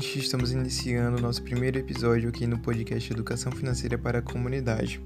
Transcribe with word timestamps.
gente, 0.00 0.18
estamos 0.18 0.52
iniciando 0.52 1.22
nosso 1.22 1.42
primeiro 1.42 1.78
episódio 1.78 2.28
aqui 2.28 2.46
no 2.46 2.58
podcast 2.58 3.10
Educação 3.10 3.50
Financeira 3.50 3.96
para 3.96 4.18
a 4.18 4.22
Comunidade. 4.22 5.00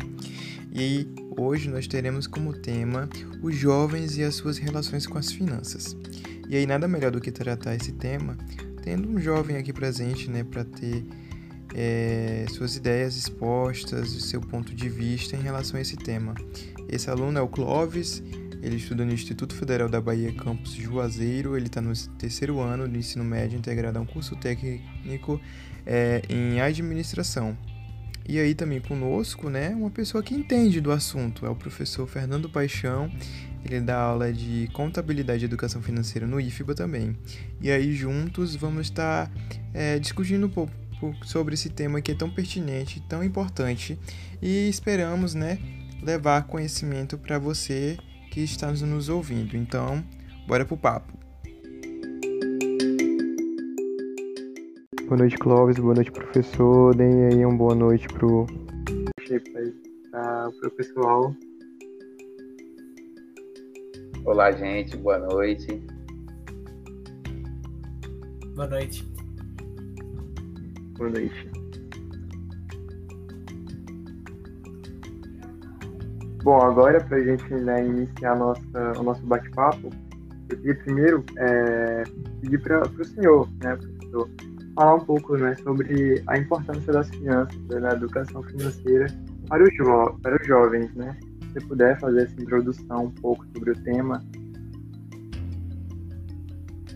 E 0.72 1.06
hoje 1.38 1.70
nós 1.70 1.86
teremos 1.86 2.26
como 2.26 2.52
tema 2.52 3.08
os 3.40 3.54
jovens 3.54 4.16
e 4.16 4.24
as 4.24 4.34
suas 4.34 4.58
relações 4.58 5.06
com 5.06 5.16
as 5.16 5.30
finanças. 5.30 5.96
E 6.48 6.56
aí 6.56 6.66
nada 6.66 6.88
melhor 6.88 7.12
do 7.12 7.20
que 7.20 7.30
tratar 7.30 7.76
esse 7.76 7.92
tema 7.92 8.36
tendo 8.82 9.08
um 9.08 9.20
jovem 9.20 9.56
aqui 9.56 9.72
presente, 9.72 10.28
né, 10.28 10.42
para 10.42 10.64
ter 10.64 11.06
é, 11.72 12.46
suas 12.48 12.74
ideias 12.74 13.16
expostas, 13.16 14.12
o 14.16 14.20
seu 14.20 14.40
ponto 14.40 14.74
de 14.74 14.88
vista 14.88 15.36
em 15.36 15.40
relação 15.40 15.78
a 15.78 15.82
esse 15.82 15.96
tema. 15.96 16.34
Esse 16.88 17.08
aluno 17.08 17.38
é 17.38 17.42
o 17.42 17.48
Clóvis, 17.48 18.20
ele 18.62 18.76
estuda 18.76 19.04
no 19.04 19.12
Instituto 19.12 19.54
Federal 19.54 19.88
da 19.88 20.00
Bahia, 20.00 20.32
campus 20.32 20.72
Juazeiro. 20.72 21.56
Ele 21.56 21.66
está 21.66 21.80
no 21.80 21.92
terceiro 22.18 22.60
ano 22.60 22.86
do 22.86 22.96
ensino 22.96 23.24
médio 23.24 23.58
integrado 23.58 23.98
a 23.98 24.02
um 24.02 24.06
curso 24.06 24.36
técnico 24.36 25.40
é, 25.86 26.22
em 26.28 26.60
administração. 26.60 27.56
E 28.28 28.38
aí 28.38 28.54
também 28.54 28.80
conosco, 28.80 29.48
né, 29.48 29.70
uma 29.70 29.90
pessoa 29.90 30.22
que 30.22 30.34
entende 30.34 30.80
do 30.80 30.92
assunto, 30.92 31.44
é 31.46 31.48
o 31.48 31.56
professor 31.56 32.06
Fernando 32.06 32.48
Paixão. 32.48 33.10
Ele 33.64 33.80
dá 33.80 33.98
aula 33.98 34.32
de 34.32 34.68
contabilidade 34.72 35.44
e 35.44 35.46
educação 35.46 35.82
financeira 35.82 36.26
no 36.26 36.40
IFBA 36.40 36.74
também. 36.74 37.16
E 37.60 37.70
aí 37.70 37.92
juntos 37.94 38.54
vamos 38.54 38.86
estar 38.86 39.30
é, 39.74 39.98
discutindo 39.98 40.46
um 40.46 40.50
pouco 40.50 40.72
sobre 41.24 41.54
esse 41.54 41.70
tema 41.70 42.00
que 42.00 42.12
é 42.12 42.14
tão 42.14 42.30
pertinente, 42.30 43.02
tão 43.08 43.24
importante 43.24 43.98
e 44.40 44.68
esperamos, 44.68 45.34
né, 45.34 45.58
levar 46.02 46.46
conhecimento 46.46 47.18
para 47.18 47.38
você 47.38 47.98
que 48.30 48.40
está 48.40 48.70
nos 48.70 49.08
ouvindo. 49.08 49.56
Então, 49.56 50.02
bora 50.46 50.64
pro 50.64 50.76
papo. 50.76 51.12
Boa 55.06 55.18
noite, 55.18 55.36
Clóvis. 55.38 55.76
Boa 55.76 55.94
noite, 55.94 56.12
professor. 56.12 56.94
Deem 56.94 57.26
aí 57.26 57.44
uma 57.44 57.56
boa 57.56 57.74
noite 57.74 58.06
pro, 58.06 58.46
para 60.14 60.68
o 60.68 60.70
pessoal. 60.70 61.34
Olá, 64.24 64.52
gente. 64.52 64.96
Boa 64.96 65.18
noite. 65.18 65.82
Boa 68.54 68.68
noite. 68.68 69.04
Boa 70.96 71.10
noite. 71.10 71.50
Bom, 76.42 76.58
agora 76.62 77.04
para 77.04 77.18
a 77.18 77.22
gente 77.22 77.52
né, 77.52 77.84
iniciar 77.84 78.34
nossa, 78.34 78.98
o 78.98 79.02
nosso 79.02 79.22
bate-papo, 79.26 79.90
eu 80.48 80.56
queria 80.56 80.74
primeiro 80.76 81.24
é, 81.36 82.02
pedir 82.40 82.62
para 82.62 82.82
o 82.82 83.04
senhor, 83.04 83.48
né, 83.62 83.76
professor, 83.76 84.30
falar 84.74 84.94
um 84.94 85.04
pouco 85.04 85.36
né, 85.36 85.54
sobre 85.56 86.22
a 86.26 86.38
importância 86.38 86.92
das 86.92 87.10
finanças, 87.10 87.60
né, 87.68 87.80
da 87.80 87.92
educação 87.92 88.42
financeira 88.42 89.06
para 89.48 89.62
os, 89.62 89.70
para 90.22 90.40
os 90.40 90.46
jovens. 90.46 90.94
Né? 90.94 91.14
Se 91.20 91.52
você 91.52 91.60
puder 91.66 92.00
fazer 92.00 92.22
essa 92.22 92.40
introdução 92.40 93.04
um 93.04 93.10
pouco 93.10 93.44
sobre 93.54 93.72
o 93.72 93.82
tema. 93.82 94.22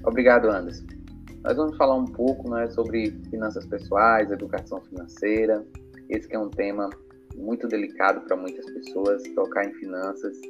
Obrigado, 0.05 0.49
Anderson. 0.49 0.87
Nós 1.43 1.57
vamos 1.57 1.77
falar 1.77 1.97
um 1.97 2.07
pouco 2.07 2.49
né, 2.49 2.67
sobre 2.71 3.11
finanças 3.29 3.67
pessoais, 3.67 4.31
educação 4.31 4.81
financeira. 4.81 5.63
Esse 6.09 6.35
é 6.35 6.39
um 6.39 6.49
tema 6.49 6.89
muito 7.35 7.67
delicado 7.69 8.21
para 8.23 8.37
muitas 8.37 8.65
pessoas. 8.71 9.23
Tocar 9.35 9.65
em 9.65 9.75
finanças 9.75 10.41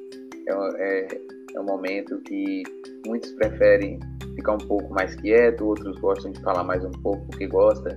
é, 0.47 0.53
é, 0.53 1.21
é 1.55 1.61
um 1.61 1.65
momento 1.65 2.19
que 2.21 2.63
muitos 3.07 3.33
preferem 3.33 3.99
ficar 4.35 4.53
um 4.53 4.59
pouco 4.59 4.93
mais 4.93 5.15
quieto, 5.17 5.67
outros 5.67 5.99
gostam 6.01 6.33
de 6.33 6.41
falar 6.41 6.65
mais 6.65 6.85
um 6.85 6.91
pouco 6.91 7.25
porque 7.27 7.47
gosta 7.47 7.91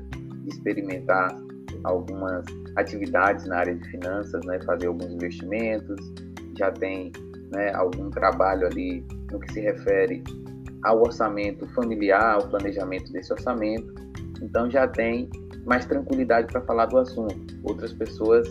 de 0.44 0.50
experimentar 0.50 1.28
algumas 1.84 2.46
atividades 2.76 3.46
na 3.48 3.58
área 3.58 3.76
de 3.76 3.90
finanças, 3.90 4.44
né, 4.46 4.60
fazer 4.66 4.88
alguns 4.88 5.12
investimentos, 5.12 6.14
já 6.58 6.72
tem 6.72 7.12
né, 7.52 7.74
algum 7.74 8.10
trabalho 8.10 8.68
ali 8.68 9.06
no 9.32 9.40
que 9.40 9.52
se 9.54 9.62
refere 9.62 10.24
ao 10.84 11.02
orçamento 11.02 11.68
familiar, 11.74 12.36
ao 12.36 12.48
planejamento 12.50 13.12
desse 13.12 13.32
orçamento, 13.34 13.94
então 14.42 14.70
já 14.70 14.88
tem 14.88 15.30
mais 15.66 15.86
tranquilidade 15.86 16.48
para 16.48 16.62
falar 16.62 16.86
do 16.86 16.98
assunto. 16.98 17.36
Outras 17.64 17.94
pessoas 17.94 18.48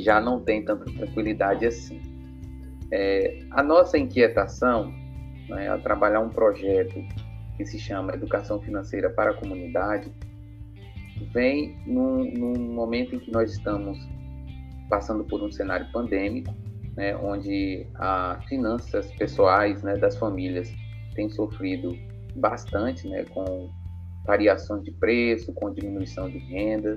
já 0.00 0.20
não 0.20 0.40
têm 0.40 0.64
tanta 0.64 0.84
tranquilidade 0.84 1.66
assim. 1.66 2.00
É, 2.90 3.40
a 3.50 3.62
nossa 3.62 3.98
inquietação 3.98 4.92
né, 5.48 5.68
a 5.68 5.78
trabalhar 5.78 6.20
um 6.20 6.28
projeto 6.28 6.94
que 7.56 7.64
se 7.64 7.78
chama 7.78 8.14
Educação 8.14 8.60
Financeira 8.60 9.10
para 9.10 9.30
a 9.30 9.34
Comunidade 9.34 10.12
vem 11.32 11.76
num, 11.86 12.24
num 12.32 12.72
momento 12.72 13.14
em 13.14 13.18
que 13.18 13.30
nós 13.30 13.52
estamos 13.52 13.98
passando 14.88 15.24
por 15.24 15.42
um 15.42 15.50
cenário 15.50 15.90
pandêmico, 15.92 16.54
né, 16.96 17.16
onde 17.16 17.86
as 17.94 18.44
finanças 18.44 19.10
pessoais 19.14 19.82
né, 19.82 19.96
das 19.96 20.16
famílias 20.16 20.72
têm 21.14 21.28
sofrido 21.30 21.96
bastante 22.36 23.08
né, 23.08 23.24
com 23.24 23.70
variações 24.26 24.82
de 24.84 24.90
preço, 24.92 25.52
com 25.52 25.72
diminuição 25.72 26.28
de 26.28 26.38
renda, 26.38 26.96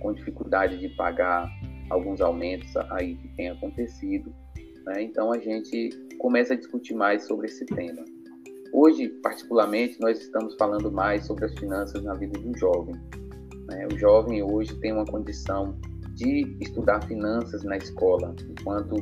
com 0.00 0.12
dificuldade 0.12 0.78
de 0.78 0.88
pagar 0.90 1.50
alguns 1.90 2.20
aumentos 2.20 2.76
aí 2.90 3.14
que 3.16 3.28
tem 3.36 3.50
acontecido. 3.50 4.32
Né? 4.86 5.02
Então 5.02 5.32
a 5.32 5.38
gente 5.38 5.90
começa 6.18 6.54
a 6.54 6.56
discutir 6.56 6.94
mais 6.94 7.26
sobre 7.26 7.46
esse 7.46 7.64
tema. 7.66 8.04
Hoje, 8.72 9.08
particularmente, 9.22 9.98
nós 10.00 10.20
estamos 10.20 10.54
falando 10.56 10.90
mais 10.90 11.24
sobre 11.26 11.46
as 11.46 11.54
finanças 11.58 12.02
na 12.02 12.14
vida 12.14 12.38
do 12.38 12.56
jovem. 12.58 12.94
Né? 13.68 13.86
O 13.92 13.96
jovem 13.96 14.42
hoje 14.42 14.74
tem 14.80 14.92
uma 14.92 15.04
condição 15.04 15.78
de 16.14 16.56
estudar 16.60 17.02
finanças 17.06 17.62
na 17.62 17.76
escola, 17.76 18.34
enquanto 18.48 18.96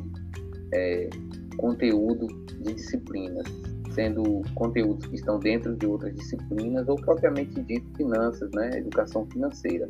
é, 0.73 1.09
conteúdo 1.57 2.27
de 2.61 2.73
disciplinas, 2.73 3.45
sendo 3.93 4.41
conteúdos 4.55 5.05
que 5.07 5.15
estão 5.15 5.39
dentro 5.39 5.75
de 5.75 5.85
outras 5.85 6.13
disciplinas 6.13 6.87
ou 6.87 6.95
propriamente 6.97 7.61
dito 7.61 7.89
finanças, 7.95 8.49
né? 8.51 8.77
educação 8.77 9.25
financeira. 9.31 9.87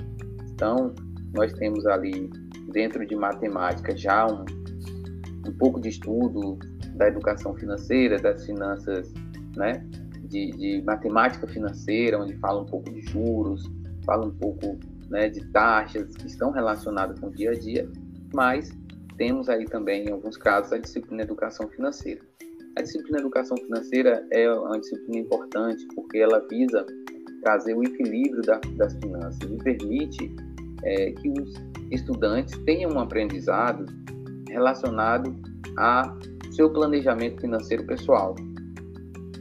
Então, 0.53 0.93
nós 1.33 1.51
temos 1.53 1.85
ali 1.85 2.29
dentro 2.75 3.07
de 3.07 3.15
matemática 3.15 3.95
já 3.95 4.27
um, 4.27 4.43
um 5.47 5.53
pouco 5.57 5.79
de 5.79 5.87
estudo 5.87 6.59
da 6.97 7.07
educação 7.07 7.55
financeira, 7.55 8.19
das 8.19 8.45
finanças, 8.45 9.13
né, 9.55 9.81
de, 10.25 10.51
de, 10.51 10.81
matemática 10.83 11.47
financeira, 11.47 12.19
onde 12.21 12.35
fala 12.35 12.61
um 12.61 12.65
pouco 12.65 12.91
de 12.91 13.01
juros, 13.01 13.63
fala 14.05 14.25
um 14.27 14.35
pouco 14.35 14.77
né, 15.09 15.29
de 15.29 15.45
taxas 15.51 16.13
que 16.17 16.27
estão 16.27 16.51
relacionadas 16.51 17.17
com 17.17 17.27
o 17.27 17.31
dia 17.31 17.51
a 17.51 17.53
dia, 17.53 17.89
mas 18.33 18.69
temos 19.17 19.47
aí 19.47 19.63
também, 19.63 20.07
em 20.07 20.11
alguns 20.11 20.35
casos, 20.35 20.73
a 20.73 20.77
disciplina 20.77 21.23
educação 21.23 21.69
financeira. 21.69 22.19
A 22.77 22.81
disciplina 22.81 23.19
educação 23.19 23.55
financeira 23.55 24.27
é 24.31 24.51
uma 24.51 24.77
disciplina 24.77 25.19
importante 25.19 25.87
porque 25.95 26.17
ela 26.17 26.45
visa 26.49 26.85
trazer 27.41 27.73
o 27.73 27.83
equilíbrio 27.83 28.41
da, 28.41 28.59
das 28.75 28.93
finanças 28.95 29.49
e 29.49 29.57
permite 29.63 30.35
é, 30.85 31.11
que 31.11 31.29
os 31.29 31.53
estudantes 31.91 32.57
tenham 32.59 32.91
um 32.91 32.99
aprendizado 32.99 33.85
relacionado 34.49 35.35
a 35.77 36.15
seu 36.51 36.71
planejamento 36.71 37.41
financeiro 37.41 37.85
pessoal, 37.85 38.35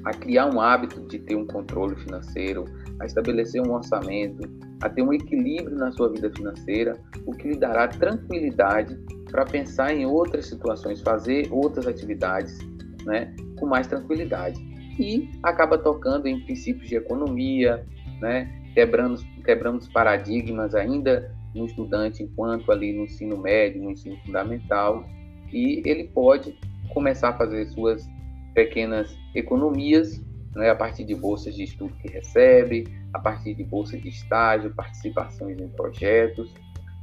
a 0.05 0.10
criar 0.12 0.53
um 0.53 0.60
hábito 0.60 1.00
de 1.06 1.19
ter 1.21 1.37
um 1.37 1.47
controle 1.47 1.94
financeiro, 1.97 2.65
a 3.00 3.06
estabelecer 3.06 3.62
um 3.62 3.72
orçamento, 3.72 4.43
a 4.82 4.88
ter 4.88 5.03
um 5.03 5.12
equilíbrio 5.12 5.77
na 5.77 5.93
sua 5.93 6.10
vida 6.10 6.31
financeira, 6.34 6.99
o 7.26 7.32
que 7.32 7.49
lhe 7.49 7.58
dará 7.58 7.88
tranquilidade 7.88 8.99
para 9.31 9.44
pensar 9.44 9.94
em 9.94 10.05
outras 10.05 10.47
situações, 10.47 11.00
fazer 11.00 11.49
outras 11.50 11.87
atividades, 11.87 12.58
né, 13.06 13.35
com 13.58 13.67
mais 13.67 13.87
tranquilidade. 13.87 14.61
E 14.99 15.29
acaba 15.43 15.79
tocando 15.79 16.26
em 16.26 16.44
princípios 16.44 16.88
de 16.88 16.97
economia, 16.97 17.85
né, 18.20 18.63
quebrando, 18.75 19.21
quebrando 19.44 19.79
os 19.79 19.88
paradigmas 19.88 20.75
ainda 20.75 21.35
no 21.55 21.67
estudante 21.67 22.23
enquanto 22.23 22.71
ali 22.73 22.93
no 22.93 23.05
ensino 23.05 23.37
médio, 23.38 23.82
no 23.82 23.93
ensino 23.93 24.17
fundamental, 24.26 25.06
e 25.53 25.82
ele 25.87 26.05
pode 26.09 26.59
começar 26.93 27.31
a 27.31 27.32
fazer 27.32 27.67
suas 27.67 28.06
pequenas 28.55 29.17
economias 29.35 30.21
né, 30.55 30.71
a 30.71 30.75
partir 30.75 31.05
de 31.05 31.15
bolsas 31.15 31.55
de 31.55 31.65
estudo 31.65 31.94
que 32.03 32.09
recebe, 32.09 32.85
a 33.12 33.19
partir 33.19 33.55
de 33.55 33.65
bolsas 33.65 34.00
de 34.03 34.09
estágio, 34.09 34.75
participações 34.75 35.59
em 35.61 35.69
projetos, 35.69 36.53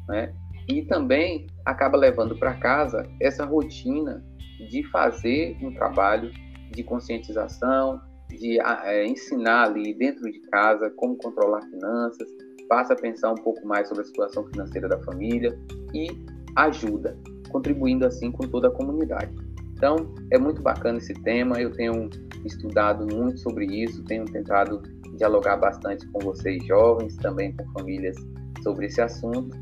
né, 0.07 0.33
e 0.67 0.81
também 0.83 1.47
acaba 1.65 1.97
levando 1.97 2.37
para 2.37 2.53
casa 2.55 3.09
essa 3.19 3.45
rotina 3.45 4.23
de 4.69 4.83
fazer 4.83 5.57
um 5.61 5.73
trabalho 5.73 6.31
de 6.71 6.83
conscientização, 6.83 8.01
de 8.37 8.59
é, 8.59 9.05
ensinar 9.05 9.65
ali 9.65 9.93
dentro 9.93 10.31
de 10.31 10.39
casa 10.41 10.89
como 10.91 11.15
controlar 11.17 11.61
finanças, 11.61 12.27
passa 12.67 12.93
a 12.93 12.95
pensar 12.95 13.31
um 13.31 13.35
pouco 13.35 13.65
mais 13.67 13.87
sobre 13.87 14.03
a 14.03 14.05
situação 14.05 14.45
financeira 14.47 14.87
da 14.87 14.97
família 15.03 15.57
e 15.93 16.07
ajuda, 16.55 17.17
contribuindo 17.49 18.05
assim 18.05 18.31
com 18.31 18.47
toda 18.47 18.69
a 18.69 18.71
comunidade. 18.71 19.33
Então, 19.73 19.95
é 20.29 20.37
muito 20.37 20.61
bacana 20.61 20.99
esse 20.99 21.13
tema, 21.13 21.59
eu 21.59 21.71
tenho 21.71 22.09
estudado 22.45 23.05
muito 23.13 23.39
sobre 23.39 23.65
isso, 23.65 24.03
tenho 24.05 24.25
tentado 24.25 24.81
dialogar 25.17 25.57
bastante 25.57 26.07
com 26.07 26.19
vocês 26.19 26.63
jovens, 26.65 27.17
também 27.17 27.55
com 27.55 27.65
famílias 27.79 28.15
sobre 28.63 28.85
esse 28.85 29.01
assunto. 29.01 29.57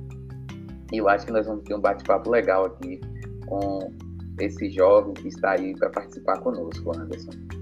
E 0.91 0.97
eu 0.97 1.07
acho 1.07 1.25
que 1.25 1.31
nós 1.31 1.47
vamos 1.47 1.63
ter 1.63 1.75
um 1.75 1.81
bate-papo 1.81 2.29
legal 2.29 2.65
aqui 2.65 2.99
com 3.47 3.91
esse 4.39 4.69
jovem 4.69 5.13
que 5.13 5.27
está 5.27 5.51
aí 5.51 5.73
para 5.77 5.89
participar 5.89 6.39
conosco, 6.39 6.95
Anderson. 6.97 7.58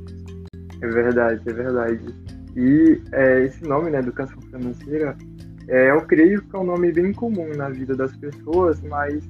É 0.81 0.87
verdade, 0.87 1.41
é 1.45 1.53
verdade. 1.53 2.15
E 2.55 3.01
é, 3.11 3.43
esse 3.43 3.63
nome, 3.63 3.89
né, 3.89 3.99
educação 3.99 4.41
financeira, 4.41 5.15
é, 5.67 5.91
eu 5.91 6.01
creio 6.01 6.41
que 6.41 6.55
é 6.55 6.59
um 6.59 6.63
nome 6.63 6.91
bem 6.91 7.13
comum 7.13 7.49
na 7.55 7.69
vida 7.69 7.95
das 7.95 8.15
pessoas, 8.17 8.81
mas 8.81 9.27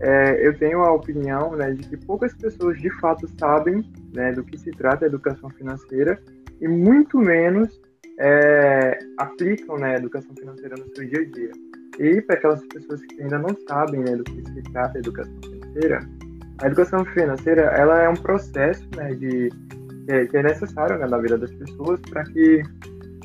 é, 0.00 0.46
eu 0.46 0.56
tenho 0.58 0.80
a 0.80 0.92
opinião 0.92 1.54
né, 1.54 1.72
de 1.72 1.88
que 1.88 1.96
poucas 1.96 2.34
pessoas 2.34 2.78
de 2.80 2.90
fato 3.00 3.28
sabem 3.38 3.84
né, 4.12 4.32
do 4.32 4.42
que 4.42 4.58
se 4.58 4.70
trata 4.72 5.04
a 5.04 5.08
educação 5.08 5.50
financeira 5.50 6.18
e 6.60 6.66
muito 6.66 7.18
menos 7.18 7.80
é, 8.18 8.98
aplicam 9.18 9.78
né, 9.78 9.94
a 9.94 9.98
educação 9.98 10.34
financeira 10.38 10.74
no 10.76 10.94
seu 10.94 11.06
dia 11.06 11.20
a 11.20 11.24
dia. 11.24 11.50
E 11.98 12.20
para 12.22 12.36
aquelas 12.36 12.66
pessoas 12.66 13.00
que 13.02 13.22
ainda 13.22 13.38
não 13.38 13.56
sabem 13.68 14.00
né, 14.00 14.16
do 14.16 14.24
que 14.24 14.42
se 14.50 14.62
trata 14.72 14.98
a 14.98 15.00
educação 15.00 15.34
financeira, 15.42 16.00
a 16.62 16.66
educação 16.66 17.04
financeira 17.04 17.62
ela 17.62 18.02
é 18.02 18.08
um 18.08 18.14
processo 18.14 18.88
né, 18.96 19.14
de, 19.14 19.48
é, 20.08 20.26
que 20.26 20.36
é 20.36 20.42
necessário 20.42 20.98
né, 20.98 21.06
na 21.06 21.18
vida 21.18 21.38
das 21.38 21.52
pessoas 21.54 22.00
para 22.00 22.24
que 22.24 22.62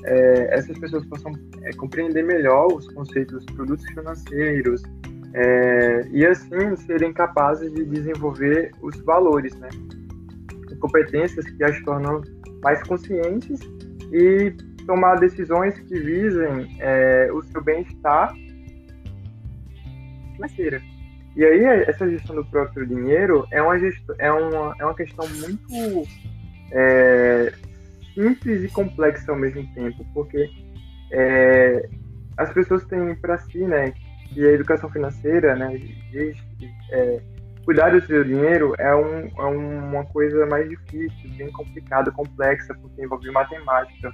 é, 0.06 0.56
essas 0.56 0.78
pessoas 0.80 1.06
possam 1.06 1.32
é, 1.64 1.72
compreender 1.74 2.24
melhor 2.24 2.68
os 2.74 2.88
conceitos 2.94 3.46
dos 3.46 3.56
produtos 3.56 3.86
financeiros 3.90 4.82
é, 5.34 6.08
e 6.12 6.26
assim 6.26 6.76
serem 6.88 7.14
capazes 7.14 7.72
de 7.74 7.86
desenvolver 7.86 8.72
os 8.82 8.96
valores, 9.02 9.56
né? 9.56 9.70
competências 10.80 11.46
que 11.46 11.64
as 11.64 11.80
tornam 11.82 12.22
mais 12.64 12.82
conscientes 12.84 13.60
e 14.12 14.52
tomar 14.86 15.16
decisões 15.16 15.78
que 15.80 16.00
visem 16.00 16.76
é, 16.80 17.30
o 17.32 17.42
seu 17.44 17.62
bem-estar 17.64 18.34
financeira. 20.36 20.82
E 21.36 21.46
aí, 21.46 21.64
essa 21.88 22.10
gestão 22.10 22.36
do 22.36 22.46
próprio 22.46 22.88
dinheiro 22.88 23.46
é 23.52 23.62
uma, 23.62 23.78
gestão, 23.78 24.16
é 24.18 24.32
uma, 24.32 24.76
é 24.80 24.86
uma 24.86 24.96
questão 24.96 25.28
muito 25.28 26.08
é, 26.72 27.54
simples 28.14 28.64
e 28.64 28.70
complexa 28.70 29.32
ao 29.32 29.38
mesmo 29.38 29.66
tempo, 29.74 30.06
porque 30.14 30.50
é, 31.12 31.90
as 32.38 32.52
pessoas 32.54 32.84
têm 32.86 33.16
para 33.16 33.38
si, 33.38 33.60
né, 33.60 33.94
que 34.34 34.46
a 34.46 34.52
educação 34.52 34.90
financeira, 34.90 35.56
né, 35.56 35.78
diz, 36.12 36.38
é, 36.92 37.22
cuidar 37.66 37.92
do 37.92 38.02
seu 38.06 38.24
dinheiro 38.24 38.74
é, 38.78 38.96
um, 38.96 39.28
é 39.28 39.46
uma 39.46 40.06
coisa 40.06 40.46
mais 40.46 40.70
difícil, 40.70 41.30
bem 41.38 41.52
complicada, 41.52 42.12
complexa, 42.12 42.74
porque 42.82 43.04
envolve 43.04 43.30
matemática. 43.32 44.12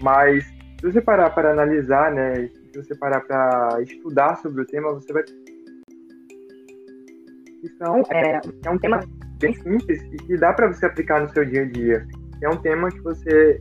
Mas 0.00 0.44
se 0.44 0.90
você 0.90 1.00
parar 1.00 1.30
para 1.30 1.52
analisar, 1.52 2.12
né, 2.12 2.48
se 2.72 2.82
você 2.82 2.94
parar 2.96 3.20
para 3.20 3.80
estudar 3.82 4.36
sobre 4.36 4.62
o 4.62 4.66
tema, 4.66 4.92
você 4.92 5.12
vai 5.12 5.22
então, 7.64 8.02
é, 8.10 8.40
é 8.64 8.70
um 8.70 8.78
tema 8.78 9.00
bem 9.42 9.52
simples 9.54 10.00
e 10.12 10.16
que 10.16 10.36
dá 10.36 10.52
para 10.52 10.72
você 10.72 10.86
aplicar 10.86 11.20
no 11.20 11.28
seu 11.30 11.44
dia 11.44 11.62
a 11.62 11.66
dia. 11.66 12.06
É 12.40 12.48
um 12.48 12.56
tema 12.56 12.88
que 12.90 13.00
você, 13.00 13.60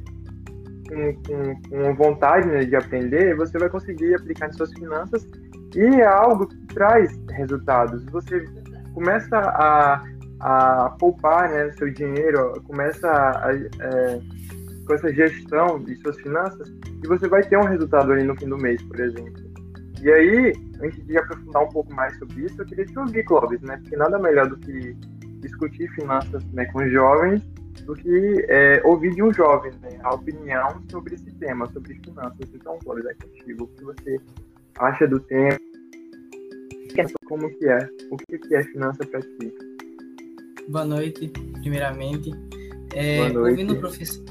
com, 0.87 1.13
com, 1.23 1.61
com 1.69 1.95
vontade 1.95 2.47
né, 2.47 2.63
de 2.63 2.75
aprender, 2.75 3.35
você 3.35 3.57
vai 3.57 3.69
conseguir 3.69 4.15
aplicar 4.15 4.47
em 4.47 4.53
suas 4.53 4.71
finanças 4.73 5.27
e 5.75 5.83
é 5.83 6.05
algo 6.05 6.47
que 6.47 6.57
traz 6.67 7.11
resultados. 7.31 8.05
Você 8.05 8.45
começa 8.93 9.37
a, 9.37 10.03
a 10.39 10.89
poupar 10.99 11.49
né, 11.49 11.71
seu 11.73 11.91
dinheiro, 11.91 12.53
começa 12.67 13.07
a, 13.07 13.47
a, 13.47 13.53
é, 13.53 14.21
com 14.85 14.93
essa 14.93 15.11
gestão 15.13 15.79
de 15.83 15.95
suas 15.97 16.17
finanças 16.21 16.67
e 17.03 17.07
você 17.07 17.27
vai 17.27 17.41
ter 17.41 17.57
um 17.57 17.65
resultado 17.65 18.11
ali 18.11 18.23
no 18.23 18.35
fim 18.37 18.47
do 18.47 18.57
mês, 18.57 18.81
por 18.83 18.99
exemplo. 18.99 19.51
E 20.01 20.11
aí, 20.11 20.53
antes 20.81 21.05
de 21.05 21.17
aprofundar 21.17 21.63
um 21.63 21.69
pouco 21.69 21.93
mais 21.93 22.17
sobre 22.17 22.45
isso, 22.45 22.59
eu 22.59 22.65
queria 22.65 22.85
te 22.85 22.97
ouvir, 22.97 23.23
Clóvis, 23.23 23.61
né? 23.61 23.77
Porque 23.77 23.95
nada 23.95 24.17
melhor 24.17 24.49
do 24.49 24.57
que 24.57 24.97
discutir 25.41 25.89
finanças 25.91 26.43
né, 26.53 26.65
com 26.65 26.87
jovens 26.89 27.41
do 27.85 27.95
que 27.95 28.45
é, 28.47 28.81
ouvir 28.85 29.13
de 29.15 29.23
um 29.23 29.33
jovem 29.33 29.71
né, 29.81 29.99
a 30.03 30.13
opinião 30.13 30.81
sobre 30.89 31.15
esse 31.15 31.31
tema, 31.35 31.69
sobre 31.71 31.95
finanças. 31.95 32.49
Então, 32.53 32.77
Clóvis, 32.79 33.05
é 33.05 33.13
contigo. 33.15 33.63
O 33.63 33.67
que 33.67 33.83
você 33.83 34.19
acha 34.79 35.07
do 35.07 35.19
tema? 35.19 35.57
Como 37.25 37.49
que 37.57 37.67
é? 37.67 37.89
O 38.11 38.17
que, 38.17 38.37
que 38.37 38.55
é 38.55 38.63
finança 38.63 39.05
para 39.05 39.21
ti? 39.21 39.53
Boa 40.67 40.85
noite, 40.85 41.29
primeiramente. 41.61 42.31
É, 42.93 43.17
Boa 43.17 43.29
noite. 43.29 43.51
Ouvindo, 43.51 43.73
o 43.73 43.79
professor, 43.79 44.25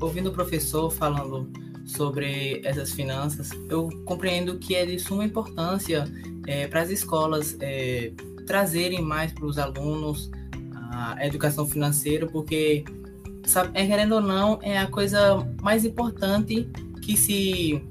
ouvindo 0.00 0.30
o 0.30 0.32
professor 0.32 0.90
falando 0.90 1.50
sobre 1.84 2.60
essas 2.64 2.92
finanças, 2.92 3.50
eu 3.68 3.88
compreendo 4.04 4.58
que 4.58 4.74
é 4.74 4.86
de 4.86 4.98
suma 4.98 5.24
importância 5.24 6.04
é, 6.46 6.66
para 6.68 6.82
as 6.82 6.90
escolas 6.90 7.56
é, 7.60 8.12
trazerem 8.46 9.02
mais 9.02 9.32
para 9.32 9.44
os 9.44 9.58
alunos 9.58 10.30
a 10.96 11.26
educação 11.26 11.66
financeira, 11.66 12.26
porque, 12.26 12.84
sabe, 13.44 13.70
é, 13.74 13.86
querendo 13.86 14.14
ou 14.14 14.20
não, 14.20 14.58
é 14.62 14.78
a 14.78 14.86
coisa 14.86 15.46
mais 15.60 15.84
importante 15.84 16.68
que 17.02 17.16
se 17.16 17.82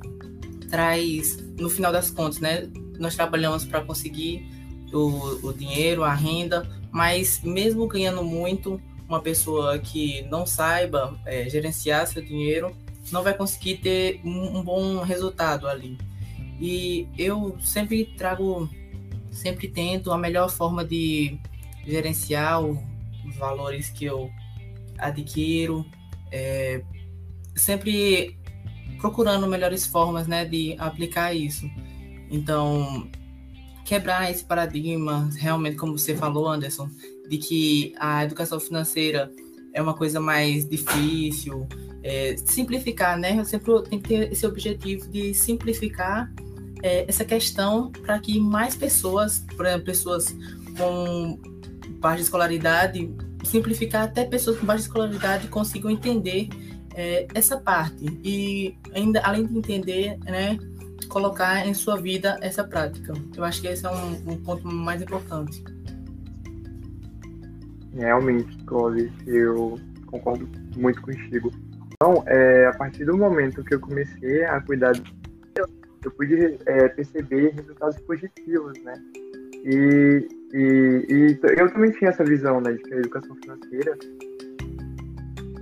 traz 0.69 1.37
no 1.59 1.69
final 1.69 1.91
das 1.91 2.09
contas, 2.09 2.39
né? 2.39 2.67
Nós 2.97 3.15
trabalhamos 3.15 3.63
para 3.63 3.81
conseguir 3.81 4.47
o, 4.91 5.47
o 5.47 5.53
dinheiro, 5.53 6.03
a 6.03 6.13
renda, 6.13 6.67
mas 6.91 7.41
mesmo 7.43 7.87
ganhando 7.87 8.23
muito, 8.23 8.81
uma 9.07 9.21
pessoa 9.21 9.77
que 9.77 10.23
não 10.23 10.45
saiba 10.45 11.15
é, 11.25 11.47
gerenciar 11.47 12.07
seu 12.07 12.23
dinheiro 12.23 12.75
não 13.11 13.21
vai 13.21 13.35
conseguir 13.35 13.77
ter 13.77 14.19
um, 14.23 14.57
um, 14.57 14.63
bom 14.63 15.01
resultado 15.01 15.67
ali. 15.67 15.97
E 16.59 17.07
eu 17.17 17.55
sempre 17.59 18.05
trago, 18.17 18.67
sempre 19.31 19.67
tento 19.67 20.11
a 20.11 20.17
melhor 20.17 20.49
forma 20.49 20.83
de 20.83 21.37
gerenciar 21.85 22.63
o, 22.63 22.81
os 23.27 23.35
valores 23.35 23.89
que 23.89 24.05
eu 24.05 24.29
adquiro, 24.97 25.85
é, 26.31 26.81
sempre 27.55 28.37
procurando 28.99 29.47
melhores 29.47 29.85
formas 29.85 30.27
né, 30.27 30.45
de 30.45 30.75
aplicar 30.77 31.33
isso. 31.33 31.69
Então, 32.29 33.09
quebrar 33.83 34.31
esse 34.31 34.43
paradigma, 34.43 35.29
realmente, 35.37 35.75
como 35.75 35.97
você 35.97 36.15
falou, 36.15 36.47
Anderson, 36.47 36.89
de 37.29 37.37
que 37.37 37.93
a 37.99 38.23
educação 38.23 38.59
financeira 38.59 39.31
é 39.73 39.81
uma 39.81 39.93
coisa 39.93 40.19
mais 40.19 40.67
difícil, 40.67 41.67
é, 42.03 42.35
simplificar, 42.37 43.17
né? 43.17 43.39
Eu 43.39 43.45
sempre 43.45 43.71
tenho 43.83 44.01
que 44.01 44.07
ter 44.07 44.31
esse 44.31 44.45
objetivo 44.45 45.09
de 45.09 45.33
simplificar 45.33 46.31
é, 46.81 47.05
essa 47.07 47.25
questão 47.25 47.91
para 47.91 48.19
que 48.19 48.39
mais 48.39 48.75
pessoas, 48.75 49.43
exemplo, 49.59 49.85
pessoas 49.85 50.35
com 50.77 51.39
baixa 52.05 52.21
escolaridade, 52.21 53.11
simplificar 53.43 54.03
até 54.03 54.25
pessoas 54.25 54.59
com 54.59 54.65
baixa 54.67 54.83
escolaridade 54.83 55.47
consigam 55.47 55.89
entender 55.89 56.49
é, 56.93 57.25
essa 57.33 57.57
parte 57.57 58.05
e 58.23 58.77
ainda 58.93 59.19
além 59.21 59.47
de 59.47 59.57
entender, 59.57 60.15
né, 60.23 60.55
colocar 61.09 61.65
em 61.65 61.73
sua 61.73 61.97
vida 61.97 62.37
essa 62.41 62.63
prática. 62.63 63.11
Eu 63.35 63.43
acho 63.43 63.59
que 63.59 63.67
esse 63.67 63.83
é 63.87 63.89
um, 63.89 64.33
um 64.33 64.37
ponto 64.37 64.67
mais 64.67 65.01
importante. 65.01 65.63
Realmente, 67.95 68.55
Clóvis, 68.65 69.11
eu 69.25 69.79
concordo 70.05 70.47
muito 70.77 71.01
contigo. 71.01 71.51
Então, 71.93 72.23
é, 72.27 72.67
a 72.67 72.73
partir 72.77 73.05
do 73.05 73.17
momento 73.17 73.63
que 73.63 73.73
eu 73.73 73.79
comecei 73.79 74.43
a 74.45 74.61
cuidar, 74.61 74.93
eu 76.03 76.11
pude 76.11 76.59
é, 76.67 76.87
perceber 76.89 77.55
resultados 77.55 77.99
positivos, 78.01 78.79
né? 78.83 78.93
E, 79.65 80.27
e, 80.57 81.05
e, 81.09 81.39
eu 81.59 81.69
também 81.69 81.91
tinha 81.91 82.11
essa 82.11 82.23
visão, 82.23 82.61
né, 82.61 82.71
de 82.71 82.83
que 82.83 82.93
a 82.93 82.97
educação 82.97 83.35
financeira 83.43 83.97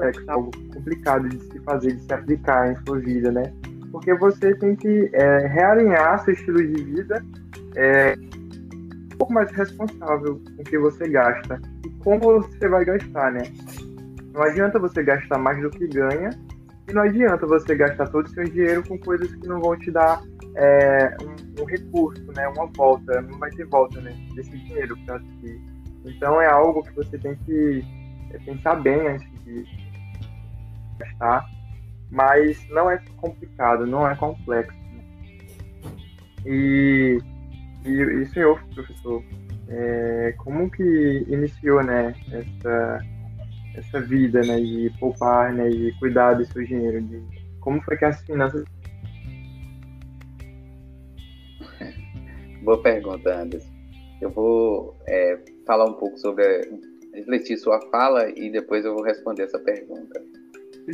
é 0.02 0.32
algo 0.32 0.52
complicado 0.72 1.28
de 1.30 1.40
se 1.40 1.60
fazer, 1.62 1.94
de 1.94 2.04
se 2.04 2.14
aplicar 2.14 2.72
em 2.72 2.76
sua 2.86 3.00
vida, 3.00 3.32
né? 3.32 3.52
Porque 3.92 4.14
você 4.14 4.54
tem 4.56 4.76
que 4.76 5.10
é, 5.14 5.48
realinhar 5.48 6.24
seu 6.24 6.34
estilo 6.34 6.60
de 6.60 6.84
vida 6.84 7.26
é, 7.76 8.16
um 8.16 9.18
pouco 9.18 9.34
mais 9.34 9.52
responsável 9.52 10.40
com 10.56 10.62
o 10.62 10.66
que 10.66 10.78
você 10.78 11.08
gasta 11.10 11.60
e 11.86 11.90
como 12.04 12.42
você 12.42 12.68
vai 12.68 12.86
gastar, 12.86 13.32
né? 13.32 13.42
Não 14.32 14.44
adianta 14.44 14.78
você 14.78 15.02
gastar 15.04 15.40
mais 15.40 15.60
do 15.60 15.72
que 15.72 15.88
ganha 15.88 16.30
e 16.88 16.94
não 16.94 17.02
adianta 17.02 17.48
você 17.48 17.76
gastar 17.76 18.10
todo 18.10 18.26
o 18.26 18.30
seu 18.30 18.44
dinheiro 18.44 18.84
com 18.88 18.98
coisas 19.00 19.34
que 19.34 19.48
não 19.48 19.60
vão 19.60 19.76
te 19.78 19.90
dar 19.90 20.22
é, 20.56 21.18
um, 21.22 21.62
um, 21.62 21.66
recurso, 21.66 22.26
né, 22.36 22.48
uma 22.48 22.68
volta, 22.68 23.22
não 23.22 23.38
vai 23.40 23.50
ter 23.52 23.66
volta 23.66 24.00
né, 24.02 24.16
desse 24.36 24.52
dinheiro. 24.52 24.96
Que, 24.96 25.62
então 26.06 26.42
é 26.42 26.48
algo 26.48 26.84
que 26.84 26.94
você 26.94 27.18
tem 27.18 27.36
que 27.36 27.84
é, 28.32 28.38
pensar 28.40 28.76
bem 28.76 29.08
antes 29.08 29.44
de 29.44 29.66
gastar, 31.00 31.46
mas 32.12 32.68
não 32.70 32.90
é 32.90 33.02
complicado, 33.18 33.86
não 33.86 34.08
é 34.08 34.16
complexo. 34.16 34.78
Né? 34.78 35.04
E, 36.46 37.20
e, 37.86 37.92
e 37.92 38.26
senhor 38.28 38.64
professor, 38.74 39.24
é, 39.68 40.34
como 40.38 40.70
que 40.70 41.26
iniciou 41.28 41.84
né, 41.84 42.14
essa 42.32 43.14
essa 43.76 44.00
vida, 44.00 44.42
né, 44.42 44.60
de 44.60 44.92
poupar, 45.00 45.52
né, 45.52 45.68
de 45.70 45.92
cuidar 46.00 46.34
do 46.34 46.46
seu 46.46 46.64
dinheiro, 46.64 47.02
de 47.02 47.22
como 47.60 47.82
foi 47.82 47.98
que 47.98 48.06
as 48.06 48.22
finanças. 48.22 48.64
Boa 52.64 52.82
pergunta, 52.82 53.42
Anderson. 53.42 53.70
Eu 54.22 54.30
vou 54.30 54.96
é, 55.06 55.38
falar 55.68 55.86
um 55.86 55.96
pouco 55.96 56.18
sobre. 56.18 56.62
refletir 57.14 57.58
sua 57.58 57.80
fala 57.92 58.30
e 58.30 58.50
depois 58.50 58.86
eu 58.86 58.96
vou 58.96 59.04
responder 59.04 59.44
essa 59.44 59.60
pergunta. 59.60 60.24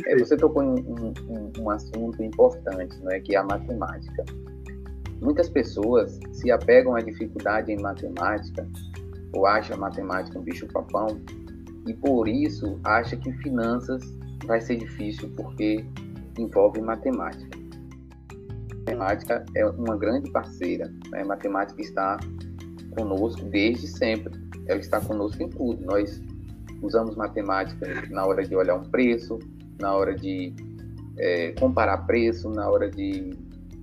É, 0.06 0.18
você 0.18 0.36
tocou 0.36 0.64
em 0.64 0.80
um, 0.80 1.12
um, 1.28 1.52
um, 1.60 1.70
assunto 1.70 2.20
importante, 2.22 2.96
não 3.02 3.12
é 3.12 3.20
que 3.20 3.36
é 3.36 3.38
a 3.38 3.44
matemática. 3.44 4.24
Muitas 5.22 5.48
pessoas 5.48 6.18
se 6.32 6.50
apegam 6.50 6.96
à 6.96 7.00
dificuldade 7.00 7.70
em 7.70 7.80
matemática 7.80 8.66
ou 9.32 9.46
acham 9.46 9.76
a 9.76 9.78
matemática 9.78 10.38
um 10.38 10.42
bicho-papão 10.42 11.20
e 11.86 11.94
por 11.94 12.26
isso 12.26 12.80
acha 12.82 13.16
que 13.16 13.32
finanças 13.34 14.02
vai 14.44 14.60
ser 14.60 14.76
difícil 14.76 15.30
porque 15.36 15.84
envolve 16.36 16.80
matemática. 16.80 17.58
A 18.72 18.90
matemática 18.90 19.44
é 19.54 19.64
uma 19.66 19.96
grande 19.96 20.30
parceira. 20.32 20.90
Né? 21.10 21.24
Matemática 21.24 21.80
está 21.80 22.18
conosco 22.96 23.42
desde 23.44 23.86
sempre. 23.86 24.32
Ela 24.66 24.80
está 24.80 25.00
conosco 25.00 25.42
em 25.42 25.48
tudo. 25.48 25.84
Nós 25.84 26.20
usamos 26.82 27.16
matemática 27.16 27.86
na 28.10 28.26
hora 28.26 28.44
de 28.44 28.54
olhar 28.54 28.74
um 28.74 28.84
preço, 28.84 29.38
na 29.80 29.94
hora 29.94 30.14
de 30.14 30.54
é, 31.18 31.52
comparar 31.52 31.98
preço, 32.06 32.48
na 32.48 32.68
hora 32.68 32.90
de 32.90 33.30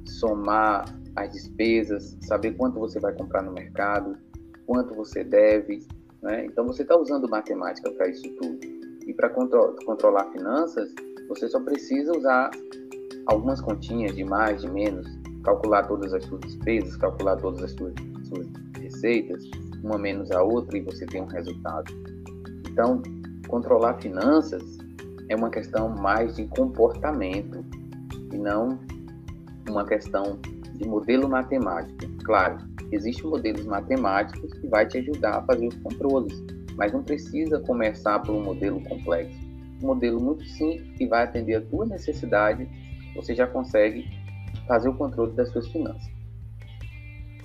somar 0.06 0.86
as 1.16 1.32
despesas, 1.32 2.18
saber 2.22 2.54
quanto 2.54 2.80
você 2.80 3.00
vai 3.00 3.14
comprar 3.14 3.42
no 3.42 3.52
mercado, 3.52 4.16
quanto 4.66 4.94
você 4.94 5.24
deve. 5.24 5.86
Né? 6.22 6.46
Então, 6.46 6.66
você 6.66 6.84
está 6.84 6.98
usando 6.98 7.28
matemática 7.30 7.92
para 7.92 8.08
isso 8.08 8.24
tudo. 8.40 8.60
E 9.06 9.14
para 9.14 9.30
contro 9.30 9.76
controlar 9.86 10.26
finanças, 10.32 10.94
você 11.28 11.48
só 11.48 11.60
precisa 11.60 12.12
usar 12.12 12.52
algumas 13.26 13.62
continhas 13.62 14.16
de 14.16 14.24
mais, 14.24 14.62
de 14.62 14.70
menos, 14.70 15.08
calcular 15.48 15.84
todas 15.84 16.14
as 16.14 16.26
suas 16.26 16.42
despesas, 16.42 16.98
calcular 16.98 17.38
todas 17.38 17.64
as 17.64 17.72
suas, 17.72 17.94
suas 18.26 18.48
receitas, 18.82 19.50
uma 19.82 19.98
menos 19.98 20.30
a 20.32 20.44
outra, 20.44 20.78
e 20.78 20.82
você 20.82 21.06
tem 21.06 21.22
um 21.22 21.28
resultado. 21.28 21.94
Então, 22.70 23.02
controlar 23.48 23.94
finanças 24.02 24.62
é 25.30 25.36
uma 25.38 25.50
questão 25.50 25.88
mais 25.88 26.36
de 26.36 26.46
comportamento 26.48 27.64
e 28.34 28.38
não 28.38 28.78
uma 29.70 29.86
questão 29.86 30.38
de 30.76 30.86
modelo 30.86 31.30
matemático. 31.30 31.98
Claro, 32.26 32.58
existem 32.92 33.30
modelos 33.30 33.66
matemáticos 33.66 34.52
que 34.54 34.68
vai 34.68 34.86
te 34.86 34.98
ajudar 34.98 35.38
a 35.38 35.42
fazer 35.44 35.68
os 35.68 35.76
controles, 35.76 36.44
mas 36.76 36.92
não 36.92 37.04
precisa 37.04 37.62
começar 37.62 38.20
por 38.20 38.36
um 38.36 38.44
modelo 38.44 38.84
complexo. 38.84 39.40
Um 39.82 39.88
modelo 39.88 40.20
muito 40.20 40.44
simples 40.44 40.98
que 40.98 41.08
vai 41.08 41.24
atender 41.24 41.56
a 41.56 41.62
tua 41.62 41.86
necessidade, 41.86 42.68
você 43.16 43.34
já 43.34 43.48
consegue 43.48 44.17
fazer 44.68 44.90
o 44.90 44.94
controle 44.94 45.34
das 45.34 45.50
suas 45.50 45.68
finanças. 45.70 46.12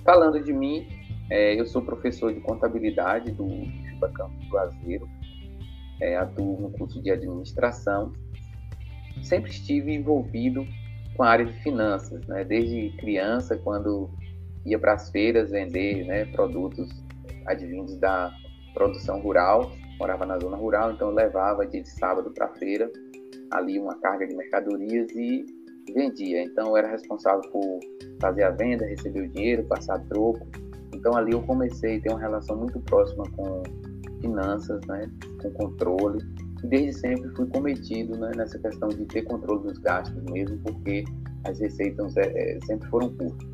Falando 0.03 0.43
de 0.43 0.51
mim, 0.51 0.87
é, 1.29 1.59
eu 1.59 1.65
sou 1.65 1.81
professor 1.81 2.33
de 2.33 2.41
contabilidade 2.41 3.31
do 3.31 3.47
Juba 3.89 4.09
Campos 4.09 4.45
Juazeiro, 4.47 5.07
é, 6.01 6.17
atuo 6.17 6.59
no 6.61 6.71
curso 6.71 7.01
de 7.01 7.09
administração. 7.11 8.11
Sempre 9.23 9.51
estive 9.51 9.93
envolvido 9.93 10.67
com 11.15 11.23
a 11.23 11.29
área 11.29 11.45
de 11.45 11.53
finanças, 11.63 12.25
né? 12.27 12.43
desde 12.43 12.89
criança, 12.97 13.57
quando 13.57 14.09
ia 14.65 14.77
para 14.77 14.93
as 14.93 15.09
feiras 15.09 15.51
vender 15.51 16.05
né, 16.05 16.25
produtos 16.25 16.89
advindos 17.45 17.97
da 17.97 18.33
produção 18.73 19.21
rural, 19.21 19.71
morava 19.99 20.25
na 20.25 20.39
zona 20.39 20.57
rural, 20.57 20.91
então 20.91 21.11
levava 21.11 21.65
dia 21.65 21.81
de 21.81 21.89
sábado 21.89 22.31
para 22.31 22.47
a 22.47 22.53
feira, 22.55 22.91
ali 23.51 23.79
uma 23.79 23.95
carga 23.99 24.27
de 24.27 24.35
mercadorias 24.35 25.11
e 25.11 25.45
vendia. 25.91 26.43
Então 26.43 26.69
eu 26.69 26.77
era 26.77 26.89
responsável 26.89 27.41
por 27.51 27.79
fazer 28.21 28.43
a 28.43 28.51
venda, 28.51 28.85
receber 28.85 29.21
o 29.21 29.29
dinheiro, 29.29 29.63
passar 29.65 29.99
troco. 30.07 30.47
Então 30.93 31.15
ali 31.15 31.33
eu 31.33 31.41
comecei 31.41 31.97
a 31.97 32.01
ter 32.01 32.09
uma 32.11 32.19
relação 32.19 32.57
muito 32.57 32.79
próxima 32.81 33.23
com 33.35 33.63
finanças, 34.21 34.79
né, 34.87 35.09
com 35.41 35.51
controle. 35.51 36.19
E 36.63 36.67
desde 36.67 36.93
sempre 36.93 37.29
fui 37.35 37.45
cometido 37.47 38.17
né, 38.17 38.31
nessa 38.37 38.57
questão 38.59 38.87
de 38.87 39.05
ter 39.05 39.23
controle 39.23 39.63
dos 39.63 39.77
gastos 39.79 40.23
mesmo, 40.31 40.57
porque 40.59 41.03
as 41.43 41.59
receitas 41.59 42.15
é, 42.15 42.21
é, 42.21 42.59
sempre 42.65 42.87
foram 42.89 43.09
curtas. 43.15 43.47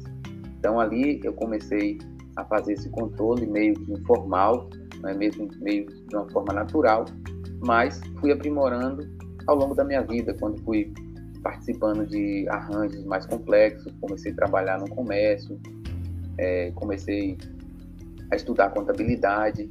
Então 0.60 0.80
ali 0.80 1.20
eu 1.24 1.34
comecei 1.34 1.98
a 2.36 2.46
fazer 2.46 2.74
esse 2.74 2.90
controle 2.92 3.48
meio 3.48 3.74
que 3.74 3.94
informal, 3.94 4.70
né, 5.02 5.14
mesmo 5.14 5.48
meio 5.60 5.88
de 5.88 6.16
uma 6.16 6.30
forma 6.30 6.54
natural, 6.54 7.06
mas 7.66 8.00
fui 8.20 8.32
aprimorando 8.32 9.08
ao 9.48 9.56
longo 9.56 9.74
da 9.74 9.84
minha 9.84 10.04
vida, 10.04 10.36
quando 10.40 10.62
fui 10.64 10.94
participando 11.42 12.06
de 12.06 12.48
arranjos 12.50 13.04
mais 13.06 13.26
complexos, 13.26 13.94
comecei 14.02 14.32
a 14.32 14.36
trabalhar 14.36 14.80
no 14.80 14.90
comércio, 14.90 15.60
é, 16.38 16.72
comecei 16.72 17.38
a 18.32 18.36
estudar 18.36 18.70
contabilidade, 18.72 19.70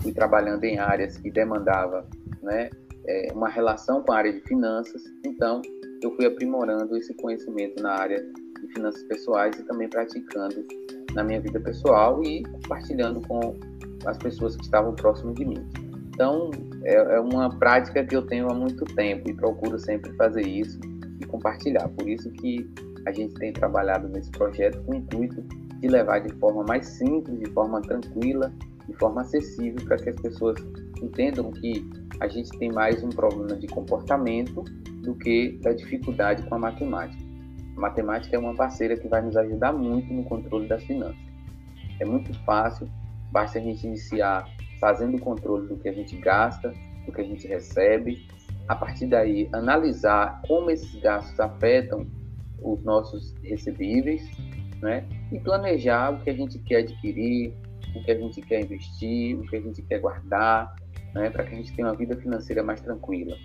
fui 0.00 0.12
trabalhando 0.12 0.64
em 0.64 0.78
áreas 0.78 1.16
que 1.16 1.30
demandava 1.30 2.06
né, 2.42 2.70
é, 3.06 3.32
uma 3.32 3.48
relação 3.48 4.02
com 4.02 4.12
a 4.12 4.18
área 4.18 4.32
de 4.32 4.40
finanças, 4.42 5.02
então 5.24 5.62
eu 6.02 6.14
fui 6.16 6.26
aprimorando 6.26 6.96
esse 6.96 7.14
conhecimento 7.14 7.82
na 7.82 7.92
área 7.92 8.22
de 8.60 8.72
finanças 8.74 9.02
pessoais 9.04 9.58
e 9.58 9.62
também 9.64 9.88
praticando 9.88 10.66
na 11.14 11.24
minha 11.24 11.40
vida 11.40 11.58
pessoal 11.60 12.22
e 12.22 12.42
compartilhando 12.42 13.20
com 13.26 13.56
as 14.04 14.18
pessoas 14.18 14.56
que 14.56 14.62
estavam 14.62 14.94
próximas 14.94 15.34
de 15.34 15.44
mim. 15.44 15.66
Então, 16.14 16.50
é, 16.84 16.94
é 16.94 17.20
uma 17.20 17.50
prática 17.58 18.04
que 18.04 18.14
eu 18.14 18.22
tenho 18.22 18.48
há 18.50 18.54
muito 18.54 18.84
tempo 18.94 19.28
e 19.28 19.34
procuro 19.34 19.78
sempre 19.78 20.12
fazer 20.14 20.46
isso 20.46 20.78
compartilhar. 21.36 21.88
Por 21.90 22.08
isso 22.08 22.30
que 22.32 22.68
a 23.06 23.12
gente 23.12 23.34
tem 23.34 23.52
trabalhado 23.52 24.08
nesse 24.08 24.30
projeto 24.30 24.82
com 24.84 24.92
o 24.92 24.94
intuito 24.96 25.42
de 25.80 25.88
levar 25.88 26.20
de 26.20 26.32
forma 26.34 26.64
mais 26.64 26.86
simples, 26.86 27.38
de 27.38 27.50
forma 27.50 27.80
tranquila 27.82 28.52
de 28.86 28.94
forma 28.94 29.22
acessível 29.22 29.84
para 29.84 29.96
que 29.96 30.10
as 30.10 30.20
pessoas 30.20 30.58
entendam 31.02 31.50
que 31.52 31.88
a 32.20 32.28
gente 32.28 32.50
tem 32.58 32.72
mais 32.72 33.02
um 33.02 33.08
problema 33.08 33.56
de 33.58 33.66
comportamento 33.66 34.62
do 35.02 35.14
que 35.14 35.58
da 35.62 35.72
dificuldade 35.72 36.42
com 36.44 36.54
a 36.54 36.58
matemática. 36.58 37.22
A 37.76 37.80
matemática 37.80 38.36
é 38.36 38.38
uma 38.38 38.54
parceira 38.54 38.96
que 38.96 39.06
vai 39.08 39.20
nos 39.20 39.36
ajudar 39.36 39.72
muito 39.72 40.12
no 40.12 40.24
controle 40.24 40.66
das 40.68 40.82
finanças. 40.84 41.20
É 42.00 42.04
muito 42.04 42.32
fácil, 42.44 42.88
basta 43.30 43.58
a 43.58 43.62
gente 43.62 43.86
iniciar 43.86 44.48
fazendo 44.80 45.16
o 45.16 45.20
controle 45.20 45.68
do 45.68 45.76
que 45.76 45.88
a 45.88 45.92
gente 45.92 46.16
gasta, 46.16 46.72
do 47.04 47.12
que 47.12 47.20
a 47.20 47.24
gente 47.24 47.46
recebe, 47.46 48.26
a 48.68 48.74
partir 48.74 49.06
daí 49.06 49.48
analisar 49.52 50.40
como 50.46 50.70
esses 50.70 50.94
gastos 51.00 51.38
afetam 51.38 52.06
os 52.62 52.82
nossos 52.82 53.34
recebíveis, 53.42 54.22
né? 54.80 55.06
E 55.32 55.38
planejar 55.40 56.10
o 56.10 56.22
que 56.22 56.30
a 56.30 56.34
gente 56.34 56.58
quer 56.60 56.78
adquirir, 56.78 57.52
o 57.94 58.04
que 58.04 58.10
a 58.10 58.18
gente 58.18 58.42
quer 58.42 58.60
investir, 58.62 59.38
o 59.38 59.42
que 59.46 59.56
a 59.56 59.60
gente 59.60 59.82
quer 59.82 60.00
guardar, 60.00 60.74
né, 61.14 61.30
para 61.30 61.44
que 61.44 61.54
a 61.54 61.56
gente 61.56 61.74
tenha 61.74 61.88
uma 61.88 61.96
vida 61.96 62.16
financeira 62.16 62.62
mais 62.62 62.80
tranquila. 62.80 63.36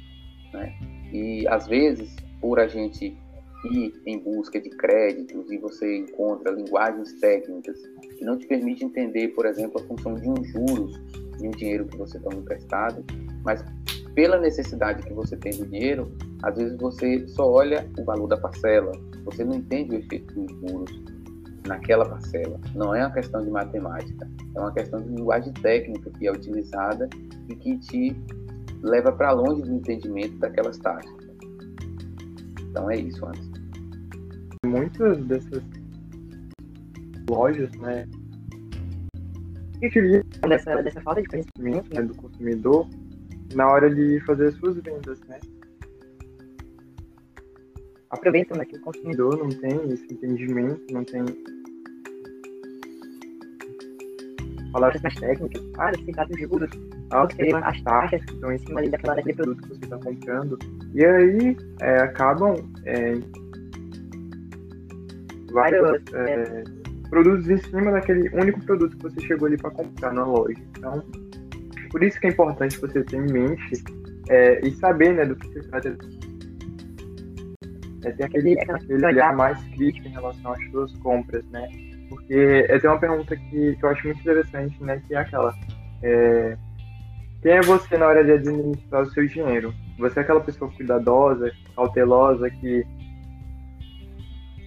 Né? 0.53 0.73
E 1.13 1.47
às 1.47 1.67
vezes, 1.67 2.15
por 2.41 2.59
a 2.59 2.67
gente 2.67 3.17
ir 3.65 3.93
em 4.05 4.17
busca 4.19 4.59
de 4.59 4.69
créditos 4.71 5.51
e 5.51 5.57
você 5.57 5.99
encontra 5.99 6.51
linguagens 6.51 7.13
técnicas 7.19 7.77
que 8.17 8.25
não 8.25 8.37
te 8.37 8.47
permitem 8.47 8.87
entender, 8.87 9.29
por 9.29 9.45
exemplo, 9.45 9.79
a 9.81 9.87
função 9.87 10.15
de 10.15 10.27
um 10.27 10.43
juros 10.43 10.99
de 11.37 11.47
um 11.47 11.51
dinheiro 11.51 11.85
que 11.87 11.97
você 11.97 12.19
toma 12.19 12.37
emprestado, 12.37 13.05
mas 13.43 13.63
pela 14.15 14.39
necessidade 14.39 15.03
que 15.03 15.13
você 15.13 15.37
tem 15.37 15.51
do 15.57 15.65
dinheiro, 15.65 16.11
às 16.43 16.55
vezes 16.55 16.77
você 16.77 17.27
só 17.29 17.49
olha 17.49 17.87
o 17.97 18.03
valor 18.03 18.27
da 18.27 18.37
parcela, 18.37 18.91
você 19.23 19.43
não 19.43 19.55
entende 19.55 19.95
o 19.95 19.99
efeito 19.99 20.33
dos 20.33 20.51
juros, 20.51 21.01
naquela 21.67 22.05
parcela. 22.05 22.59
Não 22.75 22.95
é 22.95 23.01
uma 23.05 23.13
questão 23.13 23.41
de 23.41 23.49
matemática, 23.49 24.29
é 24.55 24.59
uma 24.59 24.73
questão 24.73 25.01
de 25.01 25.09
linguagem 25.09 25.53
técnica 25.53 26.09
que 26.11 26.27
é 26.27 26.31
utilizada 26.31 27.09
e 27.49 27.55
que 27.55 27.77
te 27.79 28.15
leva 28.81 29.11
para 29.11 29.31
longe 29.31 29.61
do 29.61 29.73
entendimento 29.73 30.37
daquelas 30.39 30.77
taxas. 30.79 31.13
Então 32.69 32.89
é 32.89 32.97
isso, 32.97 33.25
Anderson. 33.25 33.51
Muitas 34.65 35.17
dessas 35.25 35.63
lojas, 37.29 37.71
né, 37.77 38.07
utilizam 39.83 40.23
dessa, 40.47 40.81
dessa 40.81 41.01
falta 41.01 41.21
de 41.21 41.27
conhecimento 41.27 41.93
né, 41.93 42.01
do 42.03 42.15
consumidor 42.15 42.87
na 43.55 43.67
hora 43.67 43.93
de 43.93 44.19
fazer 44.21 44.47
as 44.47 44.55
suas 44.55 44.77
vendas, 44.77 45.19
né? 45.21 45.39
aproveitam 48.11 48.57
né, 48.57 48.65
que 48.65 48.75
o 48.75 48.81
consumidor 48.81 49.37
não 49.37 49.49
tem 49.49 49.91
esse 49.91 50.13
entendimento, 50.13 50.81
não 50.93 51.03
tem 51.03 51.23
palavras 54.71 55.01
mais 55.01 55.15
técnicas, 55.15 55.61
ah, 55.77 55.91
se 55.93 56.11
trata 56.11 56.33
de 56.33 56.41
juros, 56.41 56.69
ah, 57.11 57.27
as 57.63 57.81
taxas 57.81 58.23
que 58.25 58.33
estão 58.33 58.51
em 58.51 58.57
cima 58.59 58.81
daquela, 58.83 59.15
daquele 59.15 59.35
produto 59.35 59.61
que 59.63 59.69
você 59.69 59.83
está 59.83 59.97
comprando. 59.97 60.59
E 60.93 61.05
aí 61.05 61.57
é, 61.81 61.97
acabam 61.97 62.55
é, 62.85 63.13
vários 65.51 66.01
é, 66.13 66.63
produtos 67.09 67.49
em 67.49 67.57
cima 67.57 67.91
daquele 67.91 68.29
único 68.29 68.61
produto 68.65 68.95
que 68.95 69.03
você 69.03 69.19
chegou 69.21 69.47
ali 69.47 69.57
para 69.57 69.71
comprar 69.71 70.13
na 70.13 70.25
loja. 70.25 70.61
Então, 70.77 71.03
por 71.91 72.03
isso 72.03 72.19
que 72.19 72.27
é 72.27 72.29
importante 72.29 72.79
você 72.79 73.03
ter 73.03 73.17
em 73.17 73.31
mente 73.31 73.83
é, 74.29 74.65
e 74.65 74.71
saber 74.71 75.13
né, 75.13 75.25
do 75.25 75.35
que 75.35 75.47
se 75.47 75.67
trata 75.69 75.97
é 78.03 78.11
ter 78.11 78.23
aquele, 78.23 78.59
aquele 78.59 79.05
olhar 79.05 79.35
mais 79.35 79.61
crítico 79.75 80.07
em 80.07 80.11
relação 80.11 80.53
às 80.53 80.71
suas 80.71 80.93
compras, 80.99 81.45
né? 81.49 81.67
Porque 82.09 82.65
é, 82.67 82.79
tem 82.79 82.89
uma 82.89 82.99
pergunta 82.99 83.35
que, 83.35 83.75
que 83.75 83.85
eu 83.85 83.89
acho 83.89 84.05
muito 84.07 84.19
interessante, 84.21 84.83
né? 84.83 85.01
Que 85.07 85.15
é 85.15 85.19
aquela. 85.19 85.53
É, 86.01 86.57
quem 87.41 87.53
é 87.53 87.61
você 87.61 87.97
na 87.97 88.07
hora 88.07 88.23
de 88.23 88.31
administrar 88.31 89.03
o 89.03 89.09
seu 89.11 89.25
dinheiro? 89.27 89.73
Você 89.99 90.19
é 90.19 90.23
aquela 90.23 90.41
pessoa 90.41 90.71
cuidadosa, 90.71 91.51
cautelosa, 91.75 92.49
que 92.49 92.83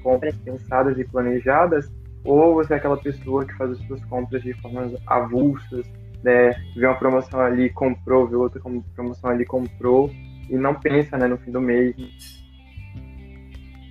compras 0.02 0.36
pensadas 0.36 0.98
e 0.98 1.04
planejadas? 1.04 1.90
Ou 2.24 2.54
você 2.54 2.74
é 2.74 2.76
aquela 2.76 2.96
pessoa 2.96 3.44
que 3.44 3.54
faz 3.54 3.72
as 3.72 3.78
suas 3.86 4.04
compras 4.06 4.42
de 4.42 4.54
formas 4.62 4.92
avulsas, 5.06 5.86
né? 6.24 6.52
Vê 6.74 6.86
uma 6.86 6.98
promoção 6.98 7.38
ali, 7.40 7.70
comprou, 7.70 8.26
vê 8.26 8.34
outra 8.34 8.60
promoção 8.94 9.30
ali, 9.30 9.44
comprou, 9.44 10.10
e 10.48 10.56
não 10.56 10.74
pensa 10.74 11.18
né, 11.18 11.26
no 11.26 11.36
fim 11.38 11.52
do 11.52 11.60
mês, 11.60 11.94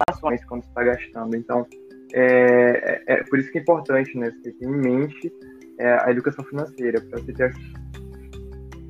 ações 0.10 0.44
quando 0.46 0.64
está 0.64 0.84
gastando. 0.84 1.36
Então, 1.36 1.66
é, 2.14 3.04
é, 3.08 3.14
é, 3.14 3.24
por 3.24 3.40
isso 3.40 3.52
que 3.52 3.60
é 3.60 3.62
importante 3.62 4.18
né, 4.18 4.32
você 4.32 4.52
ter 4.52 4.66
em 4.66 4.72
mente 4.72 5.32
é, 5.80 5.98
a 6.04 6.12
educação 6.12 6.44
financeira, 6.46 7.00
para 7.02 7.20
você 7.20 7.34
ter 7.34 7.54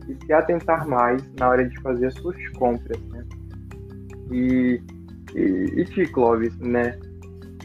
e 0.07 0.25
se 0.25 0.33
atentar 0.33 0.87
mais 0.87 1.23
na 1.39 1.49
hora 1.49 1.67
de 1.67 1.79
fazer 1.81 2.07
as 2.07 2.13
suas 2.15 2.35
compras, 2.57 3.01
né? 3.03 3.25
E, 4.31 4.81
e, 5.33 5.81
e 5.81 6.07
Clóvis, 6.07 6.57
né? 6.59 6.99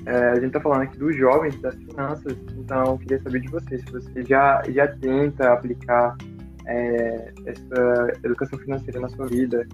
É, 0.07 0.31
a 0.31 0.35
gente 0.37 0.47
está 0.47 0.61
falando 0.61 0.83
aqui 0.83 0.99
dos 0.99 1.17
jovens, 1.17 1.61
das 1.61 1.75
finanças, 1.75 2.37
então 2.57 2.85
eu 2.85 2.99
queria 2.99 3.23
saber 3.23 3.41
de 3.41 3.49
você, 3.49 3.79
se 3.79 3.93
você 3.93 4.25
já, 4.25 4.63
já 4.69 4.87
tenta 4.87 5.53
aplicar 5.53 6.17
é, 6.67 7.33
essa 7.47 8.13
educação 8.25 8.59
financeira 8.59 9.01
na 9.01 9.09
sua 9.09 9.27
vida, 9.27 9.67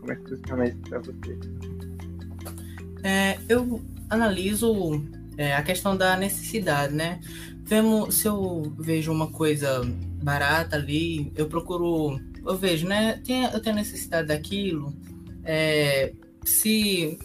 como 0.00 0.12
é 0.12 0.16
que 0.16 0.28
funciona 0.28 0.64
isso 0.64 0.78
para 0.88 0.98
você? 1.00 1.38
É, 3.02 3.38
eu 3.48 3.80
analiso 4.08 5.02
é, 5.36 5.54
a 5.54 5.62
questão 5.62 5.96
da 5.96 6.16
necessidade, 6.16 6.94
né? 6.94 7.20
Vemos, 7.64 8.16
se 8.16 8.26
eu 8.26 8.72
vejo 8.78 9.12
uma 9.12 9.30
coisa 9.30 9.82
barata 10.22 10.76
ali, 10.76 11.32
eu 11.36 11.46
procuro, 11.46 12.20
eu 12.44 12.56
vejo, 12.56 12.86
né? 12.86 13.22
eu 13.52 13.60
tenho 13.60 13.76
necessidade 13.76 14.28
daquilo. 14.28 14.92
É, 15.44 16.12
se 16.44 17.18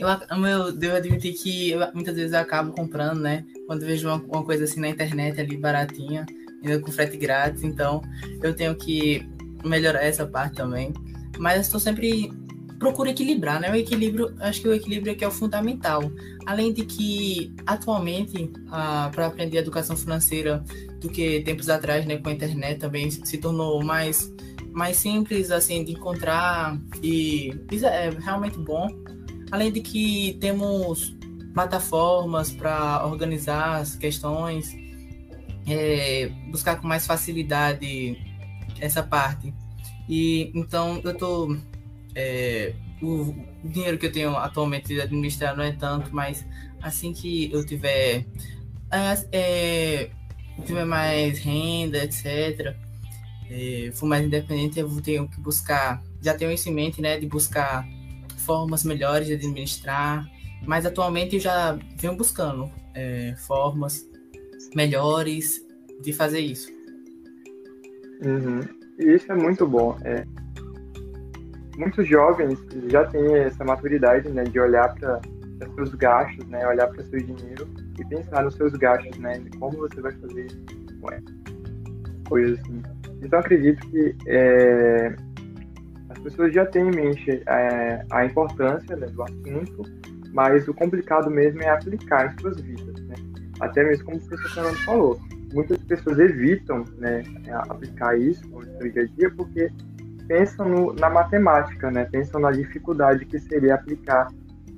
eu, 0.00 0.38
meu, 0.38 0.72
devo 0.72 0.96
admitir 0.96 1.34
que 1.34 1.70
eu, 1.70 1.80
muitas 1.92 2.14
vezes 2.14 2.32
eu 2.32 2.38
acabo 2.38 2.72
comprando, 2.72 3.20
né? 3.20 3.44
Quando 3.66 3.84
vejo 3.84 4.08
uma, 4.08 4.16
uma, 4.16 4.44
coisa 4.44 4.64
assim 4.64 4.80
na 4.80 4.88
internet 4.88 5.40
ali 5.40 5.56
baratinha, 5.56 6.26
ainda 6.62 6.78
com 6.80 6.90
frete 6.90 7.16
grátis, 7.16 7.62
então 7.62 8.02
eu 8.42 8.54
tenho 8.54 8.74
que 8.74 9.26
melhorar 9.64 10.02
essa 10.02 10.26
parte 10.26 10.56
também. 10.56 10.92
Mas 11.38 11.66
estou 11.66 11.80
sempre 11.80 12.32
procuro 12.78 13.08
equilibrar, 13.08 13.60
né? 13.60 13.70
O 13.70 13.74
equilíbrio, 13.74 14.34
acho 14.40 14.60
que 14.60 14.68
o 14.68 14.74
equilíbrio 14.74 15.12
aqui 15.12 15.24
é 15.24 15.28
o 15.28 15.30
fundamental. 15.30 16.02
Além 16.46 16.72
de 16.72 16.84
que 16.84 17.54
atualmente 17.66 18.50
ah, 18.70 19.10
para 19.14 19.26
aprender 19.26 19.58
educação 19.58 19.96
financeira 19.96 20.62
do 21.00 21.08
que 21.08 21.40
tempos 21.40 21.68
atrás, 21.68 22.06
né, 22.06 22.18
com 22.18 22.28
a 22.28 22.32
internet 22.32 22.78
também 22.78 23.10
se 23.10 23.38
tornou 23.38 23.82
mais 23.82 24.32
mais 24.72 24.98
simples 24.98 25.50
assim 25.50 25.82
de 25.82 25.92
encontrar 25.92 26.78
e 27.02 27.50
isso 27.72 27.86
é 27.86 28.10
realmente 28.10 28.58
bom. 28.58 28.88
Além 29.50 29.72
de 29.72 29.80
que 29.80 30.36
temos 30.40 31.16
plataformas 31.54 32.50
para 32.50 33.06
organizar 33.06 33.80
as 33.80 33.96
questões, 33.96 34.76
é, 35.66 36.30
buscar 36.50 36.80
com 36.80 36.86
mais 36.86 37.06
facilidade 37.06 38.18
essa 38.80 39.02
parte. 39.02 39.54
E 40.08 40.52
então 40.54 41.00
eu 41.02 41.16
tô 41.16 41.56
é, 42.14 42.74
o 43.02 43.34
dinheiro 43.64 43.98
que 43.98 44.06
eu 44.06 44.12
tenho 44.12 44.36
atualmente 44.36 44.88
de 44.88 45.00
administrar 45.00 45.56
não 45.56 45.64
é 45.64 45.72
tanto, 45.72 46.14
mas 46.14 46.44
assim 46.80 47.12
que 47.12 47.50
eu 47.52 47.64
tiver 47.64 48.26
é, 49.32 50.10
tiver 50.64 50.84
mais 50.84 51.38
renda, 51.38 52.04
etc., 52.04 52.74
é, 53.48 53.90
for 53.94 54.06
mais 54.06 54.24
independente, 54.24 54.78
eu 54.78 55.00
tenho 55.00 55.28
que 55.28 55.40
buscar, 55.40 56.02
já 56.20 56.34
tenho 56.34 56.50
isso 56.50 56.68
em 56.68 56.74
mente, 56.74 57.00
né, 57.00 57.18
de 57.18 57.26
buscar 57.26 57.86
formas 58.46 58.84
melhores 58.84 59.26
de 59.26 59.34
administrar, 59.34 60.24
mas 60.64 60.86
atualmente 60.86 61.34
eu 61.34 61.40
já 61.40 61.78
venho 61.98 62.16
buscando 62.16 62.70
é, 62.94 63.34
formas 63.36 64.08
melhores 64.74 65.60
de 66.02 66.12
fazer 66.12 66.40
isso. 66.40 66.70
Uhum. 68.24 68.60
Isso 68.98 69.30
é 69.30 69.34
muito 69.34 69.66
bom. 69.66 69.98
É, 70.04 70.24
muitos 71.76 72.08
jovens 72.08 72.58
já 72.88 73.04
têm 73.06 73.36
essa 73.36 73.64
maturidade, 73.64 74.28
né, 74.30 74.44
de 74.44 74.58
olhar 74.58 74.94
para 74.94 75.20
os 75.68 75.74
seus 75.74 75.94
gastos, 75.94 76.46
né, 76.46 76.66
olhar 76.66 76.86
para 76.88 77.02
o 77.02 77.04
seu 77.04 77.20
dinheiro 77.20 77.68
e 77.98 78.04
pensar 78.06 78.44
nos 78.44 78.54
seus 78.54 78.72
gastos, 78.72 79.18
né, 79.18 79.38
de 79.38 79.50
como 79.58 79.76
você 79.76 80.00
vai 80.00 80.12
fazer 80.12 80.46
coisas 82.28 82.58
assim. 82.60 82.82
Então 83.22 83.38
acredito 83.38 83.86
que 83.88 84.16
é, 84.26 85.16
pessoas 86.26 86.52
já 86.52 86.66
têm 86.66 86.88
em 86.88 86.94
mente 86.94 87.42
é, 87.46 88.04
a 88.10 88.24
importância 88.24 88.96
né, 88.96 89.06
do 89.06 89.22
assunto, 89.22 89.82
mas 90.32 90.66
o 90.66 90.74
complicado 90.74 91.30
mesmo 91.30 91.62
é 91.62 91.70
aplicar 91.70 92.32
em 92.32 92.40
suas 92.40 92.60
vidas, 92.60 93.00
né? 93.06 93.14
Até 93.60 93.84
mesmo 93.84 94.04
como 94.04 94.16
o 94.16 94.20
professor 94.20 94.54
Fernando 94.54 94.84
falou, 94.84 95.20
muitas 95.54 95.78
pessoas 95.84 96.18
evitam 96.18 96.84
né, 96.98 97.22
aplicar 97.68 98.18
isso 98.18 98.46
no 98.48 98.62
seu 98.64 98.92
dia 98.92 99.02
a 99.02 99.06
dia 99.06 99.30
porque 99.30 99.70
pensam 100.26 100.68
no, 100.68 100.92
na 100.94 101.08
matemática, 101.08 101.90
né? 101.90 102.04
Pensam 102.10 102.40
na 102.40 102.50
dificuldade 102.50 103.24
que 103.24 103.38
seria 103.38 103.76
aplicar 103.76 104.28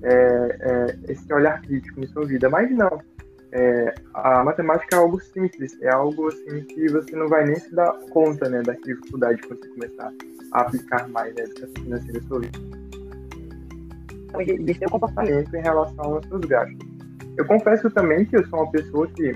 é, 0.03 0.11
é, 0.11 1.13
esse 1.13 1.33
olhar 1.33 1.61
crítico 1.63 2.01
em 2.01 2.07
sua 2.07 2.27
vida, 2.27 2.49
mas 2.51 2.71
não. 2.71 3.01
É, 3.53 3.95
a 4.13 4.45
matemática 4.45 4.97
é 4.97 4.99
algo 4.99 5.21
simples, 5.21 5.81
é 5.81 5.91
algo 5.91 6.29
assim 6.29 6.61
que 6.65 6.87
você 6.89 7.17
não 7.17 7.29
vai 7.29 7.47
nem 7.47 7.57
se 7.57 7.75
dar 7.75 7.93
conta, 8.11 8.49
né, 8.49 8.63
da 8.63 8.75
dificuldade 8.75 9.41
que 9.41 9.49
você 9.49 9.69
começar 9.69 10.13
a 10.53 10.61
aplicar 10.61 11.09
mais 11.09 11.35
né, 11.35 11.45
educação 11.45 11.83
financeira 11.83 12.23
sua 12.23 12.41
vida. 12.41 12.59
E 14.67 14.75
seu 14.75 14.91
comportamento 14.91 15.55
em 15.55 15.63
relação 15.63 16.15
aos 16.15 16.27
seus 16.27 16.45
gastos. 16.45 16.87
Eu 17.39 17.47
confesso 17.47 17.91
também 17.91 18.27
que 18.27 18.37
eu 18.37 18.47
sou 18.49 18.61
uma 18.61 18.71
pessoa 18.71 19.09
que 19.09 19.33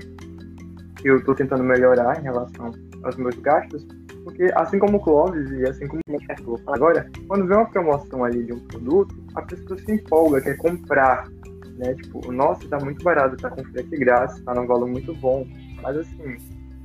eu 1.03 1.17
estou 1.17 1.33
tentando 1.33 1.63
melhorar 1.63 2.19
em 2.19 2.23
relação 2.23 2.71
aos 3.03 3.15
meus 3.15 3.35
gastos, 3.39 3.85
porque 4.23 4.49
assim 4.55 4.79
como 4.79 4.97
o 4.97 4.99
Clóvis 4.99 5.49
e 5.51 5.63
assim 5.67 5.87
como 5.87 6.01
o 6.07 6.71
agora, 6.71 7.09
quando 7.27 7.47
vê 7.47 7.55
uma 7.55 7.69
promoção 7.69 8.23
ali 8.23 8.43
de 8.43 8.53
um 8.53 8.59
produto, 8.59 9.15
a 9.35 9.41
pessoa 9.41 9.77
se 9.77 9.91
empolga, 9.91 10.41
quer 10.41 10.55
comprar, 10.57 11.27
né? 11.77 11.93
Tipo, 11.95 12.31
nossa, 12.31 12.67
tá 12.67 12.79
muito 12.79 13.03
barato, 13.03 13.37
tá 13.37 13.49
com 13.49 13.63
frete 13.63 13.97
grátis, 13.97 14.41
tá 14.43 14.53
num 14.53 14.67
valor 14.67 14.87
muito 14.87 15.13
bom. 15.15 15.45
Mas 15.81 15.97
assim, 15.97 16.37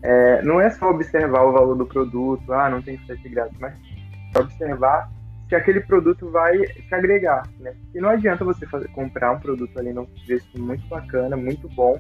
é, 0.03 0.43
não 0.43 0.61
é 0.61 0.71
só 0.71 0.91
observar 0.91 1.43
o 1.43 1.53
valor 1.53 1.77
do 1.77 1.87
produto, 1.87 2.53
ah, 2.53 2.71
não 2.71 2.83
tem 2.83 2.99
frete 2.99 3.29
grátis, 3.29 3.57
mas 3.59 3.79
observar 4.37 5.11
se 5.49 5.55
aquele 5.55 5.81
produto 5.81 6.31
vai 6.31 6.59
te 6.59 6.95
agregar, 6.95 7.43
né? 7.59 7.75
E 7.95 8.01
não 8.01 8.11
adianta 8.11 8.45
você 8.45 8.67
fazer, 8.67 8.89
comprar 8.89 9.33
um 9.33 9.41
produto 9.41 9.79
ali 9.79 9.93
num 9.93 10.07
preço 10.27 10.47
muito 10.59 10.87
bacana, 10.89 11.37
muito 11.37 11.69
bom, 11.71 11.97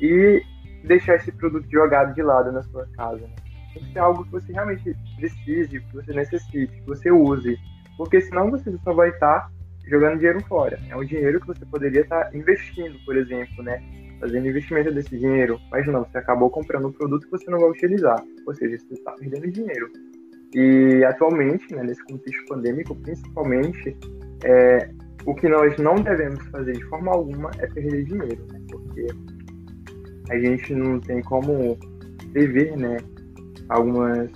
e 0.00 0.42
deixar 0.84 1.16
esse 1.16 1.32
produto 1.32 1.66
jogado 1.70 2.14
de 2.14 2.22
lado 2.22 2.52
na 2.52 2.62
sua 2.62 2.86
casa. 2.94 3.22
Né? 3.22 3.34
Tem 3.72 3.82
que 3.82 3.92
ser 3.92 3.98
algo 4.00 4.24
que 4.24 4.32
você 4.32 4.52
realmente 4.52 4.94
precise, 5.16 5.80
que 5.80 5.94
você 5.94 6.12
necessite, 6.12 6.66
que 6.66 6.86
você 6.86 7.10
use. 7.10 7.58
Porque 7.96 8.20
senão 8.20 8.50
você 8.50 8.76
só 8.84 8.92
vai 8.92 9.08
estar 9.08 9.50
jogando 9.86 10.16
dinheiro 10.16 10.40
fora. 10.44 10.78
É 10.88 10.96
um 10.96 11.04
dinheiro 11.04 11.40
que 11.40 11.46
você 11.46 11.64
poderia 11.66 12.02
estar 12.02 12.34
investindo, 12.34 12.98
por 13.04 13.16
exemplo, 13.16 13.62
né? 13.62 13.82
Fazendo 14.20 14.48
investimento 14.48 14.92
desse 14.92 15.18
dinheiro. 15.18 15.58
Mas 15.70 15.86
não, 15.86 16.04
você 16.04 16.18
acabou 16.18 16.50
comprando 16.50 16.88
um 16.88 16.92
produto 16.92 17.24
que 17.24 17.30
você 17.30 17.50
não 17.50 17.58
vai 17.58 17.70
utilizar. 17.70 18.22
Ou 18.46 18.54
seja, 18.54 18.78
você 18.78 18.94
está 18.94 19.12
perdendo 19.12 19.50
dinheiro. 19.50 19.90
E 20.54 21.04
atualmente, 21.04 21.74
né, 21.74 21.82
nesse 21.82 22.02
contexto 22.04 22.46
pandêmico, 22.46 22.94
principalmente, 22.94 23.96
é, 24.44 24.88
o 25.26 25.34
que 25.34 25.48
nós 25.48 25.76
não 25.78 25.96
devemos 25.96 26.46
fazer 26.48 26.72
de 26.72 26.84
forma 26.84 27.10
alguma 27.10 27.50
é 27.58 27.66
perder 27.66 28.04
dinheiro, 28.04 28.46
né? 28.52 28.60
Porque 28.70 29.06
a 30.30 30.38
gente 30.38 30.74
não 30.74 31.00
tem 31.00 31.22
como 31.22 31.76
prever, 32.32 32.76
né, 32.76 32.96
alguns 33.68 34.30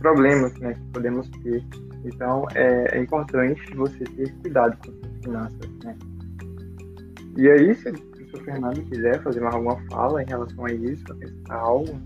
problemas, 0.00 0.54
né, 0.58 0.74
que 0.74 0.92
podemos 0.92 1.28
ter. 1.42 1.62
Então, 2.04 2.46
é, 2.54 2.98
é 2.98 3.02
importante 3.02 3.60
você 3.74 4.04
ter 4.04 4.32
cuidado 4.40 4.76
com 4.78 4.92
suas 4.92 5.24
finanças, 5.24 5.70
né. 5.84 5.96
E 7.36 7.48
aí, 7.48 7.74
se 7.74 7.88
o 7.88 7.92
professor 7.92 8.44
Fernando 8.44 8.82
quiser 8.84 9.22
fazer 9.22 9.40
mais 9.40 9.54
alguma 9.54 9.80
fala 9.88 10.22
em 10.22 10.26
relação 10.26 10.64
a 10.64 10.72
isso, 10.72 11.04
acrescentar 11.10 11.58
algo. 11.58 12.00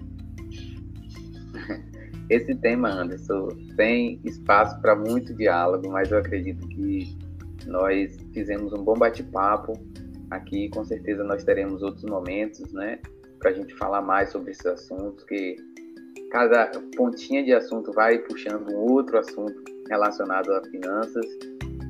Esse 2.30 2.54
tema, 2.54 2.88
Anderson, 2.88 3.48
tem 3.76 4.20
espaço 4.24 4.80
para 4.80 4.96
muito 4.96 5.34
diálogo, 5.34 5.90
mas 5.90 6.10
eu 6.10 6.18
acredito 6.18 6.66
que 6.68 7.16
nós 7.66 8.16
fizemos 8.32 8.72
um 8.72 8.82
bom 8.82 8.94
bate-papo 8.94 9.74
Aqui, 10.34 10.68
com 10.70 10.84
certeza, 10.84 11.22
nós 11.22 11.44
teremos 11.44 11.82
outros 11.82 12.04
momentos, 12.04 12.72
né, 12.72 12.98
para 13.38 13.50
a 13.50 13.52
gente 13.52 13.74
falar 13.74 14.02
mais 14.02 14.30
sobre 14.30 14.50
esses 14.50 14.66
assuntos, 14.66 15.22
que 15.24 15.56
cada 16.30 16.66
pontinha 16.96 17.44
de 17.44 17.52
assunto 17.52 17.92
vai 17.92 18.18
puxando 18.18 18.68
um 18.70 18.76
outro 18.76 19.18
assunto 19.18 19.62
relacionado 19.88 20.52
a 20.52 20.62
finanças. 20.64 21.26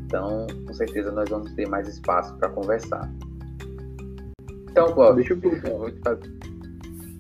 Então, 0.07 0.47
com 0.67 0.75
certeza 0.75 1.11
nós 1.11 1.29
vamos 1.29 1.53
ter 1.55 1.69
mais 1.69 1.89
espaço 1.89 2.37
para 2.39 2.49
conversar. 2.51 3.13
Então, 4.71 4.93
Clóvis, 4.93 5.29
eu 5.31 5.39
vou 5.79 5.91
te 5.91 6.01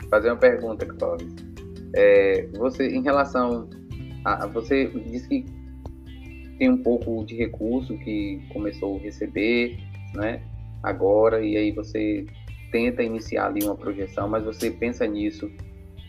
fazer 0.08 0.30
uma 0.30 0.36
pergunta, 0.36 0.84
Clóvis. 0.86 1.34
É, 1.94 2.48
você, 2.56 2.88
em 2.88 3.02
relação 3.02 3.68
a, 4.24 4.46
você 4.46 4.86
disse 4.86 5.28
que 5.28 5.44
tem 6.58 6.70
um 6.70 6.82
pouco 6.82 7.24
de 7.24 7.36
recurso 7.36 7.96
que 7.98 8.40
começou 8.52 8.96
a 8.96 9.00
receber, 9.00 9.76
né? 10.14 10.42
Agora 10.82 11.44
e 11.44 11.56
aí 11.56 11.72
você 11.72 12.26
tenta 12.70 13.02
iniciar 13.02 13.46
ali 13.46 13.64
uma 13.64 13.76
projeção, 13.76 14.28
mas 14.28 14.44
você 14.44 14.70
pensa 14.70 15.06
nisso 15.06 15.50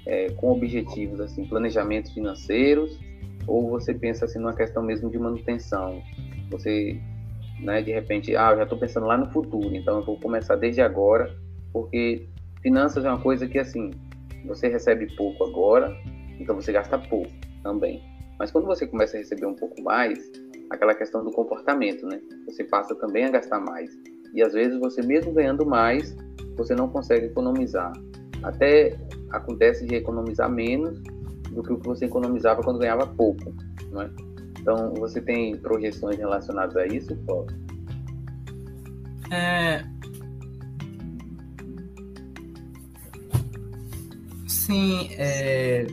é, 0.05 0.29
com 0.31 0.51
objetivos 0.51 1.19
assim, 1.19 1.45
planejamentos 1.45 2.11
financeiros, 2.11 2.99
ou 3.47 3.69
você 3.69 3.93
pensa 3.93 4.25
assim 4.25 4.39
numa 4.39 4.55
questão 4.55 4.83
mesmo 4.83 5.09
de 5.09 5.17
manutenção? 5.17 6.01
Você, 6.49 6.99
né, 7.59 7.81
de 7.81 7.91
repente, 7.91 8.35
ah, 8.35 8.51
eu 8.51 8.57
já 8.57 8.63
estou 8.63 8.77
pensando 8.77 9.05
lá 9.05 9.17
no 9.17 9.31
futuro, 9.31 9.75
então 9.75 9.99
eu 9.99 10.05
vou 10.05 10.19
começar 10.19 10.55
desde 10.55 10.81
agora, 10.81 11.35
porque 11.71 12.27
finanças 12.61 13.05
é 13.05 13.09
uma 13.09 13.21
coisa 13.21 13.47
que 13.47 13.59
assim, 13.59 13.91
você 14.45 14.67
recebe 14.67 15.13
pouco 15.15 15.43
agora, 15.43 15.95
então 16.39 16.55
você 16.55 16.71
gasta 16.71 16.97
pouco 16.97 17.31
também. 17.63 18.01
Mas 18.37 18.51
quando 18.51 18.65
você 18.65 18.85
começa 18.85 19.15
a 19.15 19.19
receber 19.19 19.45
um 19.45 19.55
pouco 19.55 19.81
mais, 19.81 20.31
aquela 20.69 20.93
questão 20.93 21.23
do 21.23 21.31
comportamento, 21.31 22.05
né? 22.05 22.19
Você 22.45 22.63
passa 22.63 22.93
também 22.95 23.25
a 23.25 23.29
gastar 23.29 23.59
mais. 23.59 23.91
E 24.33 24.41
às 24.41 24.53
vezes 24.53 24.77
você 24.79 25.01
mesmo 25.01 25.31
ganhando 25.31 25.65
mais, 25.65 26.15
você 26.57 26.75
não 26.75 26.89
consegue 26.89 27.27
economizar. 27.27 27.93
Até 28.43 28.97
acontece 29.31 29.85
de 29.85 29.95
economizar 29.95 30.49
menos 30.51 31.01
do 31.55 31.63
que 31.63 31.73
o 31.73 31.79
que 31.79 31.87
você 31.87 32.05
economizava 32.05 32.61
quando 32.61 32.79
ganhava 32.79 33.07
pouco, 33.07 33.53
não 33.91 34.01
é? 34.01 34.09
Então, 34.59 34.93
você 34.95 35.21
tem 35.21 35.55
projeções 35.57 36.17
relacionadas 36.17 36.75
a 36.75 36.85
isso, 36.85 37.15
Paulo? 37.25 37.47
É... 39.31 39.83
Sim, 44.47 45.09
é... 45.11 45.87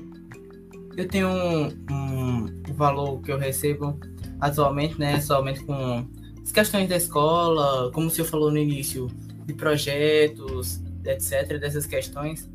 eu 0.97 1.09
tenho 1.09 1.29
um, 1.29 1.67
um 1.91 2.75
valor 2.75 3.21
que 3.21 3.31
eu 3.31 3.39
recebo 3.39 3.99
atualmente, 4.41 4.99
né, 4.99 5.21
somente 5.21 5.65
com 5.65 6.07
as 6.43 6.51
questões 6.51 6.89
da 6.89 6.97
escola, 6.97 7.93
como 7.93 8.09
o 8.09 8.11
senhor 8.11 8.27
falou 8.27 8.51
no 8.51 8.59
início, 8.59 9.07
de 9.47 9.55
projetos, 9.55 10.83
etc., 11.05 11.59
dessas 11.59 11.87
questões, 11.87 12.51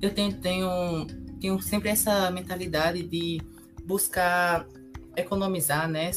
eu 0.00 0.12
tenho, 0.12 0.32
tenho, 0.32 1.06
tenho 1.42 1.60
sempre 1.60 1.88
essa 1.88 2.30
mentalidade 2.30 3.02
de 3.02 3.42
buscar 3.84 4.64
economizar, 5.16 5.88
né? 5.88 6.12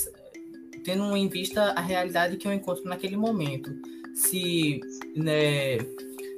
Tendo 0.84 1.18
em 1.18 1.28
vista 1.28 1.72
a 1.72 1.82
realidade 1.82 2.38
que 2.38 2.48
eu 2.48 2.54
encontro 2.54 2.86
naquele 2.86 3.18
momento. 3.18 3.72
Se, 4.14 4.80
né, 5.16 5.80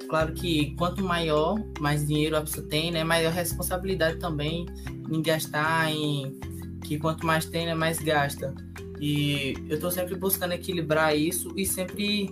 claro 0.08 0.32
que 0.32 0.74
quanto 0.76 1.04
maior, 1.04 1.62
mais 1.78 2.06
dinheiro 2.06 2.36
a 2.36 2.40
pessoa 2.40 2.66
tem, 2.66 2.90
né, 2.90 3.04
maior 3.04 3.30
responsabilidade 3.30 4.18
também 4.18 4.64
em 5.10 5.22
gastar, 5.22 5.92
em 5.92 6.40
que 6.82 6.98
quanto 6.98 7.26
mais 7.26 7.44
tem, 7.44 7.66
né, 7.66 7.74
mais 7.74 7.98
gasta. 7.98 8.54
E 9.00 9.54
eu 9.68 9.74
estou 9.74 9.90
sempre 9.90 10.14
buscando 10.16 10.54
equilibrar 10.54 11.14
isso 11.14 11.52
e 11.56 11.66
sempre 11.66 12.30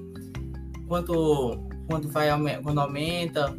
quanto 0.88 1.61
quando 1.87 2.09
vai 2.09 2.29
quando 2.62 2.81
aumenta 2.81 3.57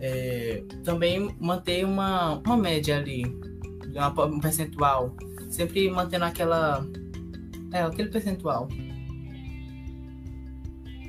é, 0.00 0.62
também 0.82 1.34
manter 1.40 1.84
uma, 1.84 2.38
uma 2.38 2.56
média 2.56 2.96
ali 2.96 3.24
um 4.30 4.40
percentual. 4.40 5.14
Sempre 5.48 5.88
mantendo 5.90 6.24
aquela 6.24 6.84
é 7.72 7.82
aquele 7.82 8.08
percentual. 8.08 8.68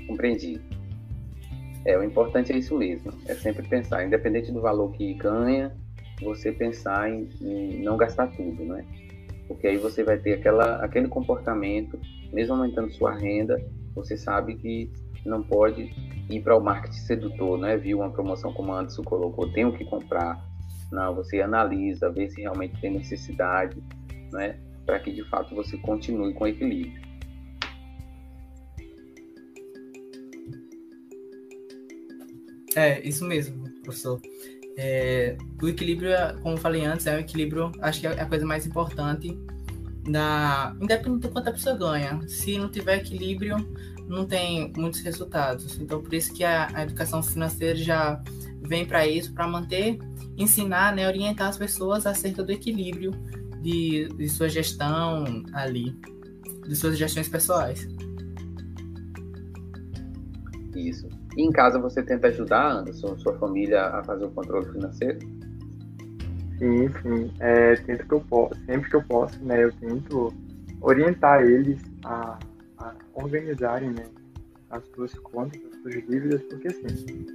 Compreendi. 0.07 0.61
É 1.85 1.97
o 1.97 2.03
importante 2.03 2.51
é 2.51 2.57
isso 2.57 2.77
mesmo 2.77 3.11
é 3.27 3.35
sempre 3.35 3.67
pensar. 3.67 4.05
Independente 4.05 4.51
do 4.51 4.61
valor 4.61 4.91
que 4.91 5.13
ganha 5.15 5.75
você 6.21 6.51
pensar 6.51 7.09
em, 7.09 7.29
em 7.41 7.81
não 7.83 7.97
gastar 7.97 8.27
tudo 8.27 8.63
né? 8.63 8.85
Porque 9.47 9.67
aí 9.67 9.77
você 9.77 10.03
vai 10.03 10.17
ter 10.17 10.33
aquela 10.33 10.83
aquele 10.83 11.07
comportamento 11.07 11.99
mesmo 12.31 12.55
aumentando 12.55 12.91
sua 12.91 13.13
renda 13.13 13.61
você 13.95 14.17
sabe 14.17 14.55
que 14.55 14.91
não 15.27 15.41
pode 15.43 15.91
ir 16.29 16.41
para 16.41 16.55
o 16.55 16.63
marketing 16.63 16.99
sedutor, 16.99 17.57
né? 17.57 17.77
Viu 17.77 17.99
uma 17.99 18.09
promoção 18.09 18.53
como 18.53 18.71
a 18.71 18.79
Anderson 18.79 19.03
colocou, 19.03 19.51
tenho 19.51 19.73
que 19.73 19.83
comprar. 19.85 20.43
Não, 20.91 21.15
você 21.15 21.41
analisa, 21.41 22.11
vê 22.11 22.29
se 22.29 22.41
realmente 22.41 22.79
tem 22.79 22.91
necessidade, 22.91 23.81
né? 24.31 24.59
Para 24.85 24.99
que 24.99 25.11
de 25.11 25.23
fato 25.29 25.55
você 25.55 25.77
continue 25.77 26.33
com 26.33 26.47
equilíbrio. 26.47 27.03
É, 32.75 33.01
isso 33.07 33.25
mesmo, 33.25 33.69
professor. 33.83 34.21
É, 34.77 35.37
o 35.61 35.67
equilíbrio, 35.67 36.11
como 36.43 36.57
falei 36.57 36.83
antes, 36.83 37.07
é 37.07 37.15
o 37.15 37.19
equilíbrio, 37.19 37.71
acho 37.79 38.01
que 38.01 38.07
é 38.07 38.21
a 38.21 38.25
coisa 38.25 38.45
mais 38.45 38.67
importante 38.67 39.37
independente 40.79 41.21
do 41.21 41.29
quanto 41.29 41.49
a 41.49 41.51
pessoa 41.51 41.75
ganha. 41.75 42.19
Se 42.27 42.57
não 42.57 42.69
tiver 42.69 42.97
equilíbrio, 42.97 43.57
não 44.07 44.25
tem 44.25 44.71
muitos 44.77 45.01
resultados. 45.01 45.79
Então, 45.79 46.01
por 46.01 46.13
isso 46.13 46.33
que 46.33 46.43
a, 46.43 46.67
a 46.73 46.83
educação 46.83 47.21
financeira 47.23 47.75
já 47.75 48.21
vem 48.61 48.85
para 48.85 49.07
isso, 49.07 49.33
para 49.33 49.47
manter, 49.47 49.99
ensinar, 50.37 50.95
né, 50.95 51.07
orientar 51.07 51.49
as 51.49 51.57
pessoas 51.57 52.05
acerca 52.05 52.43
do 52.43 52.51
equilíbrio 52.51 53.11
de, 53.61 54.07
de 54.09 54.29
sua 54.29 54.49
gestão 54.49 55.43
ali, 55.53 55.97
de 56.67 56.75
suas 56.75 56.97
gestões 56.97 57.27
pessoais. 57.27 57.87
Isso. 60.75 61.07
E 61.37 61.41
em 61.41 61.51
casa 61.51 61.79
você 61.79 62.03
tenta 62.03 62.27
ajudar, 62.27 62.71
Anderson, 62.71 63.17
sua 63.17 63.37
família 63.37 63.87
a 63.87 64.03
fazer 64.03 64.25
o 64.25 64.31
controle 64.31 64.71
financeiro? 64.71 65.19
Sim, 66.57 66.89
sim. 67.01 67.31
É, 67.39 67.75
tento 67.75 68.07
que 68.07 68.13
eu 68.13 68.21
posso, 68.21 68.55
sempre 68.65 68.89
que 68.89 68.95
eu 68.95 69.03
posso, 69.03 69.43
né, 69.43 69.63
eu 69.63 69.71
tento 69.73 70.33
orientar 70.81 71.41
eles 71.41 71.81
a 72.85 72.95
organizarem 73.15 73.89
né, 73.89 74.05
as 74.69 74.83
suas 74.93 75.13
contas, 75.15 75.59
as 75.71 75.81
suas 75.81 75.95
dívidas, 76.07 76.41
porque 76.43 76.67
assim, 76.67 77.25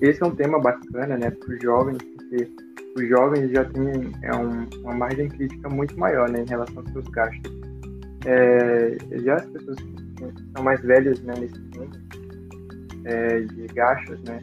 esse 0.00 0.22
é 0.22 0.26
um 0.26 0.34
tema 0.34 0.58
bacana 0.58 1.16
né, 1.18 1.30
para 1.30 1.54
os 1.54 1.62
jovens, 1.62 1.98
porque 1.98 2.50
os 2.96 3.08
jovens 3.08 3.50
já 3.50 3.64
têm 3.64 4.12
é 4.22 4.34
um, 4.34 4.66
uma 4.82 4.94
margem 4.94 5.28
crítica 5.28 5.68
muito 5.68 5.98
maior 5.98 6.30
né, 6.30 6.42
em 6.42 6.48
relação 6.48 6.78
aos 6.78 6.90
seus 6.92 7.06
gastos. 7.08 7.52
É, 8.26 8.96
já 9.22 9.36
as 9.36 9.46
pessoas 9.46 9.78
que 9.78 10.42
são 10.54 10.64
mais 10.64 10.80
velhas 10.80 11.20
né, 11.20 11.34
nesse 11.38 11.58
mundo 11.58 11.98
é, 13.04 13.40
de 13.40 13.66
gastos, 13.74 14.18
né, 14.22 14.42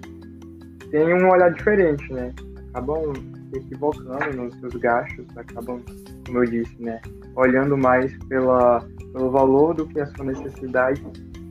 têm 0.91 1.13
um 1.13 1.29
olhar 1.29 1.51
diferente, 1.51 2.13
né, 2.13 2.31
acabam 2.69 3.13
se 3.49 3.57
equivocando 3.57 4.38
nos 4.38 4.53
seus 4.60 4.75
gastos, 4.75 5.25
acabam, 5.36 5.81
como 6.25 6.43
eu 6.43 6.45
disse, 6.45 6.75
né, 6.79 7.01
olhando 7.36 7.75
mais 7.75 8.15
pela 8.25 8.86
pelo 9.12 9.32
valor 9.32 9.74
do 9.74 9.88
que 9.88 10.00
a 10.00 10.06
sua 10.08 10.26
necessidade 10.26 11.02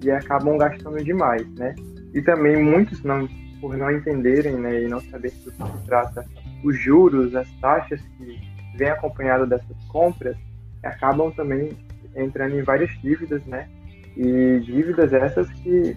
e 0.03 0.11
acabam 0.11 0.57
gastando 0.57 1.03
demais, 1.03 1.47
né? 1.55 1.75
E 2.15 2.23
também 2.23 2.63
muitos 2.63 3.03
não 3.03 3.29
por 3.61 3.77
não 3.77 3.91
entenderem, 3.91 4.55
né, 4.55 4.85
e 4.85 4.89
não 4.89 5.01
saber 5.03 5.31
do 5.45 5.53
que 5.53 5.63
se 5.63 5.87
trata 5.87 6.25
os 6.65 6.79
juros, 6.79 7.35
as 7.35 7.51
taxas 7.61 8.01
que 8.17 8.41
vêm 8.77 8.89
acompanhado 8.89 9.47
dessas 9.47 9.77
compras, 9.89 10.35
acabam 10.83 11.31
também 11.31 11.71
entrando 12.17 12.59
em 12.59 12.63
várias 12.63 12.91
dívidas, 13.01 13.45
né? 13.45 13.69
E 14.17 14.61
dívidas 14.61 15.13
essas 15.13 15.51
que, 15.53 15.97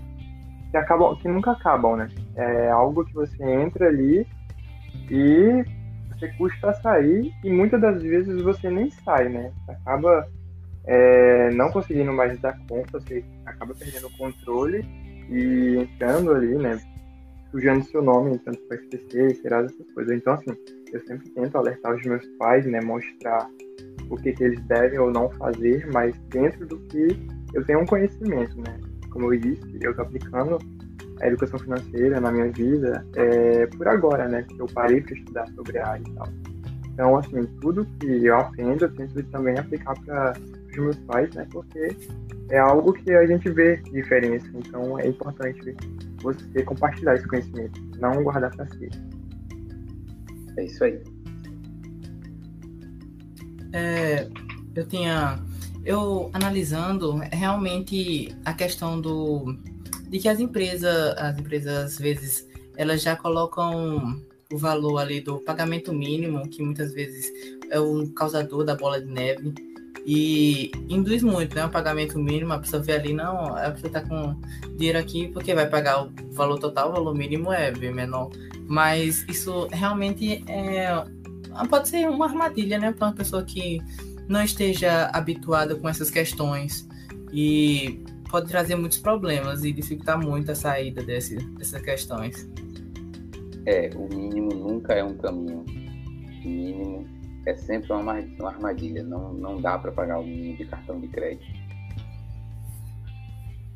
que 0.71 0.77
acabam 0.77 1.15
que 1.15 1.27
nunca 1.27 1.51
acabam, 1.51 1.95
né? 1.95 2.09
É 2.35 2.69
algo 2.69 3.05
que 3.05 3.13
você 3.13 3.43
entra 3.43 3.87
ali 3.87 4.27
e 5.09 5.63
você 6.09 6.27
custa 6.37 6.73
sair 6.75 7.33
e 7.43 7.49
muitas 7.49 7.81
das 7.81 8.01
vezes 8.01 8.41
você 8.41 8.69
nem 8.69 8.89
sai, 8.89 9.29
né? 9.29 9.51
Acaba 9.67 10.27
é, 10.85 11.49
não 11.51 11.71
conseguindo 11.71 12.11
mais 12.11 12.39
dar 12.39 12.57
conta, 12.67 12.99
você 12.99 13.23
acaba 13.45 13.73
perdendo 13.73 14.07
o 14.07 14.17
controle 14.17 14.85
e 15.29 15.77
entrando 15.77 16.33
ali, 16.33 16.55
né, 16.55 16.79
sujando 17.51 17.85
seu 17.85 18.01
nome, 18.01 18.37
tanto 18.39 18.59
para 18.67 18.77
esquecer, 18.77 19.41
tirar 19.41 19.63
essas 19.63 19.91
coisas. 19.93 20.15
Então, 20.17 20.33
assim, 20.33 20.51
eu 20.91 20.99
sempre 21.01 21.29
tento 21.29 21.57
alertar 21.57 21.95
os 21.95 22.03
meus 22.03 22.25
pais, 22.37 22.65
né, 22.65 22.81
mostrar 22.81 23.47
o 24.09 24.17
que, 24.17 24.33
que 24.33 24.43
eles 24.43 24.59
devem 24.65 24.99
ou 24.99 25.11
não 25.11 25.29
fazer, 25.31 25.87
mas 25.93 26.17
dentro 26.29 26.65
do 26.67 26.77
que 26.87 27.07
eu 27.53 27.63
tenho 27.65 27.79
um 27.79 27.85
conhecimento, 27.85 28.57
né. 28.57 28.79
Como 29.11 29.31
eu 29.31 29.39
disse, 29.39 29.63
eu 29.81 29.91
estou 29.91 30.05
aplicando 30.05 30.57
a 31.21 31.27
educação 31.27 31.59
financeira 31.59 32.19
na 32.19 32.31
minha 32.31 32.51
vida 32.51 33.05
é, 33.15 33.67
por 33.67 33.87
agora, 33.87 34.27
né, 34.27 34.43
que 34.43 34.59
eu 34.59 34.65
parei 34.65 34.99
para 34.99 35.13
estudar 35.13 35.47
sobre 35.55 35.77
a 35.77 35.87
área 35.87 36.03
e 36.05 36.13
tal. 36.15 36.27
Então, 36.93 37.17
assim, 37.17 37.43
tudo 37.61 37.87
que 37.99 38.25
eu 38.25 38.35
aprendo, 38.35 38.85
eu 38.85 38.93
tento 38.93 39.23
também 39.31 39.57
aplicar 39.57 39.95
para 40.05 40.33
os 40.79 40.85
meus 40.85 40.97
pais, 41.07 41.33
né? 41.35 41.47
Porque 41.51 41.95
é 42.49 42.59
algo 42.59 42.93
que 42.93 43.11
a 43.11 43.25
gente 43.25 43.49
vê 43.49 43.77
diferença. 43.77 44.47
Então 44.53 44.99
é 44.99 45.07
importante 45.07 45.75
você 46.21 46.63
compartilhar 46.63 47.15
esse 47.15 47.27
conhecimento, 47.27 47.81
não 47.99 48.23
guardar 48.23 48.55
para 48.55 48.67
si. 48.67 48.89
É 50.57 50.65
isso 50.65 50.83
aí. 50.83 51.01
É, 53.73 54.29
eu 54.75 54.87
tinha. 54.87 55.39
Eu 55.83 56.29
analisando 56.31 57.17
realmente 57.31 58.33
a 58.45 58.53
questão 58.53 59.01
do. 59.01 59.57
de 60.07 60.19
que 60.19 60.29
as 60.29 60.39
empresas, 60.39 61.17
as 61.17 61.37
empresas 61.37 61.73
às 61.73 61.97
vezes, 61.97 62.47
elas 62.77 63.01
já 63.01 63.15
colocam 63.15 64.21
o 64.51 64.57
valor 64.57 64.99
ali 64.99 65.19
do 65.19 65.39
pagamento 65.39 65.91
mínimo, 65.91 66.47
que 66.47 66.61
muitas 66.61 66.93
vezes 66.93 67.31
é 67.71 67.79
o 67.79 68.07
causador 68.13 68.63
da 68.63 68.75
bola 68.75 69.01
de 69.01 69.11
neve. 69.11 69.53
E 70.05 70.71
induz 70.89 71.23
muito, 71.23 71.55
né? 71.55 71.65
O 71.65 71.69
pagamento 71.69 72.19
mínimo, 72.19 72.53
a 72.53 72.59
pessoa 72.59 72.81
vê 72.81 72.93
ali, 72.93 73.13
não, 73.13 73.55
a 73.55 73.71
pessoa 73.71 73.93
tá 73.93 74.01
com 74.01 74.35
dinheiro 74.75 74.99
aqui 74.99 75.29
porque 75.29 75.53
vai 75.53 75.69
pagar 75.69 76.03
o 76.03 76.11
valor 76.31 76.59
total, 76.59 76.89
o 76.89 76.93
valor 76.93 77.15
mínimo 77.15 77.51
é 77.53 77.71
bem 77.71 77.93
menor. 77.93 78.29
Mas 78.67 79.25
isso 79.29 79.67
realmente 79.71 80.43
é, 80.47 81.03
pode 81.69 81.87
ser 81.87 82.09
uma 82.09 82.25
armadilha, 82.25 82.77
né? 82.79 82.91
Para 82.91 83.07
uma 83.07 83.13
pessoa 83.13 83.43
que 83.43 83.81
não 84.27 84.43
esteja 84.43 85.09
habituada 85.13 85.75
com 85.75 85.87
essas 85.87 86.09
questões. 86.09 86.87
E 87.31 88.03
pode 88.29 88.47
trazer 88.47 88.75
muitos 88.75 88.97
problemas 88.97 89.63
e 89.63 89.71
dificultar 89.71 90.19
muito 90.19 90.51
a 90.51 90.55
saída 90.55 91.03
desse, 91.03 91.35
dessas 91.35 91.81
questões. 91.81 92.49
É, 93.65 93.89
o 93.95 94.07
mínimo 94.13 94.49
nunca 94.53 94.93
é 94.93 95.03
um 95.03 95.15
caminho. 95.15 95.63
O 96.43 96.47
mínimo 96.47 97.07
é 97.45 97.55
sempre 97.55 97.91
uma 97.91 98.13
armadilha. 98.45 99.03
Não, 99.03 99.33
não 99.33 99.61
dá 99.61 99.77
para 99.77 99.91
pagar 99.91 100.19
o 100.19 100.23
mínimo 100.23 100.57
de 100.57 100.65
cartão 100.65 100.99
de 100.99 101.07
crédito. 101.07 101.63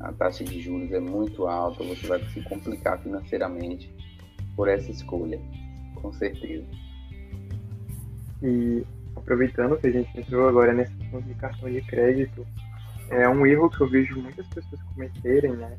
A 0.00 0.12
taxa 0.12 0.44
de 0.44 0.60
juros 0.60 0.92
é 0.92 1.00
muito 1.00 1.46
alta, 1.46 1.82
você 1.82 2.06
vai 2.06 2.24
se 2.26 2.40
complicar 2.42 3.00
financeiramente 3.02 3.92
por 4.54 4.68
essa 4.68 4.90
escolha, 4.90 5.40
com 5.96 6.12
certeza. 6.12 6.66
E 8.40 8.84
aproveitando 9.16 9.76
que 9.76 9.88
a 9.88 9.90
gente 9.90 10.18
entrou 10.18 10.48
agora 10.48 10.72
nesse 10.72 10.92
assunto 11.02 11.26
de 11.26 11.34
cartão 11.34 11.68
de 11.68 11.80
crédito, 11.82 12.46
é 13.10 13.28
um 13.28 13.44
erro 13.44 13.68
que 13.68 13.80
eu 13.80 13.88
vejo 13.88 14.20
muitas 14.20 14.46
pessoas 14.48 14.80
cometerem, 14.94 15.52
né? 15.52 15.76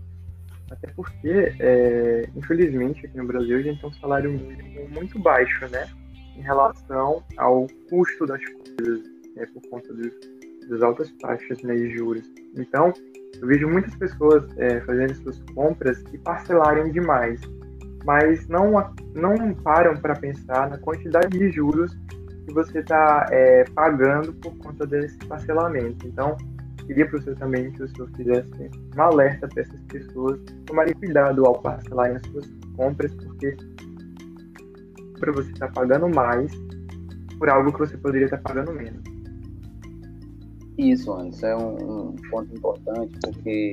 Até 0.69 0.87
porque, 0.91 1.55
é, 1.59 2.29
infelizmente, 2.35 3.05
aqui 3.05 3.17
no 3.17 3.25
Brasil 3.25 3.57
a 3.57 3.61
gente 3.61 3.79
tem 3.79 3.89
um 3.89 3.93
salário 3.93 4.31
mínimo 4.31 4.89
muito 4.89 5.17
baixo, 5.17 5.67
né? 5.69 5.89
Em 6.39 6.41
relação 6.41 7.21
ao 7.37 7.67
custo 7.89 8.25
das 8.25 8.41
coisas, 8.45 9.03
né, 9.35 9.45
por 9.53 9.61
conta 9.69 9.93
dos, 9.93 10.13
das 10.69 10.81
altas 10.81 11.11
taxas 11.19 11.61
né, 11.63 11.75
de 11.75 11.97
juros. 11.97 12.23
Então, 12.57 12.93
eu 13.41 13.47
vejo 13.47 13.67
muitas 13.67 13.93
pessoas 13.95 14.43
é, 14.57 14.79
fazendo 14.81 15.13
suas 15.15 15.39
compras 15.53 16.01
e 16.13 16.17
parcelarem 16.17 16.91
demais, 16.91 17.41
mas 18.05 18.47
não, 18.47 18.71
não 19.13 19.53
param 19.53 19.95
para 19.97 20.15
pensar 20.15 20.69
na 20.69 20.77
quantidade 20.77 21.37
de 21.37 21.51
juros 21.51 21.97
que 22.47 22.53
você 22.53 22.79
está 22.79 23.27
é, 23.29 23.65
pagando 23.75 24.33
por 24.33 24.57
conta 24.57 24.87
desse 24.87 25.17
parcelamento. 25.27 26.07
Então, 26.07 26.37
queria 26.87 27.07
para 27.07 27.19
você 27.19 27.35
também 27.35 27.71
que 27.71 27.83
o 27.83 27.87
senhor 27.87 28.09
fizesse 28.15 28.49
um 28.97 29.01
alerta 29.01 29.47
para 29.47 29.61
essas 29.61 29.81
pessoas 29.83 30.39
tomarem 30.65 30.93
cuidado 30.95 31.45
ao 31.45 31.61
parcelarem 31.61 32.15
as 32.15 32.25
suas 32.31 32.49
compras, 32.75 33.13
porque 33.13 33.55
para 35.19 35.31
você 35.31 35.51
estar 35.51 35.67
tá 35.67 35.73
pagando 35.73 36.09
mais 36.09 36.51
por 37.37 37.49
algo 37.49 37.71
que 37.71 37.79
você 37.79 37.97
poderia 37.97 38.25
estar 38.25 38.37
tá 38.37 38.53
pagando 38.53 38.73
menos. 38.73 39.01
Isso, 40.77 41.11
Anderson, 41.11 41.45
é 41.45 41.55
um, 41.57 42.09
um, 42.09 42.15
ponto 42.29 42.55
importante 42.55 43.17
porque 43.21 43.71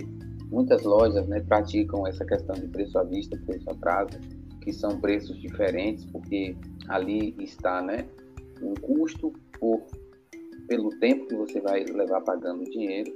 muitas 0.50 0.82
lojas 0.82 1.26
né, 1.28 1.40
praticam 1.40 2.06
essa 2.06 2.24
questão 2.24 2.54
de 2.56 2.66
preço 2.68 2.98
à 2.98 3.04
vista, 3.04 3.38
preço 3.46 3.70
a 3.70 3.74
prazo, 3.74 4.18
que 4.60 4.72
são 4.72 5.00
preços 5.00 5.40
diferentes, 5.40 6.04
porque 6.06 6.56
ali 6.88 7.34
está 7.38 7.80
né, 7.80 8.08
um 8.60 8.74
custo 8.74 9.32
por, 9.60 9.82
pelo 10.68 10.90
tempo 10.98 11.26
que 11.26 11.36
você 11.36 11.60
vai 11.60 11.84
levar 11.84 12.20
pagando 12.22 12.62
o 12.62 12.70
dinheiro. 12.70 13.12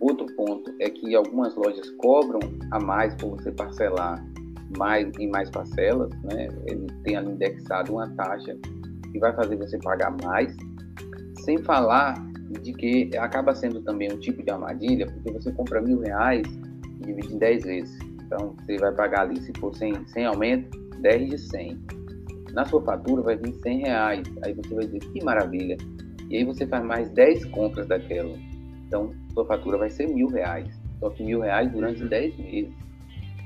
Outro 0.00 0.26
ponto 0.34 0.70
é 0.78 0.90
que 0.90 1.14
algumas 1.14 1.54
lojas 1.54 1.88
cobram 1.92 2.40
a 2.72 2.80
mais 2.80 3.14
por 3.14 3.30
você 3.30 3.50
parcelar 3.52 4.22
mais 4.76 5.10
em 5.18 5.28
mais 5.30 5.50
parcelas, 5.50 6.10
né? 6.24 6.48
Ele 6.66 6.86
tem 7.04 7.16
ali 7.16 7.32
indexado 7.32 7.92
uma 7.92 8.08
taxa 8.10 8.56
que 9.12 9.18
vai 9.18 9.34
fazer 9.34 9.56
você 9.56 9.78
pagar 9.78 10.14
mais, 10.22 10.54
sem 11.44 11.58
falar 11.58 12.14
de 12.62 12.72
que 12.72 13.16
acaba 13.16 13.54
sendo 13.54 13.80
também 13.82 14.12
um 14.12 14.18
tipo 14.18 14.42
de 14.42 14.50
armadilha, 14.50 15.06
porque 15.06 15.32
você 15.32 15.52
compra 15.52 15.80
mil 15.80 16.00
reais 16.00 16.46
e 17.00 17.06
divide 17.06 17.34
em 17.34 17.38
10 17.38 17.64
vezes. 17.64 17.98
Então, 18.24 18.54
você 18.58 18.76
vai 18.78 18.92
pagar 18.92 19.22
ali, 19.22 19.40
se 19.40 19.52
for 19.58 19.74
sem, 19.74 19.92
sem 20.08 20.24
aumento, 20.24 20.78
10 21.00 21.30
de 21.30 21.38
100. 21.38 21.78
Na 22.52 22.64
sua 22.64 22.82
fatura 22.82 23.22
vai 23.22 23.36
vir 23.36 23.54
100 23.54 23.78
reais. 23.80 24.26
Aí 24.44 24.54
você 24.54 24.74
vai 24.74 24.86
dizer, 24.86 25.00
que 25.00 25.24
maravilha. 25.24 25.76
E 26.28 26.36
aí 26.36 26.44
você 26.44 26.66
faz 26.66 26.84
mais 26.84 27.10
10 27.10 27.46
compras 27.46 27.86
daquela. 27.86 28.36
Então, 28.86 29.12
sua 29.32 29.44
fatura 29.46 29.78
vai 29.78 29.90
ser 29.90 30.08
mil 30.08 30.28
reais. 30.28 30.68
Só 31.00 31.10
que 31.10 31.22
mil 31.22 31.40
reais 31.40 31.70
durante 31.72 32.04
10 32.04 32.38
uhum. 32.38 32.44
meses. 32.44 32.74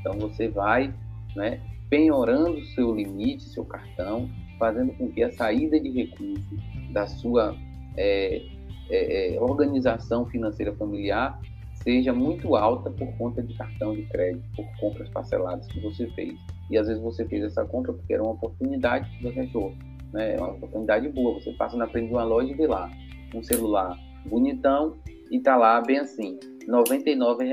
Então, 0.00 0.18
você 0.18 0.48
vai 0.48 0.92
né, 1.36 1.60
penhorando 1.88 2.64
seu 2.66 2.94
limite, 2.94 3.44
seu 3.44 3.64
cartão, 3.64 4.28
fazendo 4.58 4.92
com 4.94 5.10
que 5.12 5.22
a 5.22 5.30
saída 5.32 5.78
de 5.78 5.90
recursos 5.90 6.44
da 6.92 7.06
sua 7.06 7.54
é, 7.96 8.42
é, 8.90 9.34
é, 9.36 9.40
organização 9.40 10.26
financeira 10.26 10.72
familiar 10.74 11.40
seja 11.82 12.12
muito 12.12 12.56
alta 12.56 12.90
por 12.90 13.06
conta 13.16 13.42
de 13.42 13.54
cartão 13.54 13.94
de 13.94 14.02
crédito, 14.06 14.44
por 14.56 14.66
compras 14.80 15.08
parceladas 15.10 15.66
que 15.68 15.78
você 15.80 16.08
fez. 16.08 16.34
E 16.70 16.76
às 16.76 16.88
vezes 16.88 17.02
você 17.02 17.24
fez 17.26 17.44
essa 17.44 17.64
compra 17.64 17.92
porque 17.92 18.12
era 18.12 18.22
uma 18.22 18.32
oportunidade 18.32 19.08
que 19.10 19.22
você 19.22 19.40
achou, 19.40 19.72
né? 20.12 20.34
É 20.34 20.36
uma 20.38 20.50
oportunidade 20.50 21.08
boa. 21.10 21.34
Você 21.34 21.52
passa 21.52 21.76
na 21.76 21.86
frente 21.86 22.08
de 22.08 22.14
uma 22.14 22.24
loja 22.24 22.50
e 22.50 22.54
vê 22.54 22.66
lá 22.66 22.90
um 23.32 23.42
celular 23.42 23.96
bonitão 24.26 24.96
e 25.30 25.38
tá 25.38 25.56
lá 25.56 25.80
bem 25.80 25.98
assim, 25.98 26.38
R$ 26.62 26.66
99 26.66 27.44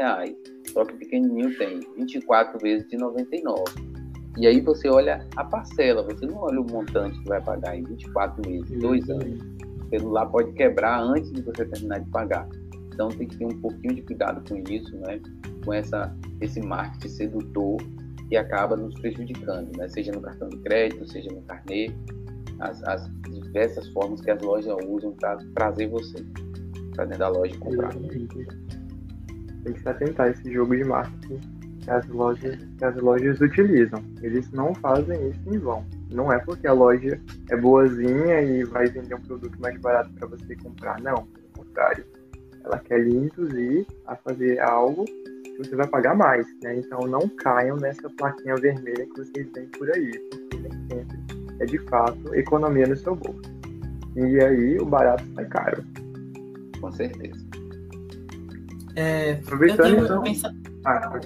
reais. 0.74 0.74
Só 0.74 0.86
que 0.86 0.94
o 0.94 0.98
pequenininho 0.98 1.56
tem 1.58 1.80
24 1.96 2.60
vezes 2.60 2.88
de 2.90 2.98
99. 2.98 3.64
E 4.38 4.48
aí 4.48 4.60
você 4.62 4.90
olha 4.90 5.26
a 5.36 5.44
parcela, 5.44 6.02
você 6.04 6.26
não 6.26 6.38
olha 6.38 6.60
o 6.60 6.72
montante 6.72 7.20
que 7.20 7.30
vai 7.30 7.42
pagar 7.42 7.78
em 7.78 7.84
24 7.84 8.50
meses, 8.50 8.80
dois 8.80 9.08
anos. 9.10 9.40
O 9.86 9.90
celular 9.90 10.26
pode 10.26 10.52
quebrar 10.54 11.02
antes 11.02 11.32
de 11.32 11.42
você 11.44 11.66
terminar 11.66 12.00
de 12.00 12.10
pagar. 12.10 12.50
Então 12.92 13.10
tem 13.10 13.28
que 13.28 13.38
ter 13.38 13.46
um 13.46 13.62
pouquinho 13.62 13.96
de 13.96 14.02
cuidado 14.02 14.44
com 14.50 14.58
isso, 14.72 14.96
né? 14.98 15.22
Com 15.64 15.74
essa, 15.74 16.16
esse 16.42 16.60
marketing 16.62 17.10
sedutor 17.10 17.78
que 18.28 18.36
acaba 18.36 18.76
nos 18.76 18.94
prejudicando, 18.96 19.78
né? 19.78 19.88
Seja 19.88 20.12
no 20.12 20.22
cartão 20.22 20.50
de 20.50 20.58
crédito, 20.58 21.08
seja 21.12 21.32
no 21.32 21.42
carnê, 21.44 21.92
as, 22.60 22.84
as 22.84 23.08
diversas 23.30 23.88
formas 23.90 24.22
que 24.22 24.32
as 24.32 24.42
lojas 24.42 24.76
usam 24.88 25.12
para 25.14 25.38
trazer 25.56 25.88
você 25.88 26.26
para 26.96 27.06
dentro 27.06 27.20
da 27.20 27.30
loja 27.30 27.56
e 27.56 27.58
comprar 27.58 27.94
tem 29.64 29.74
que 29.74 29.82
se 29.82 29.90
atentar 29.90 30.28
a 30.28 30.30
esse 30.30 30.52
jogo 30.52 30.76
de 30.76 30.84
marketing 30.84 31.40
que 31.84 31.92
as 31.92 32.08
lojas, 32.08 32.58
que 32.78 32.86
as 32.86 32.96
lojas 32.96 33.42
utilizam. 33.42 34.04
Eles 34.22 34.50
não 34.52 34.74
fazem 34.76 35.30
isso 35.30 35.54
em 35.54 35.58
vão. 35.58 35.86
Não 36.12 36.32
é 36.32 36.40
porque 36.40 36.68
a 36.68 36.74
loja 36.74 37.20
é 37.50 37.58
boazinha 37.58 38.42
e 38.42 38.64
vai 38.64 38.88
vender 38.88 39.16
um 39.16 39.22
produto 39.22 39.60
mais 39.60 39.78
barato 39.80 40.10
para 40.14 40.28
você 40.28 40.56
comprar. 40.56 41.02
Não, 41.02 41.26
pelo 41.26 41.66
contrário. 41.66 42.06
Ela 42.64 42.80
quer 42.80 43.02
lhe 43.02 43.16
induzir 43.16 43.86
a 44.08 44.16
fazer 44.16 44.60
algo 44.60 45.04
que 45.04 45.58
você 45.58 45.76
vai 45.76 45.88
pagar 45.88 46.16
mais. 46.16 46.48
Né? 46.62 46.78
Então 46.78 47.02
não 47.02 47.28
caiam 47.28 47.76
nessa 47.78 48.10
plaquinha 48.10 48.56
vermelha 48.56 49.06
que 49.06 49.18
vocês 49.18 49.50
veem 49.54 49.68
por 49.68 49.90
aí, 49.92 50.12
porque 50.30 50.58
nem 50.58 50.72
sempre 50.88 51.20
é 51.60 51.66
de 51.66 51.78
fato 51.90 52.34
economia 52.36 52.88
no 52.88 52.96
seu 52.96 53.16
bolso. 53.16 53.42
E 54.16 54.40
aí 54.40 54.78
o 54.78 54.86
barato 54.86 55.24
sai 55.36 55.46
caro. 55.46 55.84
Com 56.80 56.92
certeza. 56.92 57.43
É, 58.96 59.40
eu 59.42 59.78
tenho 59.78 60.04
então. 60.04 60.20
Um 60.20 60.24
pensa... 60.24 60.56
ah, 60.86 61.20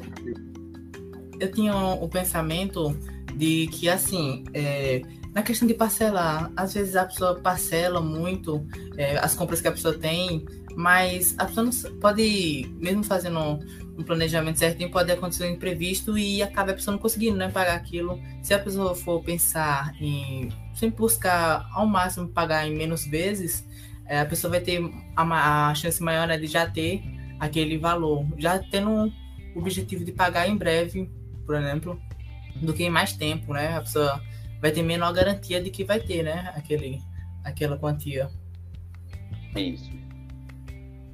eu 1.39 1.51
tinha 1.51 1.75
o 1.75 2.08
pensamento 2.08 2.97
de 3.36 3.67
que, 3.67 3.89
assim, 3.89 4.43
é, 4.53 5.01
na 5.34 5.43
questão 5.43 5.67
de 5.67 5.73
parcelar, 5.73 6.51
às 6.56 6.73
vezes 6.73 6.95
a 6.95 7.06
pessoa 7.06 7.36
parcela 7.36 8.01
muito 8.01 8.65
é, 8.97 9.17
as 9.19 9.36
compras 9.36 9.62
que 9.62 9.67
a 9.67 9.71
pessoa 9.71 9.93
tem, 9.93 10.45
mas 10.75 11.36
a 11.38 11.45
pessoa 11.45 11.65
não 11.65 11.99
pode, 11.99 12.71
mesmo 12.80 13.03
fazendo 13.03 13.60
um 13.97 14.03
planejamento 14.03 14.60
certinho, 14.60 14.91
pode 14.91 15.12
acontecer 15.12 15.45
um 15.45 15.51
imprevisto 15.51 16.17
e 16.17 16.41
acaba 16.41 16.71
a 16.71 16.73
pessoa 16.73 16.93
não 16.93 16.99
conseguindo 16.99 17.38
né, 17.38 17.49
pagar 17.49 17.75
aquilo. 17.75 18.19
Se 18.41 18.53
a 18.53 18.60
pessoa 18.60 18.95
for 18.95 19.23
pensar 19.23 19.93
em 19.99 20.49
sempre 20.73 20.97
buscar 20.97 21.67
ao 21.73 21.86
máximo 21.86 22.27
pagar 22.27 22.67
em 22.67 22.75
menos 22.75 23.06
vezes, 23.06 23.63
é, 24.06 24.19
a 24.19 24.25
pessoa 24.25 24.51
vai 24.51 24.60
ter 24.60 24.80
a, 25.15 25.69
a 25.69 25.75
chance 25.75 26.01
maior 26.01 26.27
né, 26.27 26.38
de 26.38 26.47
já 26.47 26.65
ter 26.67 27.03
aquele 27.39 27.78
valor, 27.78 28.26
já 28.38 28.60
tendo 28.60 29.12
o 29.56 29.60
objetivo 29.60 30.04
de 30.04 30.12
pagar 30.12 30.47
em 30.47 30.58
breve, 30.58 31.10
por 31.45 31.56
exemplo, 31.56 32.00
do 32.62 32.73
que 32.73 32.84
em 32.84 32.89
mais 32.89 33.13
tempo, 33.13 33.54
né? 33.54 33.76
A 33.76 33.82
pessoa 33.82 34.21
vai 34.62 34.71
ter 34.71 34.84
menor 34.84 35.13
garantia 35.13 35.62
de 35.62 35.69
que 35.69 35.84
vai 35.84 36.00
ter, 36.00 36.23
né? 36.23 36.52
Aquele, 36.56 37.00
aquela 37.43 37.78
quantia. 37.78 38.30
Isso. 39.56 39.91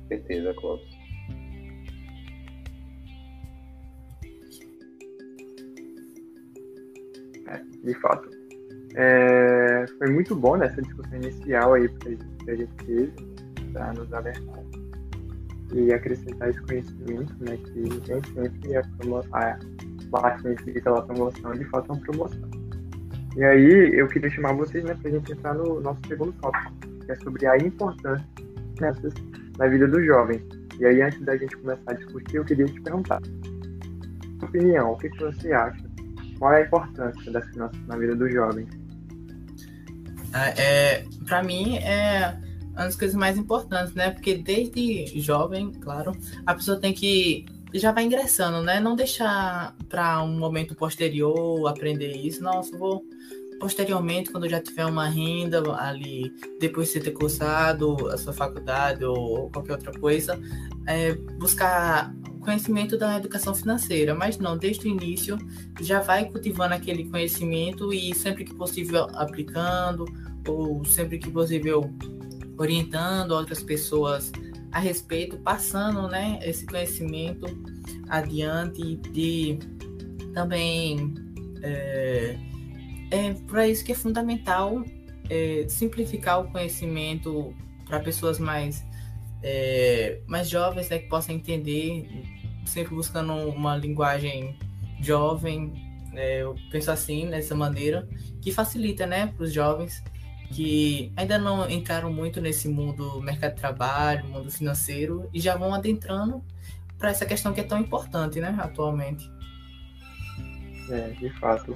Certeza, 0.08 0.54
Clóvis. 0.54 0.94
É, 7.48 7.62
de 7.84 7.94
fato. 8.02 8.30
É, 8.96 9.86
foi 9.98 10.12
muito 10.12 10.36
bom 10.36 10.56
nessa 10.56 10.82
discussão 10.82 11.18
inicial 11.18 11.74
aí 11.74 11.90
que 11.90 12.18
a 12.48 12.56
gente 12.56 12.74
teve 12.86 13.14
para 13.72 13.92
nos 13.94 14.14
alertar 14.14 14.83
e 15.74 15.92
acrescentar 15.92 16.50
esse 16.50 16.62
conhecimento, 16.62 17.36
né, 17.40 17.58
que 17.58 17.80
nem 17.80 17.92
sempre 18.06 18.78
a, 18.78 18.82
a 19.34 19.60
máquina 20.12 20.56
pela 20.84 21.02
promoção 21.02 21.52
de 21.54 21.66
fato 21.66 21.92
é 21.92 21.96
uma 21.96 22.02
promoção. 22.02 22.52
E 23.36 23.44
aí 23.44 24.00
eu 24.00 24.08
queria 24.08 24.30
chamar 24.30 24.54
vocês 24.54 24.84
né, 24.84 24.96
para 25.02 25.10
a 25.10 25.14
gente 25.14 25.32
entrar 25.32 25.56
no 25.56 25.82
nosso 25.82 26.00
segundo 26.08 26.32
tópico, 26.34 26.72
que 27.06 27.12
é 27.12 27.16
sobre 27.16 27.48
a 27.48 27.58
importância 27.58 28.28
nessas 28.80 29.14
na 29.58 29.68
vida 29.68 29.88
dos 29.88 30.06
jovens. 30.06 30.42
E 30.80 30.86
aí 30.86 31.02
antes 31.02 31.22
da 31.22 31.36
gente 31.38 31.56
começar 31.58 31.92
a 31.92 31.94
discutir, 31.94 32.38
eu 32.38 32.46
queria 32.46 32.66
te 32.66 32.82
perguntar, 32.82 33.22
sua 34.40 34.50
opinião, 34.50 34.92
o 34.92 34.98
que, 34.98 35.10
que 35.10 35.20
você 35.20 35.52
acha? 35.52 35.84
Qual 36.38 36.54
é 36.54 36.64
a 36.64 36.66
importância 36.66 37.32
das 37.32 37.46
finanças 37.50 37.88
na 37.88 37.98
vida 37.98 38.16
dos 38.16 38.32
jovens? 38.32 38.70
É, 40.58 41.06
para 41.28 41.44
mim 41.44 41.78
é 41.78 42.36
uma 42.74 42.86
das 42.86 42.96
coisas 42.96 43.16
mais 43.16 43.38
importantes, 43.38 43.94
né? 43.94 44.12
Porque 44.12 44.36
desde 44.36 45.06
jovem, 45.20 45.72
claro, 45.72 46.12
a 46.46 46.54
pessoa 46.54 46.78
tem 46.78 46.94
que 46.94 47.46
já 47.74 47.92
vai 47.92 48.04
ingressando, 48.04 48.62
né? 48.62 48.80
Não 48.80 48.96
deixar 48.96 49.76
para 49.90 50.22
um 50.22 50.38
momento 50.38 50.76
posterior 50.76 51.68
aprender 51.68 52.12
isso. 52.16 52.44
Nossa, 52.44 52.78
vou 52.78 53.04
posteriormente, 53.60 54.30
quando 54.30 54.50
já 54.50 54.60
tiver 54.60 54.86
uma 54.86 55.08
renda 55.08 55.64
ali, 55.78 56.34
depois 56.60 56.92
de 56.92 57.00
ter 57.00 57.12
cursado 57.12 58.10
a 58.10 58.18
sua 58.18 58.34
faculdade 58.34 59.06
ou 59.06 59.50
qualquer 59.50 59.74
outra 59.74 59.98
coisa, 59.98 60.38
é, 60.86 61.14
buscar 61.14 62.14
conhecimento 62.42 62.98
da 62.98 63.18
educação 63.18 63.56
financeira, 63.56 64.14
mas 64.14 64.38
não, 64.38 64.58
desde 64.58 64.86
o 64.86 64.90
início 64.90 65.38
já 65.80 66.02
vai 66.02 66.26
cultivando 66.26 66.74
aquele 66.74 67.06
conhecimento 67.06 67.94
e 67.94 68.14
sempre 68.14 68.44
que 68.44 68.54
possível 68.54 69.08
aplicando, 69.14 70.06
ou 70.46 70.84
sempre 70.84 71.18
que 71.18 71.32
possível 71.32 71.90
orientando 72.64 73.32
outras 73.32 73.62
pessoas 73.62 74.32
a 74.72 74.80
respeito, 74.80 75.38
passando 75.38 76.08
né, 76.08 76.40
esse 76.42 76.66
conhecimento 76.66 77.46
adiante 78.10 78.96
de 79.12 79.60
também 80.34 81.14
é, 81.62 82.36
é 83.12 83.34
para 83.48 83.68
isso 83.68 83.86
que 83.86 83.92
é 83.92 83.96
fundamental 83.96 84.84
é, 85.30 85.66
simplificar 85.70 86.42
o 86.42 86.52
conhecimento 86.52 87.54
para 87.86 88.00
pessoas 88.00 88.40
mais 88.40 88.84
é, 89.44 90.20
mais 90.26 90.50
jovens 90.50 90.90
né, 90.90 91.00
que 91.00 91.08
possam 91.08 91.36
entender, 91.36 92.08
sempre 92.66 92.96
buscando 92.96 93.34
uma 93.34 93.76
linguagem 93.76 94.58
jovem, 95.02 95.74
é, 96.14 96.42
eu 96.42 96.56
penso 96.72 96.90
assim, 96.90 97.30
dessa 97.30 97.54
maneira, 97.54 98.08
que 98.42 98.52
facilita 98.52 99.06
né, 99.06 99.28
para 99.28 99.44
os 99.44 99.54
jovens 99.54 100.02
que 100.54 101.12
ainda 101.18 101.38
não 101.40 101.68
entraram 101.70 102.14
muito 102.14 102.40
nesse 102.40 102.68
mundo 102.68 103.20
mercado 103.22 103.56
de 103.56 103.62
trabalho, 103.62 104.26
mundo 104.26 104.52
financeiro, 104.52 105.28
e 105.34 105.40
já 105.40 105.58
vão 105.58 105.74
adentrando 105.74 106.44
para 106.98 107.10
essa 107.10 107.26
questão 107.26 107.54
que 107.54 107.60
é 107.60 107.64
tão 107.64 107.80
importante, 107.80 108.40
né, 108.40 108.56
atualmente. 108.60 109.30
É, 110.90 111.10
de 111.10 111.30
fato. 111.40 111.74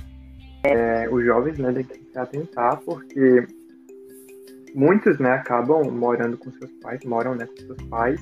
É, 0.63 1.09
os 1.09 1.23
jovens, 1.25 1.57
né, 1.57 1.73
têm 1.73 1.83
que 1.83 2.11
se 2.11 2.19
atentar, 2.19 2.77
porque 2.81 3.47
muitos, 4.75 5.17
né, 5.17 5.31
acabam 5.31 5.89
morando 5.89 6.37
com 6.37 6.51
seus 6.51 6.71
pais, 6.81 7.03
moram, 7.03 7.33
né, 7.35 7.47
com 7.47 7.57
seus 7.57 7.81
pais, 7.89 8.21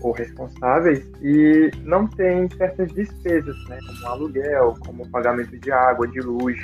ou 0.00 0.12
responsáveis, 0.12 1.04
e 1.20 1.70
não 1.82 2.06
tem 2.06 2.48
certas 2.56 2.90
despesas, 2.92 3.56
né, 3.68 3.78
como 3.86 4.06
aluguel, 4.06 4.74
como 4.86 5.06
pagamento 5.10 5.58
de 5.58 5.70
água, 5.70 6.08
de 6.08 6.20
luz, 6.20 6.58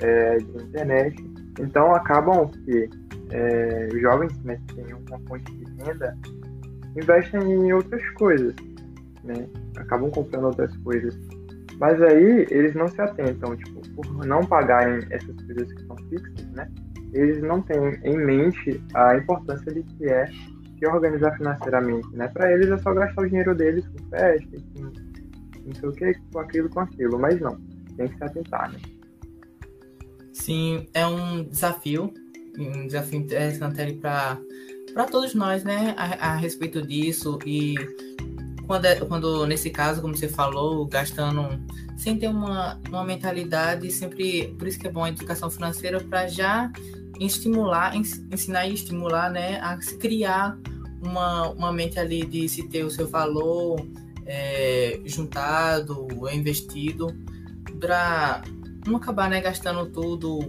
é, 0.00 0.38
de 0.38 0.62
internet, 0.64 1.31
então, 1.58 1.94
acabam 1.94 2.48
que 2.48 2.88
é, 3.30 3.88
os 3.92 4.00
jovens 4.00 4.38
né, 4.44 4.58
que 4.68 4.76
têm 4.76 4.94
uma 4.94 5.18
fonte 5.28 5.52
de 5.52 5.64
renda 5.82 6.16
investem 6.96 7.40
em 7.40 7.72
outras 7.72 8.08
coisas, 8.10 8.54
né? 9.24 9.46
acabam 9.76 10.10
comprando 10.10 10.44
outras 10.44 10.74
coisas. 10.78 11.18
Mas 11.78 12.00
aí 12.02 12.46
eles 12.50 12.74
não 12.74 12.86
se 12.86 13.00
atentam, 13.00 13.56
tipo, 13.56 13.80
por 13.94 14.26
não 14.26 14.44
pagarem 14.44 15.00
essas 15.10 15.34
coisas 15.46 15.72
que 15.72 15.86
são 15.86 15.96
fixas, 16.08 16.46
né? 16.52 16.68
Eles 17.12 17.42
não 17.42 17.60
têm 17.62 17.98
em 18.04 18.16
mente 18.16 18.82
a 18.94 19.16
importância 19.16 19.72
de 19.72 19.82
que 19.82 20.08
é 20.08 20.26
se 20.26 20.86
organizar 20.86 21.36
financeiramente, 21.36 22.08
né? 22.14 22.28
Para 22.28 22.52
eles 22.52 22.68
é 22.70 22.78
só 22.78 22.92
gastar 22.92 23.22
o 23.22 23.26
dinheiro 23.26 23.54
deles 23.54 23.86
com 23.88 24.08
festa, 24.10 24.56
com 24.74 24.92
não 25.64 25.74
sei 25.74 25.88
o 25.88 25.92
que, 25.92 26.14
com 26.32 26.38
aquilo, 26.40 26.68
com 26.68 26.80
aquilo. 26.80 27.18
Mas 27.18 27.40
não, 27.40 27.58
tem 27.96 28.08
que 28.08 28.16
se 28.16 28.24
atentar, 28.24 28.70
né? 28.70 28.78
Sim, 30.32 30.86
é 30.94 31.06
um 31.06 31.44
desafio, 31.44 32.12
um 32.58 32.86
desafio 32.86 33.18
interessante 33.20 33.92
para 33.94 34.38
para 34.92 35.06
todos 35.06 35.34
nós, 35.34 35.64
né, 35.64 35.94
a, 35.96 36.32
a, 36.32 36.36
respeito 36.36 36.86
disso. 36.86 37.38
E 37.46 37.74
quando, 38.66 38.84
é, 38.84 38.96
quando 38.96 39.46
nesse 39.46 39.70
caso, 39.70 40.00
como 40.00 40.16
você 40.16 40.28
falou, 40.28 40.86
gastando 40.86 41.48
sem 41.96 42.18
ter 42.18 42.28
uma, 42.28 42.78
uma 42.88 43.04
mentalidade 43.04 43.90
sempre, 43.90 44.54
por 44.58 44.66
isso 44.66 44.78
que 44.78 44.86
é 44.86 44.90
bom 44.90 45.04
a 45.04 45.08
educação 45.08 45.50
financeira 45.50 46.00
para 46.00 46.26
já 46.26 46.70
estimular, 47.20 47.94
ensinar 47.96 48.66
e 48.66 48.74
estimular, 48.74 49.30
né, 49.30 49.58
a 49.60 49.80
se 49.80 49.96
criar 49.96 50.58
uma, 51.02 51.50
uma 51.50 51.72
mente 51.72 51.98
ali 51.98 52.24
de 52.24 52.48
se 52.48 52.68
ter 52.68 52.84
o 52.84 52.90
seu 52.90 53.08
valor 53.08 53.86
é, 54.26 55.00
juntado, 55.04 56.06
investido 56.32 57.06
para 57.80 58.42
não 58.86 58.96
acabar 58.96 59.28
né, 59.28 59.40
gastando 59.40 59.86
tudo, 59.86 60.40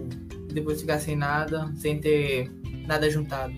depois 0.52 0.80
ficar 0.80 0.98
sem 0.98 1.16
nada, 1.16 1.70
sem 1.76 2.00
ter 2.00 2.50
nada 2.86 3.10
juntado. 3.10 3.52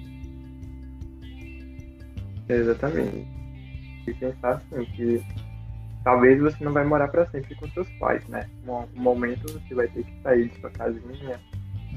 Exatamente. 2.48 3.26
E 4.06 4.14
pensar 4.14 4.62
assim, 4.72 4.84
que 4.92 5.24
talvez 6.04 6.40
você 6.40 6.64
não 6.64 6.72
vai 6.72 6.84
morar 6.84 7.08
para 7.08 7.26
sempre 7.26 7.54
com 7.56 7.68
seus 7.70 7.88
pais, 7.98 8.24
né? 8.28 8.48
Um, 8.66 9.00
momento 9.00 9.52
você 9.52 9.74
vai 9.74 9.88
ter 9.88 10.04
que 10.04 10.22
sair 10.22 10.48
de 10.48 10.60
sua 10.60 10.70
casinha 10.70 11.40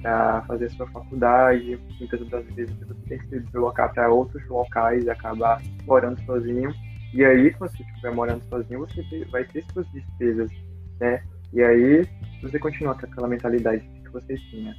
para 0.02 0.42
fazer 0.44 0.72
sua 0.72 0.88
faculdade, 0.88 1.80
muitas 2.00 2.28
das 2.30 2.46
vezes 2.56 2.76
você 2.80 3.08
tem 3.08 3.20
que 3.20 3.28
se 3.28 3.40
deslocar 3.42 3.94
para 3.94 4.10
outros 4.10 4.46
locais 4.48 5.06
e 5.06 5.10
acabar 5.10 5.62
morando 5.86 6.20
sozinho. 6.26 6.74
E 7.14 7.24
aí, 7.24 7.52
quando 7.54 7.72
você 7.72 7.84
estiver 7.84 8.14
morando 8.14 8.44
sozinho, 8.46 8.80
você 8.80 9.26
vai 9.26 9.44
ter 9.44 9.64
suas 9.74 9.88
despesas, 9.92 10.52
né? 11.00 11.22
E 11.54 11.62
aí, 11.62 12.08
se 12.40 12.50
você 12.50 12.60
continuar 12.60 13.00
com 13.00 13.06
aquela 13.06 13.28
mentalidade 13.28 13.84
que 14.04 14.10
você 14.12 14.36
tinha, 14.50 14.74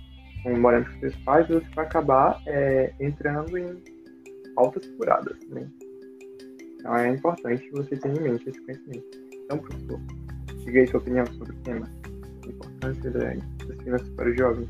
morando 0.59 0.91
com 0.91 1.01
seus 1.01 1.17
pais, 1.17 1.47
você 1.49 1.67
vai 1.75 1.85
acabar 1.85 2.41
é, 2.47 2.93
entrando 2.99 3.57
em 3.59 3.83
altas 4.57 4.87
furadas, 4.97 5.37
né? 5.51 5.69
Então 6.79 6.97
é 6.97 7.11
importante 7.11 7.71
você 7.73 7.97
ter 7.97 8.09
em 8.09 8.23
mente 8.23 8.49
esse 8.49 8.61
conhecimento. 8.63 9.07
Então, 9.45 9.59
professor, 9.59 10.01
diga 10.65 10.81
aí 10.81 10.87
sua 10.87 11.01
opinião 11.01 11.27
sobre 11.27 11.53
o 11.53 11.57
tema. 11.57 11.87
A 12.45 12.49
importância 12.49 13.11
das 13.11 13.83
finanças 13.83 14.09
para 14.11 14.31
os 14.31 14.37
jovens. 14.37 14.69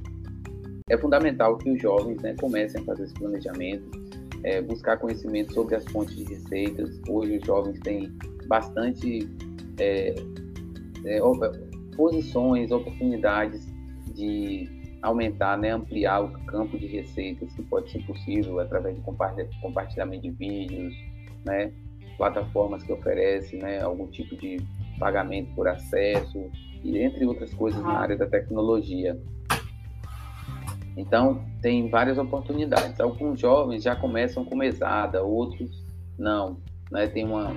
É 0.88 0.98
fundamental 0.98 1.57
que 1.59 1.70
os 1.70 1.81
jovens 1.81 2.20
né, 2.20 2.35
comecem 2.40 2.81
a 2.83 2.85
fazer 2.85 3.05
esse 3.05 3.14
planejamento, 3.14 3.88
é, 4.42 4.61
buscar 4.61 4.96
conhecimento 4.98 5.55
sobre 5.55 5.76
as 5.76 5.85
fontes 5.92 6.16
de 6.16 6.24
receitas. 6.24 7.00
Hoje 7.09 7.38
os 7.38 7.46
jovens 7.46 7.79
têm 7.81 8.12
bastante 8.48 9.29
é, 9.79 10.16
é, 11.05 11.22
posições, 11.96 12.70
oportunidades 12.70 13.66
de 14.14 14.68
aumentar, 15.03 15.57
né, 15.57 15.70
ampliar 15.70 16.20
o 16.20 16.31
campo 16.44 16.79
de 16.79 16.87
receitas 16.87 17.53
que 17.55 17.62
pode 17.62 17.90
ser 17.90 18.05
possível 18.07 18.61
através 18.61 18.96
de 18.96 19.03
compartilhamento 19.61 20.22
de 20.22 20.30
vídeos, 20.30 20.95
né, 21.45 21.72
plataformas 22.18 22.82
que 22.82 22.93
oferecem 22.93 23.61
né, 23.61 23.80
algum 23.80 24.07
tipo 24.09 24.36
de 24.36 24.59
pagamento 24.99 25.55
por 25.55 25.66
acesso 25.66 26.51
e 26.84 26.99
entre 26.99 27.24
outras 27.24 27.53
coisas 27.55 27.82
na 27.82 27.99
área 27.99 28.16
da 28.16 28.26
tecnologia. 28.26 29.18
Então, 30.97 31.43
tem 31.62 31.88
várias 31.88 32.18
oportunidades. 32.18 33.01
Alguns 33.01 33.41
jovens 33.41 33.82
já 33.82 33.97
começam 33.97 34.45
com 34.45 34.55
mesada, 34.55 35.22
outros 35.22 35.82
não. 36.18 36.59
Né? 36.91 37.07
Tem 37.07 37.24
uma, 37.24 37.57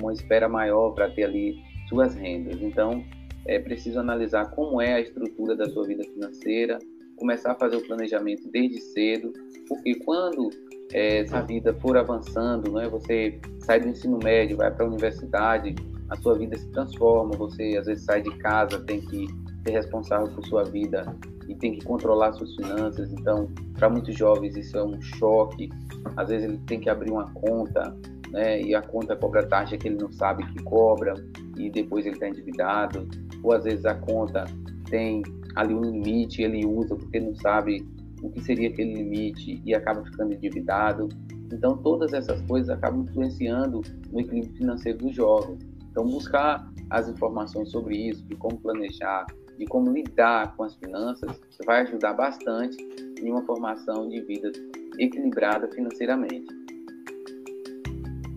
uma 0.00 0.12
espera 0.12 0.48
maior 0.48 0.90
para 0.90 1.08
ter 1.08 1.24
ali 1.24 1.56
suas 1.88 2.14
rendas. 2.16 2.60
Então, 2.60 3.04
é 3.48 3.58
preciso 3.58 3.98
analisar 3.98 4.50
como 4.50 4.80
é 4.80 4.94
a 4.94 5.00
estrutura 5.00 5.56
da 5.56 5.64
sua 5.70 5.86
vida 5.86 6.04
financeira, 6.04 6.78
começar 7.16 7.52
a 7.52 7.54
fazer 7.54 7.76
o 7.76 7.86
planejamento 7.86 8.46
desde 8.52 8.78
cedo, 8.78 9.32
porque 9.66 9.94
quando 9.96 10.50
é, 10.92 11.20
essa 11.20 11.40
vida 11.40 11.74
for 11.74 11.96
avançando, 11.96 12.70
né, 12.72 12.88
você 12.88 13.40
sai 13.60 13.80
do 13.80 13.88
ensino 13.88 14.18
médio, 14.22 14.58
vai 14.58 14.70
para 14.70 14.84
a 14.84 14.88
universidade, 14.88 15.74
a 16.10 16.16
sua 16.16 16.36
vida 16.36 16.56
se 16.56 16.70
transforma, 16.70 17.36
você 17.36 17.76
às 17.78 17.86
vezes 17.86 18.04
sai 18.04 18.22
de 18.22 18.30
casa, 18.36 18.78
tem 18.80 19.00
que 19.00 19.26
ser 19.64 19.72
responsável 19.72 20.28
por 20.28 20.44
sua 20.46 20.64
vida 20.64 21.04
e 21.48 21.54
tem 21.54 21.72
que 21.72 21.84
controlar 21.84 22.32
suas 22.34 22.54
finanças. 22.54 23.10
Então, 23.12 23.50
para 23.74 23.88
muitos 23.88 24.14
jovens 24.14 24.56
isso 24.56 24.76
é 24.76 24.84
um 24.84 25.00
choque. 25.00 25.70
Às 26.16 26.28
vezes 26.28 26.48
ele 26.48 26.58
tem 26.66 26.80
que 26.80 26.88
abrir 26.88 27.10
uma 27.10 27.30
conta, 27.32 27.96
né, 28.30 28.60
e 28.60 28.74
a 28.74 28.82
conta 28.82 29.16
cobra 29.16 29.46
taxa 29.46 29.78
que 29.78 29.88
ele 29.88 29.96
não 29.96 30.12
sabe 30.12 30.46
que 30.52 30.62
cobra 30.62 31.14
e 31.56 31.70
depois 31.70 32.04
ele 32.04 32.14
está 32.14 32.28
endividado 32.28 33.08
ou 33.42 33.52
às 33.52 33.64
vezes 33.64 33.84
a 33.84 33.94
conta 33.94 34.44
tem 34.90 35.22
ali 35.54 35.74
um 35.74 35.82
limite, 35.82 36.42
ele 36.42 36.64
usa 36.64 36.96
porque 36.96 37.20
não 37.20 37.34
sabe 37.36 37.86
o 38.22 38.30
que 38.30 38.40
seria 38.42 38.68
aquele 38.68 38.94
limite 38.94 39.62
e 39.64 39.74
acaba 39.74 40.04
ficando 40.04 40.34
endividado. 40.34 41.08
Então, 41.52 41.76
todas 41.78 42.12
essas 42.12 42.40
coisas 42.42 42.68
acabam 42.68 43.02
influenciando 43.02 43.80
no 44.10 44.20
equilíbrio 44.20 44.54
financeiro 44.56 44.98
do 44.98 45.12
jovem. 45.12 45.58
Então, 45.90 46.04
buscar 46.04 46.70
as 46.90 47.08
informações 47.08 47.70
sobre 47.70 47.96
isso, 47.96 48.24
de 48.26 48.36
como 48.36 48.58
planejar, 48.58 49.26
de 49.58 49.64
como 49.66 49.90
lidar 49.90 50.54
com 50.56 50.64
as 50.64 50.74
finanças, 50.76 51.40
vai 51.66 51.82
ajudar 51.82 52.14
bastante 52.14 52.76
em 53.20 53.30
uma 53.30 53.42
formação 53.42 54.08
de 54.08 54.20
vida 54.22 54.52
equilibrada 54.98 55.68
financeiramente. 55.68 56.46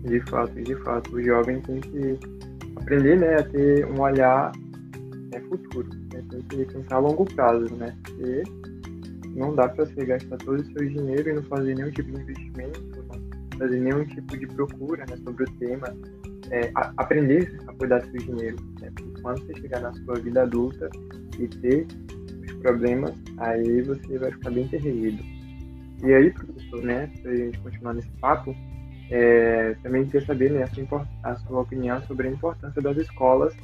De 0.04 0.20
fato, 0.28 0.54
de 0.60 0.74
fato, 0.82 1.14
o 1.14 1.22
jovem 1.22 1.60
tem 1.62 1.80
que 1.80 2.18
aprender 2.76 3.20
né, 3.20 3.36
a 3.36 3.42
ter 3.44 3.86
um 3.86 4.00
olhar 4.00 4.50
né, 5.32 5.40
futuro, 5.48 5.88
né, 6.12 6.22
tem 6.28 6.42
que 6.42 6.72
pensar 6.72 6.96
a 6.96 6.98
longo 6.98 7.24
prazo, 7.24 7.74
né? 7.74 7.96
Porque 8.04 8.42
não 9.34 9.54
dá 9.54 9.68
para 9.68 9.86
você 9.86 10.04
gastar 10.04 10.36
todo 10.38 10.60
o 10.60 10.64
seu 10.64 10.88
dinheiro 10.88 11.30
e 11.30 11.32
não 11.32 11.42
fazer 11.44 11.74
nenhum 11.74 11.90
tipo 11.90 12.12
de 12.12 12.20
investimento, 12.20 12.80
não 12.96 13.58
fazer 13.58 13.80
nenhum 13.80 14.04
tipo 14.04 14.36
de 14.36 14.46
procura 14.46 15.04
né, 15.08 15.16
sobre 15.24 15.44
o 15.44 15.52
tema, 15.58 15.88
é, 16.50 16.70
a, 16.74 16.92
aprender 16.98 17.58
a 17.66 17.72
cuidar 17.74 18.00
do 18.00 18.10
seu 18.10 18.34
dinheiro. 18.34 18.56
Né? 18.80 18.92
Porque 18.94 19.22
quando 19.22 19.46
você 19.46 19.54
chegar 19.60 19.80
na 19.80 19.92
sua 19.92 20.16
vida 20.16 20.42
adulta 20.42 20.90
e 21.38 21.48
ter 21.48 21.86
os 22.42 22.52
problemas, 22.54 23.14
aí 23.38 23.82
você 23.82 24.18
vai 24.18 24.30
ficar 24.30 24.50
bem 24.50 24.68
terrível. 24.68 25.24
E 26.04 26.12
aí, 26.12 26.30
professor, 26.30 26.82
né, 26.82 27.10
para 27.22 27.30
a 27.30 27.36
gente 27.36 27.58
continuar 27.60 27.94
nesse 27.94 28.10
papo, 28.20 28.54
é, 29.10 29.76
também 29.82 30.04
queria 30.06 30.26
saber 30.26 30.50
né, 30.50 30.64
a, 30.64 30.66
sua, 30.68 31.08
a 31.22 31.36
sua 31.36 31.60
opinião 31.60 32.02
sobre 32.02 32.28
a 32.28 32.30
importância 32.30 32.82
das 32.82 32.96
escolas 32.96 33.54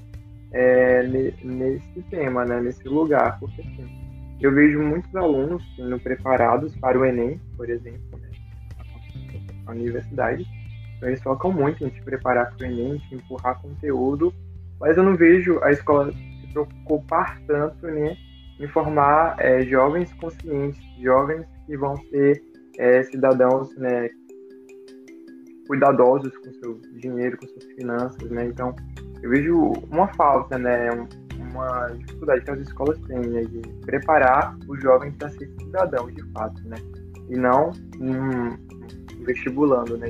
é, 0.53 1.03
nesse 1.42 2.03
tema, 2.11 2.44
né, 2.44 2.61
nesse 2.61 2.86
lugar, 2.88 3.38
porque 3.38 3.61
assim, 3.61 3.86
eu 4.40 4.53
vejo 4.53 4.80
muitos 4.80 5.14
alunos 5.14 5.62
sendo 5.76 5.99
preparados 5.99 6.74
para 6.76 6.99
o 6.99 7.05
Enem, 7.05 7.40
por 7.57 7.68
exemplo, 7.68 8.18
né, 8.18 8.30
na 9.64 9.72
universidade, 9.72 10.46
então 10.96 11.09
eles 11.09 11.22
focam 11.22 11.53
muito 11.53 11.84
em 11.84 11.90
se 11.90 12.03
preparar 12.03 12.55
para 12.55 12.66
o 12.66 12.70
Enem, 12.70 13.03
em 13.11 13.14
empurrar 13.16 13.61
conteúdo, 13.61 14.32
mas 14.80 14.96
eu 14.96 15.03
não 15.03 15.16
vejo 15.16 15.62
a 15.62 15.70
escola 15.70 16.12
se 16.12 16.53
preocupar 16.53 17.40
tanto 17.46 17.86
né, 17.86 18.16
em 18.59 18.66
formar 18.68 19.36
é, 19.38 19.62
jovens 19.62 20.12
conscientes, 20.14 20.80
jovens 21.01 21.46
que 21.66 21.76
vão 21.76 21.96
ser 21.96 22.42
é, 22.78 23.03
cidadãos 23.05 23.76
né, 23.76 24.09
cuidadosos 25.69 26.35
com 26.39 26.53
seu 26.55 26.81
dinheiro, 26.95 27.37
com 27.39 27.47
suas 27.47 27.64
finanças, 27.75 28.31
né? 28.31 28.47
Então, 28.47 28.75
eu 29.23 29.31
vejo 29.31 29.73
uma 29.91 30.09
falta, 30.14 30.59
né? 30.59 30.91
Uma 31.39 31.89
dificuldade 31.99 32.45
que 32.45 32.51
as 32.51 32.61
escolas 32.61 32.99
têm 33.07 33.21
né? 33.21 33.45
de 33.45 33.61
preparar 33.83 34.59
os 34.66 34.81
jovens 34.81 35.14
para 35.16 35.29
ser 35.31 35.49
cidadãos, 35.61 36.12
de 36.14 36.23
fato, 36.33 36.61
né? 36.66 36.77
E 37.29 37.37
não 37.37 37.71
um, 38.01 38.57
vestibulando, 39.25 39.99
né? 39.99 40.09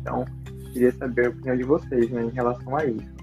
Então, 0.00 0.24
queria 0.72 0.92
saber 0.92 1.26
a 1.26 1.30
opinião 1.30 1.56
de 1.56 1.64
vocês, 1.64 2.10
né? 2.10 2.22
Em 2.22 2.30
relação 2.30 2.76
a 2.76 2.84
isso. 2.86 3.20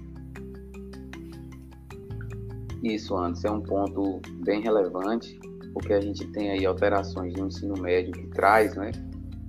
Isso, 2.82 3.16
antes 3.16 3.44
é 3.44 3.50
um 3.50 3.60
ponto 3.60 4.20
bem 4.44 4.62
relevante, 4.62 5.40
porque 5.72 5.92
a 5.92 6.00
gente 6.00 6.26
tem 6.28 6.50
aí 6.50 6.64
alterações 6.64 7.34
no 7.34 7.46
ensino 7.46 7.74
médio 7.80 8.12
que 8.12 8.26
traz, 8.28 8.76
né? 8.76 8.92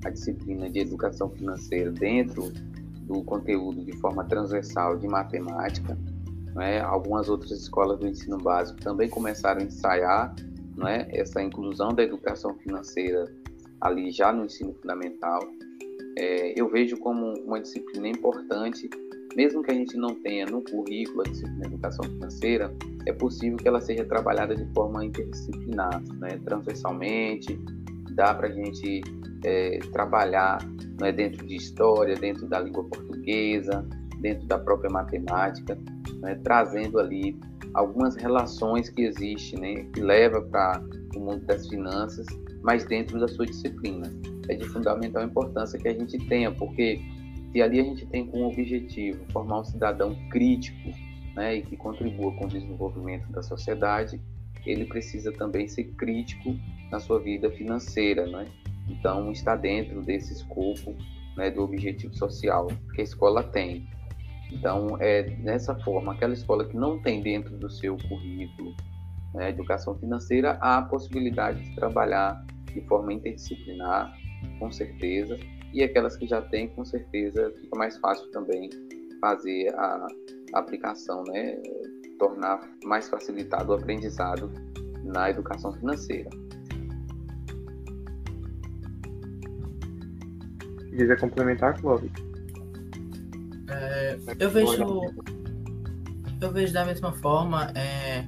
A 0.04 0.10
disciplina 0.10 0.70
de 0.70 0.80
educação 0.80 1.30
financeira 1.30 1.92
dentro 1.92 2.52
do 3.02 3.24
conteúdo 3.24 3.84
de 3.84 3.96
forma 3.98 4.24
transversal 4.26 4.98
de 4.98 5.08
matemática. 5.08 5.98
Né? 6.56 6.80
Algumas 6.80 7.28
outras 7.28 7.52
escolas 7.52 8.00
do 8.00 8.08
ensino 8.08 8.38
básico 8.38 8.80
também 8.82 9.10
começaram 9.10 9.62
a 9.62 9.64
ensaiar 9.64 10.36
né, 10.78 11.08
essa 11.10 11.42
inclusão 11.42 11.94
da 11.94 12.04
educação 12.04 12.56
financeira 12.56 13.26
ali 13.82 14.12
já 14.12 14.32
no 14.32 14.46
ensino 14.46 14.74
fundamental. 14.74 15.40
É, 16.18 16.60
eu 16.60 16.70
vejo 16.70 16.98
como 16.98 17.34
uma 17.46 17.60
disciplina 17.60 18.08
importante, 18.08 18.90
mesmo 19.36 19.64
que 19.64 19.72
a 19.72 19.74
gente 19.74 19.96
não 19.98 20.16
tenha 20.16 20.46
no 20.46 20.62
currículo 20.62 21.22
a 21.22 21.24
disciplina 21.24 21.62
de 21.62 21.74
educação 21.74 22.04
financeira, 22.06 22.74
é 23.06 23.14
possível 23.14 23.58
que 23.58 23.68
ela 23.68 23.80
seja 23.80 24.06
trabalhada 24.06 24.56
de 24.56 24.66
forma 24.74 25.06
interdisciplinar, 25.06 26.02
né, 26.20 26.40
transversalmente, 26.44 27.60
dá 28.16 28.34
para 28.34 28.48
a 28.48 28.52
gente 28.52 29.02
é, 29.44 29.80
trabalhar 29.92 30.60
né, 31.00 31.12
dentro 31.12 31.46
de 31.46 31.56
história, 31.56 32.16
dentro 32.16 32.48
da 32.48 32.60
língua 32.60 32.84
portuguesa, 32.86 33.86
dentro 34.20 34.46
da 34.48 34.58
própria 34.58 34.90
matemática, 34.90 35.78
né, 36.22 36.36
trazendo 36.44 37.00
ali 37.00 37.40
algumas 37.74 38.16
relações 38.16 38.90
que 38.90 39.04
existem, 39.04 39.60
né, 39.60 39.90
que 39.94 40.02
leva 40.02 40.42
para 40.42 40.82
o 41.16 41.20
mundo 41.20 41.46
das 41.46 41.68
finanças, 41.68 42.26
mas 42.62 42.86
dentro 42.86 43.20
da 43.20 43.28
sua 43.28 43.46
disciplina. 43.46 44.12
É 44.48 44.56
de 44.56 44.66
fundamental 44.66 45.24
importância 45.24 45.78
que 45.78 45.88
a 45.88 45.94
gente 45.94 46.18
tenha, 46.28 46.52
porque 46.52 47.00
se 47.52 47.62
ali 47.62 47.80
a 47.80 47.84
gente 47.84 48.06
tem 48.08 48.26
como 48.26 48.48
objetivo 48.48 49.24
formar 49.32 49.60
um 49.60 49.64
cidadão 49.64 50.16
crítico 50.30 50.90
né, 51.36 51.58
e 51.58 51.62
que 51.62 51.78
contribua 51.78 52.34
com 52.36 52.46
o 52.46 52.48
desenvolvimento 52.48 53.32
da 53.32 53.44
sociedade, 53.44 54.20
ele 54.66 54.86
precisa 54.86 55.32
também 55.32 55.68
ser 55.68 55.86
crítico 55.96 56.56
na 56.92 57.00
sua 57.00 57.20
vida 57.20 57.50
financeira, 57.52 58.26
né? 58.28 58.46
Então, 58.90 59.32
está 59.32 59.56
dentro 59.56 60.02
desse 60.02 60.34
escopo 60.34 60.96
né, 61.38 61.50
do 61.52 61.64
objetivo 61.64 62.14
social 62.16 62.68
que 62.94 63.02
a 63.02 63.04
escola 63.04 63.44
tem. 63.44 63.88
Então, 64.52 64.98
é 65.00 65.24
dessa 65.24 65.76
forma, 65.82 66.14
aquela 66.14 66.34
escola 66.34 66.66
que 66.66 66.76
não 66.76 67.00
tem 67.02 67.22
dentro 67.22 67.56
do 67.58 67.70
seu 67.70 67.96
currículo 67.98 68.76
né, 69.34 69.50
educação 69.50 69.98
financeira, 69.98 70.58
há 70.62 70.78
a 70.78 70.82
possibilidade 70.82 71.64
de 71.64 71.76
trabalhar 71.76 72.44
de 72.66 72.82
forma 72.88 73.14
interdisciplinar, 73.14 74.14
com 74.58 74.72
certeza, 74.72 75.38
e 75.74 75.84
aquelas 75.84 76.18
que 76.18 76.28
já 76.28 76.42
têm, 76.42 76.68
com 76.70 76.84
certeza, 76.84 77.54
fica 77.62 77.78
mais 77.78 77.98
fácil 77.98 78.30
também 78.32 78.70
fazer 79.22 79.74
a 79.76 80.08
aplicação, 80.54 81.24
né, 81.26 81.62
tornar 82.18 82.60
mais 82.84 83.08
facilitado 83.10 83.72
o 83.72 83.76
aprendizado 83.76 84.52
na 85.04 85.30
educação 85.30 85.72
financeira. 85.74 86.30
Quiser 90.90 91.20
complementar, 91.20 91.80
Clóvis. 91.80 92.12
É, 93.70 94.18
eu 94.40 94.50
vejo 94.50 95.02
eu 96.42 96.52
vejo 96.52 96.74
da 96.74 96.86
mesma 96.86 97.12
forma 97.14 97.72
é, 97.76 98.26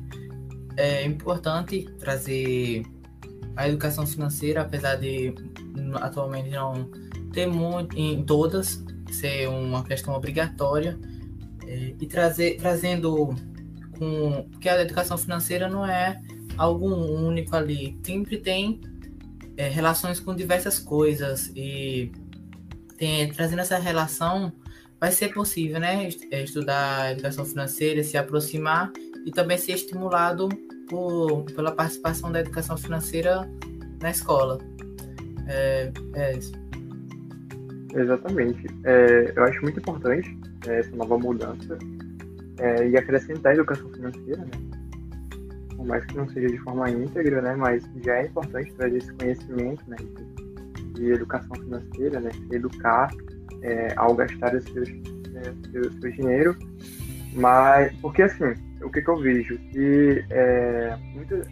é 0.77 1.05
importante 1.05 1.89
trazer 1.97 2.83
a 3.55 3.67
educação 3.67 4.05
financeira 4.05 4.61
apesar 4.61 4.95
de 4.97 5.33
atualmente 5.95 6.49
não 6.49 6.89
ter 7.33 7.47
muito 7.47 7.97
em 7.97 8.23
todas 8.23 8.83
ser 9.11 9.47
uma 9.47 9.83
questão 9.83 10.13
obrigatória 10.13 10.99
é, 11.65 11.93
e 11.99 12.05
trazer 12.05 12.57
trazendo 12.57 13.33
com 13.97 14.47
que 14.59 14.69
a 14.69 14.81
educação 14.81 15.17
financeira 15.17 15.67
não 15.67 15.85
é 15.85 16.21
algo 16.57 16.85
único 16.85 17.55
ali 17.55 17.97
sempre 18.03 18.37
tem 18.37 18.79
é, 19.57 19.69
relações 19.69 20.19
com 20.19 20.35
diversas 20.35 20.77
coisas 20.77 21.51
e 21.55 22.11
tem, 23.01 23.27
trazendo 23.31 23.61
essa 23.61 23.79
relação, 23.79 24.53
vai 24.99 25.11
ser 25.11 25.33
possível, 25.33 25.79
né? 25.79 26.07
É, 26.29 26.43
estudar 26.43 27.13
educação 27.13 27.43
financeira, 27.43 28.03
se 28.03 28.15
aproximar 28.15 28.91
e 29.25 29.31
também 29.31 29.57
ser 29.57 29.71
estimulado 29.71 30.47
por, 30.87 31.45
pela 31.45 31.71
participação 31.71 32.31
da 32.31 32.41
educação 32.41 32.77
financeira 32.77 33.49
na 33.99 34.11
escola. 34.11 34.59
É, 35.47 35.91
é 36.13 36.37
isso. 36.37 36.51
Exatamente. 37.95 38.67
É, 38.83 39.33
eu 39.35 39.43
acho 39.45 39.63
muito 39.63 39.79
importante 39.79 40.37
é, 40.67 40.81
essa 40.81 40.95
nova 40.95 41.17
mudança 41.17 41.79
é, 42.59 42.87
e 42.87 42.95
acrescentar 42.95 43.53
a 43.53 43.55
educação 43.55 43.89
financeira, 43.89 44.41
né? 44.41 44.51
Por 45.75 45.87
mais 45.87 46.05
que 46.05 46.15
não 46.15 46.29
seja 46.29 46.49
de 46.49 46.59
forma 46.59 46.87
íntegra, 46.87 47.41
né? 47.41 47.55
Mas 47.55 47.83
já 48.05 48.17
é 48.17 48.27
importante 48.27 48.71
trazer 48.73 48.99
esse 48.99 49.11
conhecimento, 49.13 49.83
né? 49.89 49.97
De 51.01 51.11
educação 51.11 51.55
financeira, 51.55 52.19
né? 52.19 52.29
Educar 52.51 53.09
é, 53.63 53.93
ao 53.97 54.13
gastar 54.15 54.53
o 54.55 54.61
seu, 54.61 54.83
é, 54.83 55.71
seu, 55.71 55.91
seu, 55.99 56.11
dinheiro. 56.11 56.55
Mas, 57.33 57.93
porque 58.01 58.21
assim, 58.21 58.53
o 58.83 58.89
que, 58.89 59.01
que 59.01 59.09
eu 59.09 59.17
vejo? 59.17 59.57
Que 59.71 60.23
é, 60.29 60.95
muitas 61.15 61.47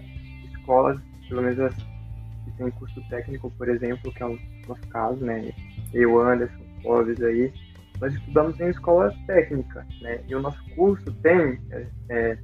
escolas, 0.54 1.00
pelo 1.28 1.42
menos 1.42 1.60
as 1.60 1.76
que 1.76 2.52
têm 2.58 2.70
curso 2.72 3.02
técnico, 3.10 3.50
por 3.52 3.68
exemplo, 3.68 4.14
que 4.14 4.22
é 4.22 4.26
o 4.28 4.38
nosso 4.68 4.88
caso, 4.90 5.26
né? 5.26 5.52
Eu, 5.94 6.20
Anderson, 6.20 6.64
Clóvis 6.84 7.20
aí, 7.22 7.52
nós 8.00 8.14
estudamos 8.14 8.60
em 8.60 8.70
escola 8.70 9.14
técnica, 9.26 9.86
né? 10.02 10.22
E 10.28 10.36
o 10.36 10.42
nosso 10.42 10.64
curso 10.76 11.12
tem 11.24 11.60
é, 11.72 11.88
é, 12.10 12.38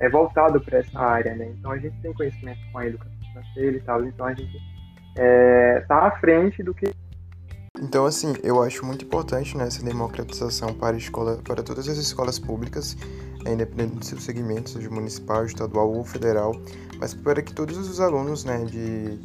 é 0.00 0.08
voltado 0.08 0.60
para 0.60 0.78
essa 0.78 0.98
área, 0.98 1.34
né? 1.36 1.52
Então 1.56 1.70
a 1.70 1.78
gente 1.78 1.96
tem 2.00 2.12
conhecimento 2.12 2.60
com 2.72 2.78
a 2.78 2.86
educação 2.86 3.18
financeira 3.20 3.76
e 3.76 3.80
tal, 3.80 4.04
então 4.04 4.26
a 4.26 4.34
gente 4.34 4.77
é, 5.18 5.84
tá 5.88 6.06
à 6.06 6.10
frente 6.18 6.62
do 6.62 6.72
que. 6.72 6.86
Então, 7.80 8.06
assim, 8.06 8.34
eu 8.42 8.62
acho 8.62 8.84
muito 8.84 9.04
importante 9.04 9.56
né, 9.56 9.66
essa 9.66 9.82
democratização 9.84 10.72
para, 10.72 10.96
escola, 10.96 11.38
para 11.44 11.62
todas 11.62 11.88
as 11.88 11.98
escolas 11.98 12.38
públicas, 12.38 12.96
é, 13.44 13.52
independente 13.52 13.96
do 13.96 14.04
seu 14.04 14.18
segmento, 14.18 14.70
seja 14.70 14.90
municipal, 14.90 15.44
estadual 15.44 15.92
ou 15.92 16.04
federal, 16.04 16.52
mas 16.98 17.14
para 17.14 17.42
que 17.42 17.52
todos 17.52 17.76
os 17.76 18.00
alunos 18.00 18.44
né, 18.44 18.64
de, 18.64 19.18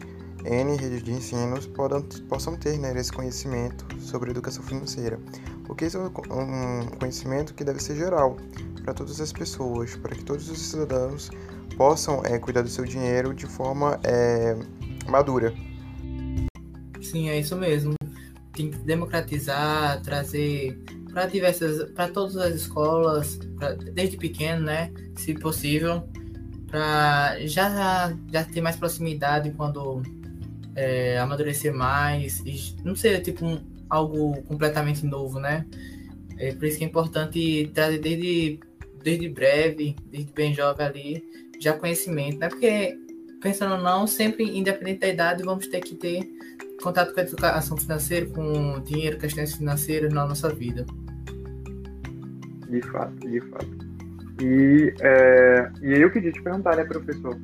N 0.46 0.76
redes 0.76 1.02
de 1.02 1.12
ensinos 1.14 1.66
podam, 1.66 2.02
possam 2.28 2.56
ter 2.56 2.78
né, 2.78 2.94
esse 2.98 3.12
conhecimento 3.12 3.86
sobre 4.00 4.32
educação 4.32 4.62
financeira. 4.64 5.18
Porque 5.66 5.86
esse 5.86 5.96
é 5.96 6.00
um 6.00 6.10
conhecimento 7.00 7.54
que 7.54 7.64
deve 7.64 7.82
ser 7.82 7.96
geral 7.96 8.36
para 8.84 8.94
todas 8.94 9.22
as 9.22 9.32
pessoas, 9.32 9.96
para 9.96 10.14
que 10.14 10.24
todos 10.24 10.50
os 10.50 10.60
cidadãos 10.60 11.32
possam 11.78 12.22
é, 12.26 12.38
cuidar 12.38 12.62
do 12.62 12.70
seu 12.70 12.84
dinheiro 12.84 13.34
de 13.34 13.48
forma 13.48 14.00
é, 14.04 14.58
madura. 15.08 15.54
Sim, 17.14 17.30
é 17.30 17.40
isso 17.40 17.56
mesmo. 17.56 17.94
Tem 18.54 18.72
que 18.72 18.78
democratizar, 18.80 20.02
trazer 20.02 20.76
para 21.12 21.28
diversas, 21.28 21.92
para 21.92 22.08
todas 22.08 22.36
as 22.38 22.56
escolas, 22.56 23.40
pra, 23.56 23.74
desde 23.74 24.18
pequeno, 24.18 24.64
né, 24.64 24.92
se 25.16 25.36
possível, 25.36 26.10
para 26.66 27.38
já 27.46 28.18
já 28.32 28.44
ter 28.44 28.62
mais 28.62 28.76
proximidade 28.78 29.52
quando 29.52 30.02
é, 30.76 31.20
amadurecer 31.20 31.72
mais 31.72 32.40
e 32.48 32.76
não 32.84 32.96
ser 32.96 33.22
tipo 33.22 33.46
um, 33.46 33.62
algo 33.88 34.42
completamente 34.42 35.06
novo, 35.06 35.40
né? 35.40 35.68
É 36.40 36.52
por 36.56 36.66
isso 36.66 36.80
que 36.80 36.84
é 36.84 36.88
importante 36.88 37.70
trazer 37.76 38.00
desde 38.00 38.60
desde 39.04 39.30
breve, 39.30 39.96
desde 40.12 40.34
bem 40.34 40.52
jovem 40.52 40.84
ali, 40.84 41.24
já 41.60 41.74
conhecimento, 41.74 42.40
né? 42.40 42.50
Porque 42.50 42.98
pensando 43.40 43.76
ou 43.76 43.82
não, 43.82 44.08
sempre 44.08 44.46
independente 44.46 45.02
da 45.02 45.10
idade, 45.10 45.44
vamos 45.44 45.68
ter 45.68 45.82
que 45.82 45.94
ter 45.94 46.28
contato 46.84 47.14
com 47.14 47.20
a 47.20 47.24
educação 47.24 47.78
financeira, 47.78 48.26
com 48.28 48.80
dinheiro, 48.82 49.18
questões 49.18 49.56
financeiras 49.56 50.14
na 50.14 50.26
nossa 50.26 50.50
vida. 50.50 50.86
De 52.70 52.82
fato, 52.82 53.30
de 53.30 53.40
fato. 53.42 53.84
E, 54.42 54.94
é, 55.02 55.72
e 55.82 56.02
eu 56.02 56.12
queria 56.12 56.32
te 56.32 56.42
perguntar, 56.42 56.76
né, 56.76 56.84
professor, 56.84 57.40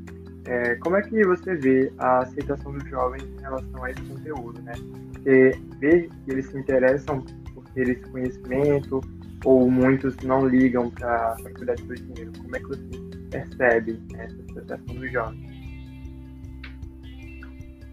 é, 0.46 0.76
como 0.76 0.96
é 0.96 1.02
que 1.02 1.24
você 1.24 1.56
vê 1.56 1.92
a 1.98 2.20
aceitação 2.20 2.72
dos 2.72 2.88
jovens 2.90 3.24
em 3.24 3.42
relação 3.42 3.84
a 3.84 3.92
esse 3.92 4.02
conteúdo, 4.02 4.62
né? 4.62 4.74
Porque 5.14 5.52
vê 5.80 6.10
que 6.26 6.32
eles 6.32 6.48
se 6.48 6.58
interessam 6.58 7.24
por 7.54 7.64
ter 7.76 7.90
esse 7.90 8.02
conhecimento, 8.10 9.02
ou 9.46 9.70
muitos 9.70 10.16
não 10.18 10.48
ligam 10.48 10.90
para 10.90 11.38
cuidar 11.56 11.76
do 11.76 11.86
seu 11.86 11.96
dinheiro. 11.96 12.32
Como 12.42 12.56
é 12.56 12.60
que 12.60 12.68
você 12.68 12.84
percebe 13.30 14.02
né, 14.12 14.26
essa 14.26 14.52
aceitação 14.52 14.96
dos 14.96 15.12
jovens? 15.12 15.59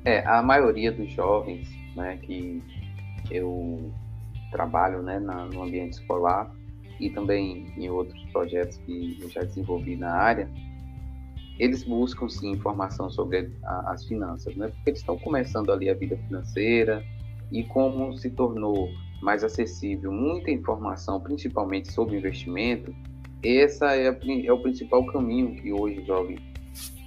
É, 0.06 0.24
a 0.24 0.40
maioria 0.40 0.92
dos 0.92 1.10
jovens, 1.10 1.68
né, 1.96 2.16
que 2.18 2.62
eu 3.28 3.92
trabalho, 4.52 5.02
né, 5.02 5.18
na, 5.18 5.46
no 5.46 5.64
ambiente 5.64 5.94
escolar, 5.94 6.48
e 7.00 7.10
também 7.10 7.66
em 7.76 7.90
outros 7.90 8.22
projetos 8.30 8.76
que 8.78 9.18
eu 9.20 9.28
já 9.28 9.42
desenvolvi 9.42 9.96
na 9.96 10.12
área, 10.12 10.48
eles 11.58 11.82
buscam 11.82 12.28
sim 12.28 12.52
informação 12.52 13.10
sobre 13.10 13.50
a, 13.64 13.92
as 13.92 14.06
finanças, 14.06 14.54
né? 14.54 14.68
Porque 14.68 14.90
eles 14.90 15.00
estão 15.00 15.18
começando 15.18 15.72
ali 15.72 15.90
a 15.90 15.94
vida 15.94 16.16
financeira 16.16 17.04
e 17.50 17.64
como 17.64 18.16
se 18.16 18.30
tornou 18.30 18.88
mais 19.20 19.42
acessível 19.42 20.12
muita 20.12 20.52
informação, 20.52 21.20
principalmente 21.20 21.92
sobre 21.92 22.16
investimento, 22.16 22.94
essa 23.42 23.96
é, 23.96 24.06
é 24.06 24.52
o 24.52 24.62
principal 24.62 25.04
caminho 25.06 25.60
que 25.60 25.72
hoje 25.72 26.00
o 26.00 26.06
jovem 26.06 26.38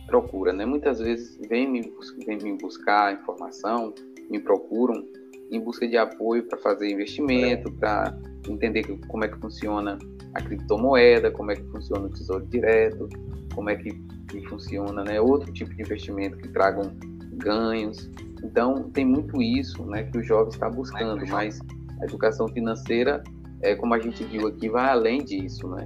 procura, 0.10 0.52
né? 0.52 0.66
Muitas 0.66 1.00
vezes 1.00 1.40
vem 1.48 1.70
me, 1.70 1.94
vem 2.26 2.38
me 2.38 2.58
buscar 2.58 3.14
informação, 3.14 3.94
me 4.30 4.40
procuram 4.40 5.06
em 5.52 5.60
busca 5.60 5.88
de 5.88 5.98
apoio 5.98 6.44
para 6.44 6.58
fazer 6.58 6.92
investimento, 6.92 7.72
para 7.72 8.16
entender 8.48 8.84
como 9.08 9.24
é 9.24 9.28
que 9.28 9.38
funciona 9.40 9.98
a 10.34 10.42
criptomoeda, 10.42 11.32
como 11.32 11.52
é 11.52 11.56
que 11.56 11.64
funciona 11.64 12.06
o 12.06 12.10
tesouro 12.10 12.46
direto, 12.48 13.10
como 13.54 13.70
é 13.70 13.76
que, 13.76 13.92
que 14.28 14.48
funciona 14.48 15.04
né, 15.04 15.20
outro 15.20 15.52
tipo 15.52 15.74
de 15.74 15.82
investimento 15.82 16.38
que 16.38 16.48
tragam 16.50 16.92
ganhos. 17.34 18.10
Então, 18.44 18.90
tem 18.92 19.06
muito 19.06 19.42
isso 19.42 19.84
né, 19.86 20.04
que 20.04 20.18
o 20.18 20.24
jovem 20.24 20.50
está 20.50 20.70
buscando, 20.70 21.26
mas 21.28 21.60
a 22.02 22.06
educação 22.06 22.48
financeira, 22.48 23.24
é, 23.62 23.76
como 23.76 23.94
a 23.94 24.00
gente 24.00 24.24
viu 24.24 24.48
aqui, 24.48 24.70
vai 24.70 24.90
além 24.90 25.24
disso. 25.24 25.68
Né? 25.68 25.86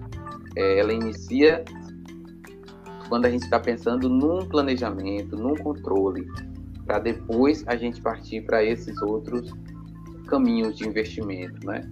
É, 0.56 0.80
ela 0.80 0.94
inicia 0.94 1.64
quando 3.14 3.26
a 3.26 3.30
gente 3.30 3.43
está 3.43 3.59
pensando 3.59 4.09
num 4.09 4.43
planejamento, 4.43 5.36
num 5.36 5.53
controle, 5.53 6.28
para 6.84 6.97
depois 6.97 7.64
a 7.68 7.76
gente 7.76 8.01
partir 8.01 8.41
para 8.41 8.64
esses 8.64 8.99
outros 9.03 9.53
caminhos 10.26 10.76
de 10.76 10.88
investimento, 10.88 11.64
né? 11.64 11.88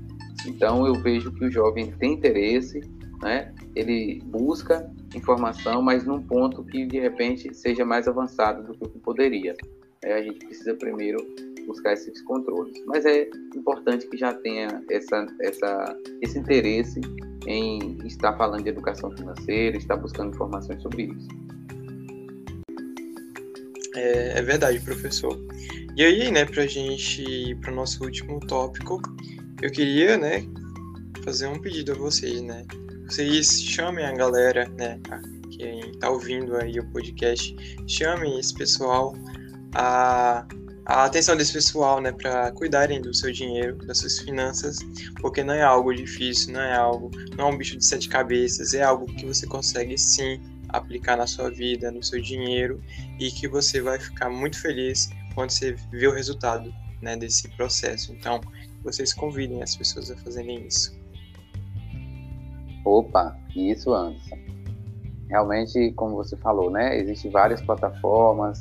Então 0.48 0.88
eu 0.88 0.96
vejo 0.96 1.32
que 1.34 1.46
o 1.46 1.52
jovem 1.52 1.92
tem 1.92 2.14
interesse, 2.14 2.82
né? 3.22 3.54
Ele 3.76 4.20
busca 4.26 4.92
informação, 5.14 5.80
mas 5.80 6.04
num 6.06 6.24
ponto 6.24 6.64
que 6.64 6.88
de 6.88 7.00
repente 7.00 7.54
seja 7.54 7.86
mais 7.86 8.08
avançado 8.08 8.74
do 8.74 8.90
que 8.90 8.98
poderia. 8.98 9.56
É, 10.04 10.14
a 10.14 10.24
gente 10.24 10.44
precisa 10.44 10.74
primeiro 10.74 11.20
buscar 11.66 11.94
esses 11.94 12.22
controles. 12.22 12.82
Mas 12.86 13.06
é 13.06 13.30
importante 13.56 14.08
que 14.08 14.18
já 14.18 14.34
tenha 14.34 14.84
essa, 14.90 15.26
essa, 15.42 15.98
esse 16.22 16.40
interesse 16.40 17.02
em 17.48 17.98
estar 18.06 18.38
falando 18.38 18.64
de 18.64 18.70
educação 18.70 19.12
financeira, 19.16 19.78
estar 19.78 19.98
buscando 19.98 20.34
informações 20.34 20.82
sobre 20.82 21.04
isso. 21.04 21.28
É, 23.96 24.40
é 24.40 24.42
verdade, 24.42 24.80
professor. 24.80 25.38
E 25.96 26.04
aí, 26.04 26.32
né, 26.32 26.46
para 26.46 26.66
gente 26.66 27.22
ir 27.24 27.56
para 27.58 27.72
o 27.72 27.76
nosso 27.76 28.04
último 28.04 28.40
tópico, 28.40 29.02
eu 29.62 29.70
queria, 29.70 30.18
né, 30.18 30.46
fazer 31.24 31.48
um 31.48 31.60
pedido 31.60 31.92
a 31.92 31.96
vocês, 31.96 32.42
né? 32.42 32.66
Vocês 33.06 33.62
chamem 33.62 34.06
a 34.06 34.14
galera, 34.14 34.70
né, 34.78 35.00
quem 35.52 35.80
está 35.92 36.10
ouvindo 36.10 36.56
aí 36.56 36.80
o 36.80 36.86
podcast, 36.92 37.56
chamem 37.88 38.40
esse 38.40 38.54
pessoal 38.54 39.14
a 39.76 40.48
a 40.92 41.06
atenção 41.06 41.38
desse 41.38 41.54
pessoal, 41.54 42.02
né, 42.02 42.12
para 42.12 42.52
cuidarem 42.52 43.02
do 43.02 43.14
seu 43.14 43.32
dinheiro, 43.32 43.78
das 43.86 44.00
suas 44.00 44.20
finanças, 44.20 44.80
porque 45.22 45.42
não 45.44 45.54
é 45.54 45.62
algo 45.62 45.94
difícil, 45.94 46.54
não 46.54 46.62
é 46.62 46.76
algo, 46.76 47.10
não 47.38 47.48
é 47.48 47.54
um 47.54 47.58
bicho 47.58 47.78
de 47.78 47.86
sete 47.86 48.10
cabeças, 48.10 48.74
é 48.74 48.84
algo 48.84 49.06
que 49.06 49.26
você 49.26 49.48
consegue 49.48 49.98
sim 49.98 50.42
aplicar 50.70 51.16
na 51.16 51.28
sua 51.28 51.50
vida, 51.50 51.92
no 51.92 52.04
seu 52.04 52.22
dinheiro 52.22 52.84
e 53.20 53.32
que 53.32 53.48
você 53.48 53.82
vai 53.82 54.00
ficar 54.00 54.30
muito 54.30 54.60
feliz 54.60 55.10
quando 55.34 55.52
você 55.52 55.76
vê 55.92 56.08
o 56.08 56.14
resultado 56.14 56.74
né, 57.02 57.16
desse 57.16 57.48
processo. 57.56 58.12
Então, 58.14 58.42
vocês 58.84 59.14
convidem 59.14 59.64
as 59.64 59.76
pessoas 59.76 60.12
a 60.12 60.18
fazerem 60.18 60.68
isso. 60.68 61.00
Opa, 62.84 63.38
isso, 63.56 63.94
Anderson. 63.94 64.38
Realmente, 65.30 65.94
como 65.94 66.16
você 66.16 66.36
falou, 66.36 66.70
né, 66.70 66.98
existem 66.98 67.32
várias 67.32 67.62
plataformas, 67.62 68.60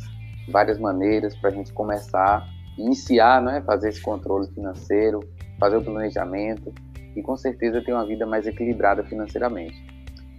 várias 0.51 0.79
maneiras 0.79 1.37
para 1.37 1.51
a 1.51 1.53
gente 1.53 1.73
começar, 1.73 2.47
iniciar, 2.77 3.43
né, 3.43 3.63
fazer 3.63 3.91
esse 3.91 4.03
controle 4.03 4.49
financeiro, 4.53 5.21
fazer 5.59 5.77
o 5.77 5.83
planejamento 5.83 6.73
e 7.17 7.23
com 7.23 7.37
certeza 7.37 7.83
ter 7.83 7.93
uma 7.93 8.07
vida 8.07 8.27
mais 8.27 8.47
equilibrada 8.47 9.03
financeiramente. 9.05 9.77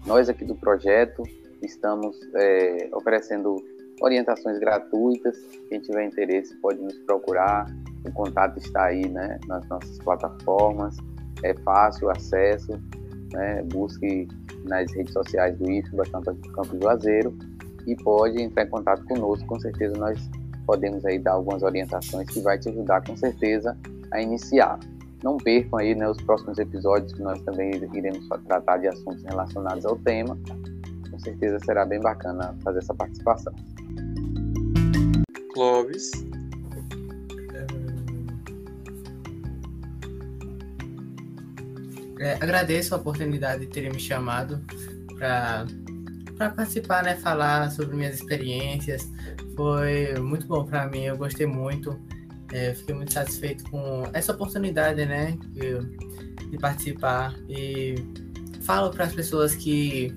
Nós 0.05 0.30
aqui 0.30 0.45
do 0.45 0.55
projeto 0.55 1.24
Estamos 1.62 2.18
é, 2.36 2.89
oferecendo 2.93 3.55
orientações 4.01 4.57
gratuitas. 4.59 5.38
Quem 5.70 5.80
tiver 5.80 6.05
interesse 6.05 6.55
pode 6.59 6.82
nos 6.82 6.97
procurar. 6.99 7.66
O 8.05 8.12
contato 8.14 8.57
está 8.57 8.86
aí 8.86 9.07
né, 9.07 9.39
nas 9.47 9.68
nossas 9.70 9.99
plataformas. 9.99 10.97
É 11.43 11.53
fácil 11.64 12.09
acesso. 12.09 12.72
Né? 13.32 13.62
Busque 13.72 14.28
nas 14.68 14.91
redes 14.93 15.14
sociais 15.14 15.55
do 15.57 15.70
IFBA, 15.70 16.03
Campos 16.12 16.80
Juazeiro, 16.82 17.38
e 17.88 17.96
pode 17.96 18.42
entrar 18.42 18.66
em 18.66 18.70
contato 18.70 19.04
conosco. 19.06 19.46
Com 19.48 19.60
certeza 19.60 19.98
nós 19.98 20.20
podemos 20.66 21.06
aí 21.06 21.20
dar 21.20 21.34
algumas 21.34 21.64
orientações 21.64 22.30
que 22.30 22.40
vai 22.42 22.58
te 22.58 22.70
ajudar 22.70 23.06
com 23.06 23.16
certeza 23.16 23.78
a 24.12 24.22
iniciar. 24.22 24.80
Não 25.24 25.38
percam 25.38 25.80
aí 25.80 25.94
né, 25.94 26.10
os 26.10 26.18
próximos 26.22 26.58
episódios 26.58 27.14
que 27.14 27.22
nós 27.22 27.40
também 27.42 27.72
iremos 27.94 28.28
tratar 28.48 28.78
de 28.78 28.88
assuntos 28.88 29.24
relacionados 29.24 29.86
ao 29.86 29.96
tema 29.98 30.38
certeza 31.22 31.60
será 31.64 31.86
bem 31.86 32.00
bacana 32.00 32.56
fazer 32.64 32.80
essa 32.80 32.94
participação. 32.94 33.54
Clóvis. 35.54 36.12
É, 42.20 42.34
agradeço 42.34 42.94
a 42.94 42.98
oportunidade 42.98 43.66
de 43.66 43.72
terem 43.72 43.92
me 43.92 44.00
chamado 44.00 44.62
para 45.18 45.66
participar, 46.50 47.04
né, 47.04 47.16
falar 47.16 47.72
sobre 47.72 47.96
minhas 47.96 48.16
experiências. 48.16 49.10
Foi 49.56 50.16
muito 50.20 50.48
bom 50.48 50.66
para 50.66 50.88
mim, 50.88 51.04
eu 51.04 51.18
gostei 51.18 51.46
muito. 51.46 52.00
É, 52.52 52.74
fiquei 52.74 52.94
muito 52.94 53.14
satisfeito 53.14 53.64
com 53.70 54.04
essa 54.12 54.34
oportunidade, 54.34 55.06
né, 55.06 55.38
de 56.50 56.58
participar 56.58 57.34
e 57.48 57.96
falo 58.62 58.89
para 58.92 59.06
as 59.06 59.14
pessoas 59.14 59.56
que 59.56 60.14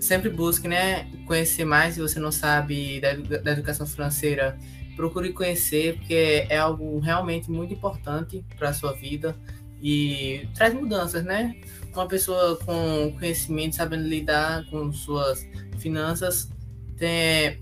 sempre 0.00 0.30
busque, 0.30 0.68
né, 0.68 1.10
conhecer 1.26 1.64
mais 1.64 1.94
se 1.94 2.00
você 2.00 2.20
não 2.20 2.30
sabe 2.30 3.00
da, 3.00 3.14
da 3.38 3.52
educação 3.52 3.86
financeira, 3.86 4.56
procure 4.96 5.32
conhecer, 5.32 5.96
porque 5.96 6.46
é 6.48 6.58
algo 6.58 6.98
realmente 6.98 7.50
muito 7.50 7.72
importante 7.72 8.44
para 8.56 8.70
a 8.70 8.72
sua 8.72 8.92
vida 8.92 9.36
e 9.80 10.48
traz 10.54 10.74
mudanças, 10.74 11.24
né? 11.24 11.54
Uma 11.98 12.06
pessoa 12.06 12.56
com 12.64 13.12
conhecimento, 13.18 13.74
sabendo 13.74 14.06
lidar 14.06 14.64
com 14.70 14.92
suas 14.92 15.44
finanças, 15.80 16.48
tem 16.96 17.60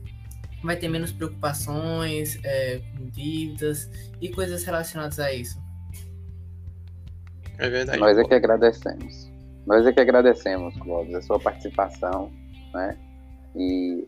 vai 0.63 0.77
ter 0.77 0.89
menos 0.89 1.11
preocupações 1.11 2.39
é, 2.45 2.83
com 2.99 3.07
dívidas 3.07 3.89
e 4.21 4.29
coisas 4.29 4.63
relacionadas 4.63 5.19
a 5.19 5.33
isso. 5.33 5.59
É 7.57 7.71
verdade. 7.71 7.99
Nós 7.99 8.19
é 8.19 8.25
que 8.25 8.35
agradecemos. 8.35 9.33
Nós 9.67 9.87
é 9.87 9.93
que 9.93 10.01
agradecemos, 10.01 10.77
Clóvis, 10.81 11.15
a 11.15 11.23
sua 11.23 11.41
participação, 11.41 12.31
né? 12.75 12.95
E 13.55 14.05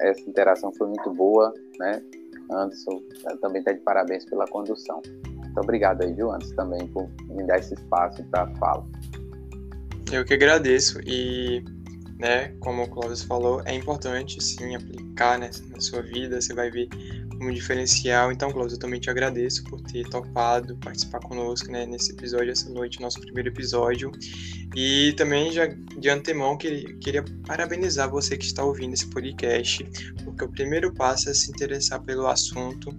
essa 0.00 0.22
interação 0.22 0.72
foi 0.78 0.86
muito 0.86 1.12
boa, 1.12 1.52
né? 1.78 2.02
Anderson 2.50 3.02
também 3.42 3.60
está 3.60 3.72
de 3.72 3.80
parabéns 3.80 4.24
pela 4.24 4.46
condução. 4.46 5.02
Muito 5.26 5.60
obrigado 5.60 6.02
aí, 6.02 6.14
viu, 6.14 6.32
Anderson, 6.32 6.54
também 6.54 6.86
por 6.88 7.06
me 7.28 7.46
dar 7.46 7.58
esse 7.58 7.74
espaço 7.74 8.24
para 8.30 8.46
fala. 8.54 8.86
Eu 10.10 10.24
que 10.24 10.32
agradeço 10.32 11.00
e, 11.06 11.62
né, 12.18 12.48
como 12.60 12.82
o 12.82 12.88
Clóvis 12.88 13.22
falou, 13.22 13.62
é 13.66 13.74
importante 13.74 14.42
sim 14.42 14.74
aplicar 14.74 15.38
né, 15.38 15.50
na 15.70 15.80
sua 15.80 16.00
vida, 16.00 16.40
você 16.40 16.54
vai 16.54 16.70
ver 16.70 16.88
como 17.38 17.52
diferencial. 17.52 18.32
Então, 18.32 18.50
Clóvis, 18.50 18.72
eu 18.72 18.78
também 18.78 18.98
te 18.98 19.10
agradeço 19.10 19.62
por 19.64 19.80
ter 19.82 20.08
topado 20.08 20.76
participar 20.78 21.20
conosco 21.20 21.70
né, 21.70 21.84
nesse 21.84 22.12
episódio, 22.12 22.50
essa 22.50 22.70
noite, 22.70 23.00
nosso 23.00 23.20
primeiro 23.20 23.50
episódio. 23.50 24.10
E 24.74 25.12
também 25.16 25.52
já 25.52 25.66
de 25.66 26.08
antemão 26.08 26.56
queria, 26.56 26.96
queria 26.98 27.24
parabenizar 27.46 28.10
você 28.10 28.36
que 28.36 28.46
está 28.46 28.64
ouvindo 28.64 28.94
esse 28.94 29.06
podcast, 29.06 29.84
porque 30.24 30.44
o 30.44 30.48
primeiro 30.48 30.92
passo 30.92 31.28
é 31.28 31.34
se 31.34 31.50
interessar 31.50 32.02
pelo 32.02 32.26
assunto 32.26 32.96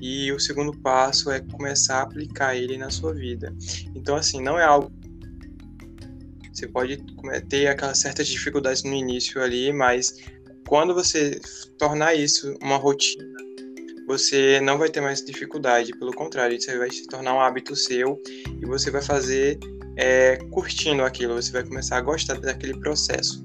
e 0.00 0.30
o 0.32 0.38
segundo 0.38 0.72
passo 0.78 1.30
é 1.30 1.40
começar 1.40 1.98
a 1.98 2.02
aplicar 2.02 2.54
ele 2.54 2.76
na 2.76 2.90
sua 2.90 3.12
vida. 3.12 3.54
Então, 3.94 4.16
assim, 4.16 4.40
não 4.40 4.58
é 4.58 4.64
algo 4.64 4.90
você 6.54 6.68
pode 6.68 7.04
ter 7.48 7.66
aquelas 7.66 7.98
certas 7.98 8.28
dificuldades 8.28 8.84
no 8.84 8.94
início 8.94 9.42
ali, 9.42 9.72
mas 9.72 10.14
quando 10.68 10.94
você 10.94 11.40
tornar 11.78 12.14
isso 12.14 12.56
uma 12.62 12.76
rotina, 12.76 13.24
você 14.06 14.60
não 14.60 14.78
vai 14.78 14.88
ter 14.88 15.00
mais 15.00 15.24
dificuldade, 15.24 15.92
pelo 15.98 16.12
contrário, 16.12 16.56
isso 16.56 16.76
vai 16.78 16.90
se 16.90 17.06
tornar 17.08 17.34
um 17.34 17.40
hábito 17.40 17.74
seu 17.74 18.20
e 18.62 18.66
você 18.66 18.90
vai 18.90 19.02
fazer 19.02 19.58
é, 19.96 20.36
curtindo 20.50 21.02
aquilo, 21.02 21.34
você 21.34 21.52
vai 21.52 21.64
começar 21.64 21.98
a 21.98 22.00
gostar 22.00 22.38
daquele 22.38 22.78
processo. 22.78 23.44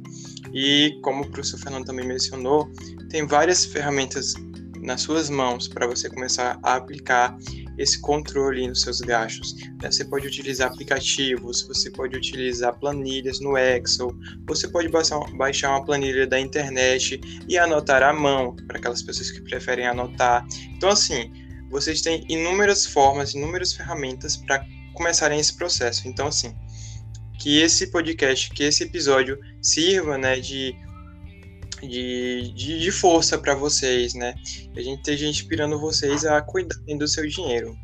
E 0.54 1.00
como 1.02 1.24
o 1.24 1.32
professor 1.32 1.60
Fernando 1.60 1.86
também 1.86 2.08
mencionou, 2.08 2.70
tem 3.10 3.26
várias 3.26 3.66
ferramentas 3.66 4.34
nas 4.82 5.02
suas 5.02 5.30
mãos 5.30 5.68
para 5.68 5.88
você 5.88 6.10
começar 6.10 6.60
a 6.64 6.76
aplicar 6.76 7.38
esse 7.78 8.00
controle 8.00 8.68
nos 8.68 8.82
seus 8.82 9.00
gastos. 9.02 9.56
Né? 9.82 9.92
Você 9.92 10.06
pode 10.06 10.28
utilizar 10.28 10.72
aplicativos, 10.72 11.66
você 11.68 11.90
pode 11.92 12.18
utilizar 12.18 12.78
planilhas 12.80 13.40
no 13.40 13.58
Excel, 13.58 14.12
você 14.46 14.68
pode 14.68 14.90
baixar 14.90 15.70
uma 15.70 15.86
planilha 15.86 16.28
da 16.28 16.40
internet 16.40 17.20
e 17.48 17.58
anotar 17.58 18.04
à 18.04 18.14
mão, 18.14 18.56
para 18.68 18.78
aquelas 18.78 19.02
pessoas 19.02 19.32
que 19.32 19.42
preferem 19.42 19.88
anotar. 19.88 20.46
Então, 20.76 20.90
assim, 20.90 21.32
vocês 21.70 22.02
têm 22.02 22.26
inúmeras 22.28 22.86
formas, 22.86 23.34
inúmeras 23.34 23.74
ferramentas 23.74 24.36
para 24.36 24.66
começarem 24.94 25.40
esse 25.40 25.56
processo. 25.56 26.08
Então, 26.08 26.28
assim, 26.28 26.54
que 27.40 27.62
esse 27.62 27.88
podcast, 27.88 28.50
que 28.52 28.64
esse 28.64 28.84
episódio 28.84 29.40
sirva 29.62 30.18
né, 30.18 30.40
de 30.40 30.76
de, 31.82 32.52
de, 32.54 32.80
de 32.80 32.92
força 32.92 33.38
para 33.38 33.56
vocês, 33.56 34.14
né? 34.14 34.36
A 34.76 34.82
gente 34.82 35.00
esteja 35.00 35.28
inspirando 35.28 35.80
vocês 35.80 36.26
a 36.26 36.42
cuidarem 36.42 36.98
do 36.98 37.08
seu 37.08 37.28
dinheiro. 37.28 37.78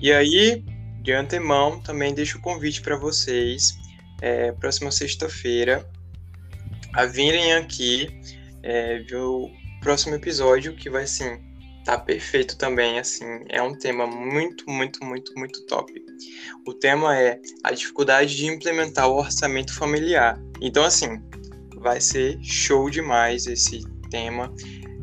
E 0.00 0.12
aí, 0.12 0.64
de 1.02 1.12
antemão, 1.12 1.80
também 1.80 2.14
deixo 2.14 2.38
o 2.38 2.40
convite 2.40 2.80
para 2.80 2.96
vocês, 2.96 3.76
é, 4.20 4.52
próxima 4.52 4.90
sexta-feira, 4.90 5.88
a 6.94 7.06
virem 7.06 7.54
aqui 7.54 8.08
é, 8.62 9.00
ver 9.00 9.16
o 9.16 9.50
próximo 9.80 10.14
episódio, 10.14 10.74
que 10.74 10.88
vai, 10.88 11.04
assim, 11.04 11.38
tá 11.84 11.98
perfeito 11.98 12.56
também, 12.56 12.98
assim, 12.98 13.24
é 13.50 13.60
um 13.60 13.76
tema 13.76 14.06
muito, 14.06 14.64
muito, 14.68 15.04
muito, 15.04 15.32
muito 15.36 15.66
top. 15.66 15.92
O 16.66 16.72
tema 16.72 17.18
é 17.18 17.38
a 17.62 17.72
dificuldade 17.72 18.34
de 18.34 18.46
implementar 18.46 19.08
o 19.08 19.16
orçamento 19.16 19.74
familiar. 19.74 20.40
Então, 20.60 20.84
assim, 20.84 21.20
vai 21.84 22.00
ser 22.00 22.38
show 22.42 22.88
demais 22.88 23.46
esse 23.46 23.84
tema. 24.10 24.52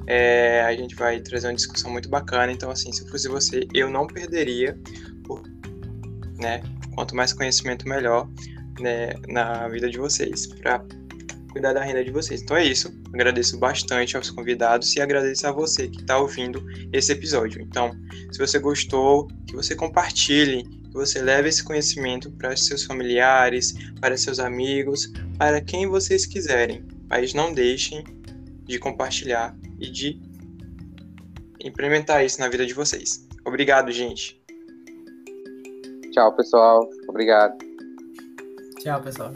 É, 0.07 0.61
a 0.63 0.73
gente 0.75 0.95
vai 0.95 1.21
trazer 1.21 1.47
uma 1.47 1.53
discussão 1.53 1.91
muito 1.91 2.09
bacana. 2.09 2.51
Então, 2.51 2.71
assim, 2.71 2.91
se 2.91 3.07
fosse 3.07 3.29
você, 3.29 3.67
eu 3.73 3.89
não 3.89 4.07
perderia, 4.07 4.77
né? 6.39 6.61
Quanto 6.95 7.15
mais 7.15 7.31
conhecimento, 7.31 7.87
melhor 7.87 8.27
né, 8.79 9.13
na 9.27 9.67
vida 9.69 9.89
de 9.89 9.97
vocês, 9.97 10.47
para 10.47 10.83
cuidar 11.51 11.73
da 11.73 11.83
renda 11.83 12.03
de 12.03 12.11
vocês. 12.11 12.41
Então 12.41 12.57
é 12.57 12.65
isso. 12.65 12.91
Agradeço 13.13 13.57
bastante 13.59 14.17
aos 14.17 14.31
convidados 14.31 14.95
e 14.95 15.01
agradeço 15.01 15.47
a 15.47 15.51
você 15.51 15.87
que 15.87 16.01
está 16.01 16.17
ouvindo 16.17 16.65
esse 16.91 17.11
episódio. 17.11 17.61
Então, 17.61 17.91
se 18.31 18.39
você 18.39 18.57
gostou, 18.57 19.27
que 19.47 19.55
você 19.55 19.75
compartilhe 19.75 20.65
que 20.91 20.97
você 20.97 21.21
leve 21.21 21.47
esse 21.47 21.63
conhecimento 21.63 22.29
para 22.31 22.55
seus 22.55 22.83
familiares, 22.83 23.73
para 24.01 24.17
seus 24.17 24.39
amigos, 24.39 25.11
para 25.37 25.61
quem 25.61 25.87
vocês 25.87 26.25
quiserem, 26.25 26.85
mas 27.09 27.33
não 27.33 27.53
deixem 27.53 28.03
de 28.65 28.77
compartilhar 28.77 29.55
e 29.79 29.89
de 29.89 30.21
implementar 31.63 32.25
isso 32.25 32.39
na 32.39 32.49
vida 32.49 32.65
de 32.65 32.73
vocês. 32.73 33.25
Obrigado, 33.45 33.91
gente. 33.91 34.39
Tchau, 36.11 36.35
pessoal. 36.35 36.89
Obrigado. 37.07 37.57
Tchau, 38.81 39.01
pessoal. 39.01 39.33